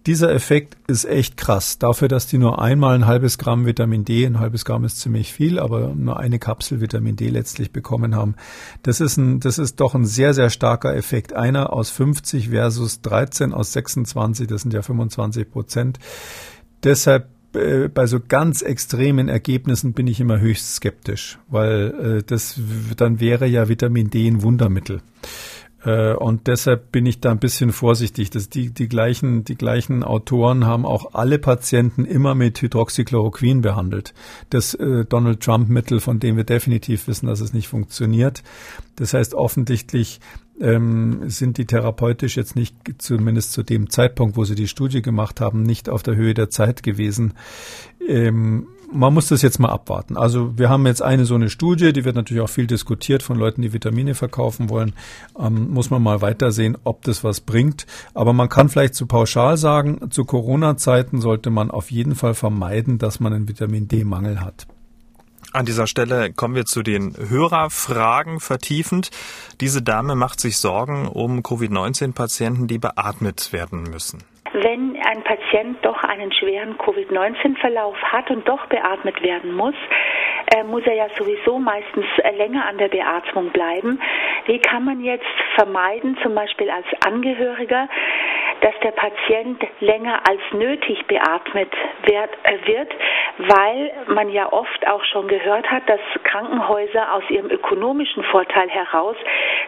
dieser 0.05 0.31
Effekt 0.33 0.77
ist 0.87 1.05
echt 1.05 1.37
krass. 1.37 1.77
Dafür, 1.77 2.07
dass 2.07 2.27
die 2.27 2.37
nur 2.37 2.61
einmal 2.61 2.95
ein 2.95 3.05
halbes 3.05 3.37
Gramm 3.37 3.65
Vitamin 3.65 4.05
D, 4.05 4.25
ein 4.25 4.39
halbes 4.39 4.63
Gramm 4.65 4.85
ist 4.85 4.99
ziemlich 4.99 5.33
viel, 5.33 5.59
aber 5.59 5.93
nur 5.93 6.19
eine 6.19 6.39
Kapsel 6.39 6.79
Vitamin 6.79 7.15
D 7.15 7.27
letztlich 7.27 7.71
bekommen 7.71 8.15
haben. 8.15 8.35
Das 8.83 9.01
ist 9.01 9.17
ein, 9.17 9.39
das 9.39 9.57
ist 9.57 9.79
doch 9.79 9.95
ein 9.95 10.05
sehr, 10.05 10.33
sehr 10.33 10.49
starker 10.49 10.95
Effekt. 10.95 11.33
Einer 11.33 11.73
aus 11.73 11.89
50 11.89 12.49
versus 12.49 13.01
13 13.01 13.53
aus 13.53 13.73
26, 13.73 14.47
das 14.47 14.61
sind 14.61 14.73
ja 14.73 14.81
25 14.81 15.51
Prozent. 15.51 15.99
Deshalb 16.83 17.27
äh, 17.53 17.89
bei 17.89 18.07
so 18.07 18.19
ganz 18.25 18.61
extremen 18.61 19.27
Ergebnissen 19.27 19.93
bin 19.93 20.07
ich 20.07 20.19
immer 20.19 20.39
höchst 20.39 20.75
skeptisch, 20.75 21.39
weil 21.49 22.19
äh, 22.19 22.23
das 22.23 22.59
dann 22.95 23.19
wäre 23.19 23.47
ja 23.47 23.67
Vitamin 23.67 24.09
D 24.09 24.27
ein 24.27 24.43
Wundermittel. 24.43 25.01
Äh, 25.83 26.13
und 26.13 26.47
deshalb 26.47 26.91
bin 26.91 27.05
ich 27.05 27.19
da 27.21 27.31
ein 27.31 27.39
bisschen 27.39 27.71
vorsichtig. 27.71 28.29
Das 28.29 28.49
die, 28.49 28.71
die, 28.71 28.87
gleichen, 28.87 29.43
die 29.43 29.55
gleichen 29.55 30.03
Autoren 30.03 30.65
haben 30.65 30.85
auch 30.85 31.13
alle 31.13 31.39
Patienten 31.39 32.05
immer 32.05 32.35
mit 32.35 32.61
Hydroxychloroquin 32.61 33.61
behandelt. 33.61 34.13
Das 34.49 34.73
äh, 34.73 35.05
Donald 35.05 35.41
Trump-Mittel, 35.41 35.99
von 35.99 36.19
dem 36.19 36.37
wir 36.37 36.43
definitiv 36.43 37.07
wissen, 37.07 37.27
dass 37.27 37.39
es 37.39 37.53
nicht 37.53 37.67
funktioniert. 37.67 38.43
Das 38.95 39.13
heißt, 39.13 39.33
offensichtlich 39.33 40.19
ähm, 40.59 41.29
sind 41.29 41.57
die 41.57 41.65
therapeutisch 41.65 42.35
jetzt 42.35 42.55
nicht, 42.55 42.75
zumindest 42.97 43.53
zu 43.53 43.63
dem 43.63 43.89
Zeitpunkt, 43.89 44.35
wo 44.35 44.43
sie 44.43 44.55
die 44.55 44.67
Studie 44.67 45.01
gemacht 45.01 45.39
haben, 45.39 45.63
nicht 45.63 45.89
auf 45.89 46.03
der 46.03 46.15
Höhe 46.15 46.33
der 46.33 46.49
Zeit 46.49 46.83
gewesen. 46.83 47.33
Ähm, 48.05 48.67
man 48.91 49.13
muss 49.13 49.27
das 49.27 49.41
jetzt 49.41 49.59
mal 49.59 49.69
abwarten. 49.69 50.17
Also 50.17 50.57
wir 50.57 50.69
haben 50.69 50.85
jetzt 50.85 51.01
eine 51.01 51.25
so 51.25 51.35
eine 51.35 51.49
Studie, 51.49 51.93
die 51.93 52.05
wird 52.05 52.15
natürlich 52.15 52.43
auch 52.43 52.49
viel 52.49 52.67
diskutiert 52.67 53.23
von 53.23 53.37
Leuten, 53.37 53.61
die 53.61 53.73
Vitamine 53.73 54.15
verkaufen 54.15 54.69
wollen. 54.69 54.93
Ähm, 55.37 55.69
muss 55.71 55.89
man 55.89 56.01
mal 56.01 56.21
weitersehen, 56.21 56.77
ob 56.83 57.03
das 57.03 57.23
was 57.23 57.41
bringt. 57.41 57.85
Aber 58.13 58.33
man 58.33 58.49
kann 58.49 58.69
vielleicht 58.69 58.95
zu 58.95 59.05
pauschal 59.05 59.57
sagen, 59.57 60.11
zu 60.11 60.25
Corona-Zeiten 60.25 61.21
sollte 61.21 61.49
man 61.49 61.71
auf 61.71 61.91
jeden 61.91 62.15
Fall 62.15 62.33
vermeiden, 62.33 62.97
dass 62.97 63.19
man 63.19 63.33
einen 63.33 63.47
Vitamin 63.47 63.87
D-Mangel 63.87 64.41
hat. 64.41 64.67
An 65.51 65.65
dieser 65.65 65.87
Stelle 65.87 66.31
kommen 66.31 66.53
wir 66.53 66.65
zu 66.65 66.83
den 66.83 67.15
Hörerfragen 67.17 68.39
vertiefend. 68.39 69.09
Diese 69.61 69.81
Dame 69.81 70.15
macht 70.15 70.39
sich 70.39 70.57
Sorgen 70.57 71.07
um 71.07 71.41
Covid-19-Patienten, 71.41 72.67
die 72.67 72.77
beatmet 72.77 73.51
werden 73.51 73.83
müssen. 73.83 74.19
Wenn 74.53 74.97
ein 75.05 75.23
Patient 75.23 75.77
doch 75.83 76.03
einen 76.03 76.31
schweren 76.31 76.77
Covid-19-Verlauf 76.77 77.95
hat 78.01 78.31
und 78.31 78.47
doch 78.47 78.65
beatmet 78.65 79.21
werden 79.21 79.53
muss, 79.53 79.75
äh, 80.51 80.63
muss 80.63 80.83
er 80.85 80.95
ja 80.95 81.07
sowieso 81.17 81.59
meistens 81.59 82.05
äh, 82.23 82.35
länger 82.35 82.65
an 82.65 82.77
der 82.77 82.87
Beatmung 82.87 83.49
bleiben. 83.51 84.01
Wie 84.45 84.59
kann 84.59 84.85
man 84.85 85.01
jetzt 85.01 85.25
vermeiden, 85.55 86.17
zum 86.23 86.33
Beispiel 86.33 86.69
als 86.69 86.87
Angehöriger, 87.05 87.87
dass 88.61 88.73
der 88.83 88.91
Patient 88.91 89.61
länger 89.79 90.21
als 90.27 90.41
nötig 90.51 91.05
beatmet 91.07 91.71
äh, 92.03 92.67
wird, 92.67 92.91
weil 93.37 93.91
man 94.07 94.29
ja 94.29 94.51
oft 94.51 94.87
auch 94.87 95.03
schon 95.05 95.27
gehört 95.27 95.69
hat, 95.69 95.87
dass 95.87 95.99
Krankenhäuser 96.23 97.13
aus 97.13 97.23
ihrem 97.29 97.49
ökonomischen 97.49 98.23
Vorteil 98.23 98.69
heraus 98.69 99.15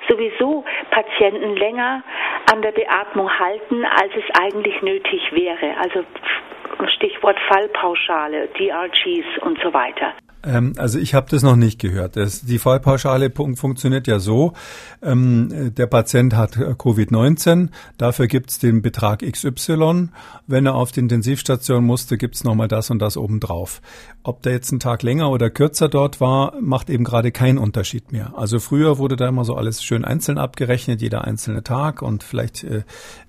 sowieso 0.10 0.66
Patienten 0.90 1.56
länger 1.56 2.04
an 2.52 2.62
der 2.62 2.72
Beatmung 2.72 3.30
halten, 3.40 3.86
als 3.86 4.12
es 4.16 4.42
eigentlich 4.42 4.82
nötig 4.82 5.32
wäre. 5.32 5.76
Also 5.80 6.04
Stichwort 6.96 7.40
Fallpauschale, 7.48 8.48
DRGs 8.58 9.38
und 9.42 9.60
so 9.62 9.74
weiter. 9.74 10.14
Ähm, 10.44 10.74
also 10.78 11.00
ich 11.00 11.14
habe 11.14 11.30
das 11.30 11.44
noch 11.44 11.56
nicht 11.56 11.80
gehört. 11.80 12.16
Das, 12.16 12.42
die 12.42 12.60
Fallpauschale 12.60 13.32
funktioniert 13.32 14.08
ja 14.08 14.20
so, 14.20 14.54
ähm, 15.02 15.74
der 15.76 15.88
Patient 15.88 16.36
hat 16.36 16.58
Covid-19, 16.58 17.70
dafür 17.98 18.28
gibt's 18.28 18.60
den 18.60 18.82
Betrag 18.82 19.22
XY. 19.22 20.10
Wenn 20.48 20.66
er 20.66 20.76
auf 20.76 20.92
die 20.92 21.00
Intensivstation 21.00 21.84
musste, 21.84 22.18
gibt's 22.18 22.44
nochmal 22.44 22.68
das 22.68 22.90
und 22.90 23.00
das 23.00 23.18
obendrauf. 23.18 23.82
Ob 24.24 24.44
der 24.44 24.54
jetzt 24.54 24.72
einen 24.72 24.80
Tag 24.80 25.02
länger 25.02 25.32
oder 25.32 25.50
kürzer 25.50 25.90
dort 25.90 26.22
war, 26.22 26.54
macht 26.62 26.92
eben 26.92 27.04
gerade 27.04 27.32
keinen 27.32 27.58
Unterschied 27.58 28.12
mehr. 28.12 28.34
Also 28.36 28.60
früher 28.60 29.00
wurde 29.00 29.16
da 29.16 29.28
immer 29.28 29.46
so 29.46 29.56
alles 29.56 29.84
schön 29.84 30.06
einzeln 30.06 30.38
abgerechnet, 30.38 31.02
jeder 31.02 31.26
einzelne 31.26 31.64
Tag 31.64 32.04
und 32.04 32.24
vielleicht 32.24 32.64
äh, 32.64 32.84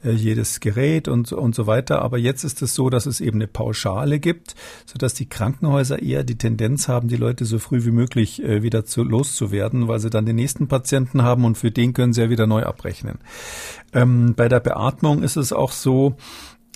äh 0.04 0.10
jedes 0.10 0.60
Gerät 0.60 1.08
und, 1.08 1.32
und 1.32 1.54
so 1.54 1.66
weiter. 1.66 2.02
Aber 2.02 2.18
jetzt 2.18 2.44
ist 2.44 2.60
es 2.60 2.74
so, 2.74 2.90
dass 2.90 3.06
es 3.06 3.20
eben 3.22 3.38
eine 3.38 3.48
Pauschale 3.48 4.20
gibt, 4.20 4.54
sodass 4.84 5.14
die 5.14 5.26
Krankenhäuser 5.26 6.02
eher 6.02 6.24
die 6.24 6.36
Tendenz 6.36 6.88
haben, 6.88 7.01
die 7.08 7.16
Leute 7.16 7.44
so 7.44 7.58
früh 7.58 7.84
wie 7.84 7.90
möglich 7.90 8.42
äh, 8.42 8.62
wieder 8.62 8.84
zu, 8.84 9.02
loszuwerden, 9.02 9.88
weil 9.88 10.00
sie 10.00 10.10
dann 10.10 10.26
den 10.26 10.36
nächsten 10.36 10.68
Patienten 10.68 11.22
haben 11.22 11.44
und 11.44 11.58
für 11.58 11.70
den 11.70 11.92
können 11.92 12.12
sie 12.12 12.22
ja 12.22 12.30
wieder 12.30 12.46
neu 12.46 12.64
abrechnen. 12.64 13.18
Ähm, 13.92 14.34
bei 14.34 14.48
der 14.48 14.60
Beatmung 14.60 15.22
ist 15.22 15.36
es 15.36 15.52
auch 15.52 15.72
so, 15.72 16.16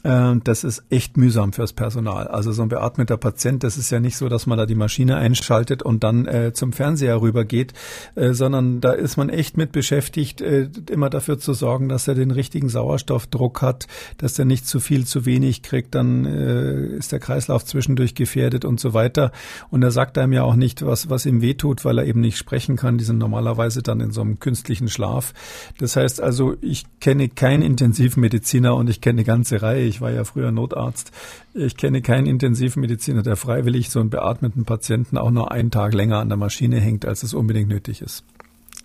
das 0.06 0.64
ist 0.64 0.84
echt 0.90 1.16
mühsam 1.16 1.52
fürs 1.52 1.72
Personal. 1.72 2.28
Also 2.28 2.52
so 2.52 2.62
ein 2.62 2.68
beatmeter 2.68 3.16
Patient, 3.16 3.64
das 3.64 3.76
ist 3.76 3.90
ja 3.90 4.00
nicht 4.00 4.16
so, 4.16 4.28
dass 4.28 4.46
man 4.46 4.58
da 4.58 4.66
die 4.66 4.74
Maschine 4.74 5.16
einschaltet 5.16 5.82
und 5.82 6.04
dann 6.04 6.26
äh, 6.26 6.52
zum 6.52 6.72
Fernseher 6.72 7.20
rübergeht, 7.20 7.72
äh, 8.14 8.32
sondern 8.32 8.80
da 8.80 8.92
ist 8.92 9.16
man 9.16 9.28
echt 9.28 9.56
mit 9.56 9.72
beschäftigt, 9.72 10.40
äh, 10.40 10.68
immer 10.90 11.10
dafür 11.10 11.38
zu 11.38 11.54
sorgen, 11.54 11.88
dass 11.88 12.08
er 12.08 12.14
den 12.14 12.30
richtigen 12.30 12.68
Sauerstoffdruck 12.68 13.62
hat, 13.62 13.86
dass 14.18 14.38
er 14.38 14.44
nicht 14.44 14.66
zu 14.66 14.80
viel, 14.80 15.06
zu 15.06 15.26
wenig 15.26 15.62
kriegt, 15.62 15.94
dann 15.94 16.24
äh, 16.24 16.86
ist 16.96 17.12
der 17.12 17.18
Kreislauf 17.18 17.64
zwischendurch 17.64 18.14
gefährdet 18.14 18.64
und 18.64 18.80
so 18.80 18.94
weiter. 18.94 19.32
Und 19.70 19.82
er 19.82 19.90
sagt 19.90 20.18
einem 20.18 20.32
ja 20.32 20.42
auch 20.42 20.56
nicht, 20.56 20.84
was, 20.84 21.10
was 21.10 21.26
ihm 21.26 21.42
wehtut, 21.42 21.84
weil 21.84 21.98
er 21.98 22.06
eben 22.06 22.20
nicht 22.20 22.38
sprechen 22.38 22.76
kann. 22.76 22.98
Die 22.98 23.04
sind 23.04 23.18
normalerweise 23.18 23.82
dann 23.82 24.00
in 24.00 24.10
so 24.10 24.20
einem 24.20 24.38
künstlichen 24.40 24.88
Schlaf. 24.88 25.32
Das 25.78 25.96
heißt 25.96 26.20
also, 26.20 26.56
ich 26.60 26.84
kenne 27.00 27.28
keinen 27.28 27.62
Intensivmediziner 27.62 28.74
und 28.74 28.90
ich 28.90 29.00
kenne 29.00 29.18
eine 29.18 29.24
ganze 29.24 29.62
Reihe. 29.62 29.84
Ich 29.84 29.95
war 30.00 30.10
ja 30.10 30.24
früher 30.24 30.52
Notarzt. 30.52 31.12
Ich 31.54 31.76
kenne 31.76 32.02
keinen 32.02 32.26
Intensivmediziner, 32.26 33.22
der 33.22 33.36
freiwillig 33.36 33.90
so 33.90 34.00
einen 34.00 34.10
beatmeten 34.10 34.64
Patienten 34.64 35.18
auch 35.18 35.30
nur 35.30 35.52
einen 35.52 35.70
Tag 35.70 35.94
länger 35.94 36.18
an 36.18 36.28
der 36.28 36.38
Maschine 36.38 36.80
hängt, 36.80 37.06
als 37.06 37.22
es 37.22 37.34
unbedingt 37.34 37.68
nötig 37.68 38.02
ist. 38.02 38.24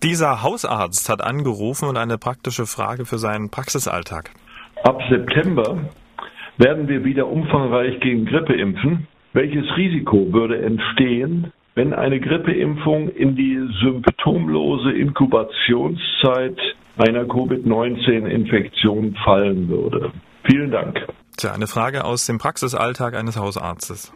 Dieser 0.02 0.42
Hausarzt 0.42 1.08
hat 1.08 1.22
angerufen 1.22 1.88
und 1.88 1.96
eine 1.96 2.18
praktische 2.18 2.66
Frage 2.66 3.04
für 3.04 3.18
seinen 3.18 3.50
Praxisalltag. 3.50 4.30
Ab 4.82 5.00
September 5.08 5.78
werden 6.58 6.88
wir 6.88 7.04
wieder 7.04 7.28
umfangreich 7.28 8.00
gegen 8.00 8.26
Grippe 8.26 8.54
impfen. 8.54 9.06
Welches 9.32 9.64
Risiko 9.76 10.32
würde 10.32 10.60
entstehen, 10.60 11.52
wenn 11.74 11.94
eine 11.94 12.18
Grippeimpfung 12.20 13.08
in 13.10 13.36
die 13.36 13.60
symptomlose 13.80 14.92
Inkubationszeit 14.92 16.58
einer 16.98 17.24
Covid-19-Infektion 17.24 19.16
fallen 19.24 19.68
würde? 19.68 20.12
Vielen 20.44 20.70
Dank. 20.70 20.98
Tja, 21.36 21.52
eine 21.52 21.66
Frage 21.66 22.04
aus 22.04 22.26
dem 22.26 22.38
Praxisalltag 22.38 23.14
eines 23.14 23.36
Hausarztes. 23.36 24.12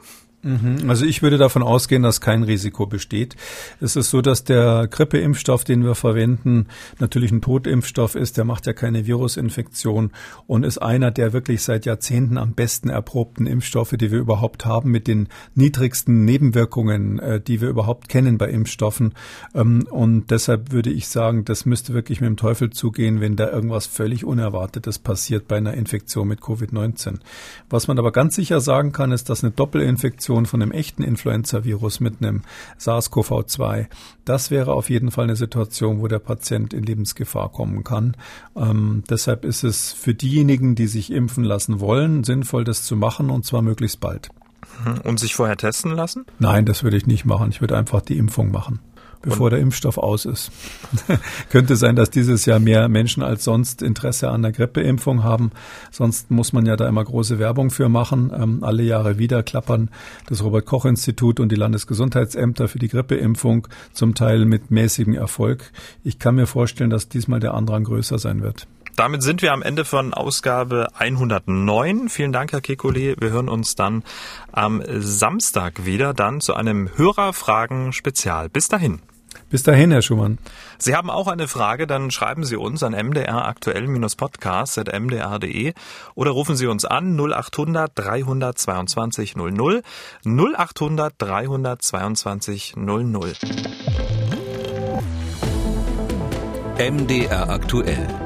Mhm. 0.47 0.89
Also 0.89 1.05
ich 1.05 1.23
würde 1.23 1.39
davon 1.39 1.65
ausgehen, 1.65 2.05
dass 2.05 2.21
kein 2.21 2.45
Risiko 2.45 2.87
besteht. 2.87 3.35
Es 3.81 3.97
ist 3.97 4.11
so, 4.11 4.23
dass 4.23 4.45
der 4.45 4.87
Grippeimpfstoff, 4.87 5.65
den 5.65 5.85
wir 5.85 5.97
verwenden, 5.97 6.69
natürlich 7.01 7.33
ein 7.33 7.41
Totimpfstoff 7.41 8.15
ist. 8.15 8.37
Der 8.37 8.45
macht 8.45 8.67
ja 8.67 8.73
keine 8.73 9.07
Virusinfektion 9.07 10.13
und 10.47 10.65
ist 10.65 10.79
einer 10.79 11.11
der 11.11 11.33
wirklich 11.33 11.63
seit 11.63 11.85
Jahrzehnten 11.85 12.39
am 12.39 12.55
besten 12.55 12.89
erprobten 12.89 13.49
Impfstoffe, 13.49 13.97
die 13.99 14.13
wir 14.13 14.21
überhaupt 14.21 14.65
haben, 14.65 14.93
mit 14.93 15.09
den 15.09 15.29
niedrigsten 15.57 16.25
Nebenwirkungen, 16.25 17.19
äh, 17.19 17.41
die 17.41 17.61
wir 17.61 17.69
überhaupt 17.69 18.09
kennen 18.09 18.39
bei 18.39 18.49
Impfstoffen. 18.49 19.15
Ähm, 19.53 19.89
und 19.91 20.31
deshalb 20.31 20.71
würde 20.71 20.91
ich 20.91 21.09
sagen, 21.09 21.45
das 21.45 21.67
müsste 21.67 21.93
wirklich 21.93 22.21
mit 22.21 22.29
dem 22.29 22.37
Teufel 22.37 22.71
zugehen, 22.71 23.21
wenn 23.21 23.35
da 23.35 23.51
irgendwas 23.51 23.87
völlig 23.87 24.25
Unerwartetes 24.25 25.01
passiert 25.01 25.49
bei 25.49 25.57
einer 25.57 25.75
Infektion 25.75 26.29
mit 26.29 26.39
Covid-19. 26.39 27.17
Was 27.69 27.89
man 27.89 27.99
aber 27.99 28.13
ganz 28.13 28.37
sicher 28.37 28.61
sagen 28.61 28.93
kann, 28.93 29.11
ist, 29.11 29.29
dass 29.29 29.43
eine 29.43 29.51
Doppelinfektion 29.51 30.36
Infektion 30.37 30.47
von 30.47 30.63
einem 30.63 30.73
echten 30.73 31.03
Influenza-Virus 31.03 32.01
mit 32.01 32.23
einem 32.23 32.43
SARS-CoV-2, 32.79 33.87
das 34.25 34.51
wäre 34.51 34.73
auf 34.73 34.91
jeden 34.91 35.11
Fall 35.11 35.25
eine 35.25 35.37
Situation, 35.37 36.01
wo 36.01 36.09
der 36.09 36.19
Patient 36.19 36.75
in 36.75 36.85
Lebensgefahr 36.85 37.51
kommen 37.51 37.85
kann. 37.85 38.17
Ähm, 38.55 39.03
deshalb 39.09 39.45
ist 39.45 39.65
es 39.65 39.93
für 39.93 40.15
diejenigen, 40.15 40.75
die 40.75 40.87
sich 40.87 41.11
impfen 41.11 41.45
lassen 41.45 41.81
wollen, 41.81 42.25
sinnvoll, 42.25 42.65
das 42.65 42.83
zu 42.83 42.97
machen 42.97 43.31
und 43.31 43.45
zwar 43.45 43.63
möglichst 43.63 44.01
bald. 44.01 44.29
Und 45.05 45.21
sich 45.21 45.35
vorher 45.35 45.57
testen 45.57 45.93
lassen? 45.93 46.27
Nein, 46.39 46.67
das 46.67 46.83
würde 46.83 46.97
ich 46.97 47.07
nicht 47.07 47.25
machen. 47.25 47.51
Ich 47.51 47.61
würde 47.61 47.79
einfach 47.79 48.03
die 48.03 48.19
Impfung 48.19 48.51
machen 48.51 48.81
bevor 49.23 49.51
der 49.51 49.59
Impfstoff 49.61 49.99
aus 49.99 50.25
ist. 50.25 50.51
Könnte 51.51 51.77
sein, 51.77 51.97
dass 51.97 52.11
dieses 52.11 52.47
Jahr 52.47 52.59
mehr 52.59 52.89
Menschen 52.89 53.23
als 53.23 53.45
sonst 53.45 53.83
Interesse 53.83 54.31
an 54.31 54.43
der 54.43 54.53
Grippeimpfung 54.53 55.23
haben. 55.23 55.51
Sonst 55.91 56.31
muss 56.31 56.53
man 56.53 56.67
ja 56.67 56.77
da 56.77 56.89
immer 56.89 57.05
große 57.05 57.39
Werbung 57.39 57.71
für 57.71 57.89
machen. 57.89 58.33
Ähm, 58.35 58.63
alle 58.63 58.83
Jahre 58.83 59.19
wieder 59.19 59.43
klappern 59.43 59.91
das 60.27 60.43
Robert-Koch-Institut 60.43 61.41
und 61.41 61.51
die 61.51 61.57
Landesgesundheitsämter 61.57 62.69
für 62.69 62.79
die 62.79 62.89
Grippeimpfung, 62.89 63.69
zum 63.93 64.15
Teil 64.15 64.45
mit 64.45 64.71
mäßigem 64.71 65.15
Erfolg. 65.15 65.73
Ich 66.05 66.19
kann 66.19 66.35
mir 66.35 66.47
vorstellen, 66.47 66.91
dass 66.91 67.09
diesmal 67.09 67.41
der 67.41 67.55
Andrang 67.55 67.85
größer 67.85 68.19
sein 68.19 68.43
wird. 68.43 68.67
Damit 68.97 69.23
sind 69.23 69.43
wir 69.43 69.53
am 69.53 69.63
Ende 69.63 69.85
von 69.85 70.15
Ausgabe 70.15 70.89
109. 70.99 72.09
Vielen 72.09 72.33
Dank, 72.33 72.53
Herr 72.53 72.61
Kekulé. 72.61 73.15
Wir 73.21 73.29
hören 73.29 73.51
uns 73.51 73.75
dann 73.75 74.03
am 74.53 74.83
Samstag 74.89 75.85
wieder, 75.85 76.15
dann 76.15 76.41
zu 76.41 76.55
einem 76.55 76.89
Hörerfragen-Spezial. 76.97 78.49
Bis 78.49 78.69
dahin. 78.69 79.03
Bis 79.51 79.63
dahin, 79.63 79.91
Herr 79.91 80.01
Schumann. 80.01 80.39
Sie 80.79 80.97
haben 80.97 81.11
auch 81.11 81.29
eine 81.29 81.47
Frage, 81.47 81.87
dann 81.87 82.11
schreiben 82.11 82.45
Sie 82.45 82.57
uns 82.57 82.83
an 82.83 82.95
mdraktuell-podcast.mdr.de 82.95 85.75
oder 86.15 86.31
rufen 86.31 86.57
Sie 86.57 86.67
uns 86.67 86.87
an 86.87 87.15
0800 87.17 87.93
322 87.95 89.37
00 89.37 89.83
0800 90.25 91.13
322 91.19 92.77
00. 92.77 93.35
MDR 96.79 97.51
aktuell. 97.51 98.26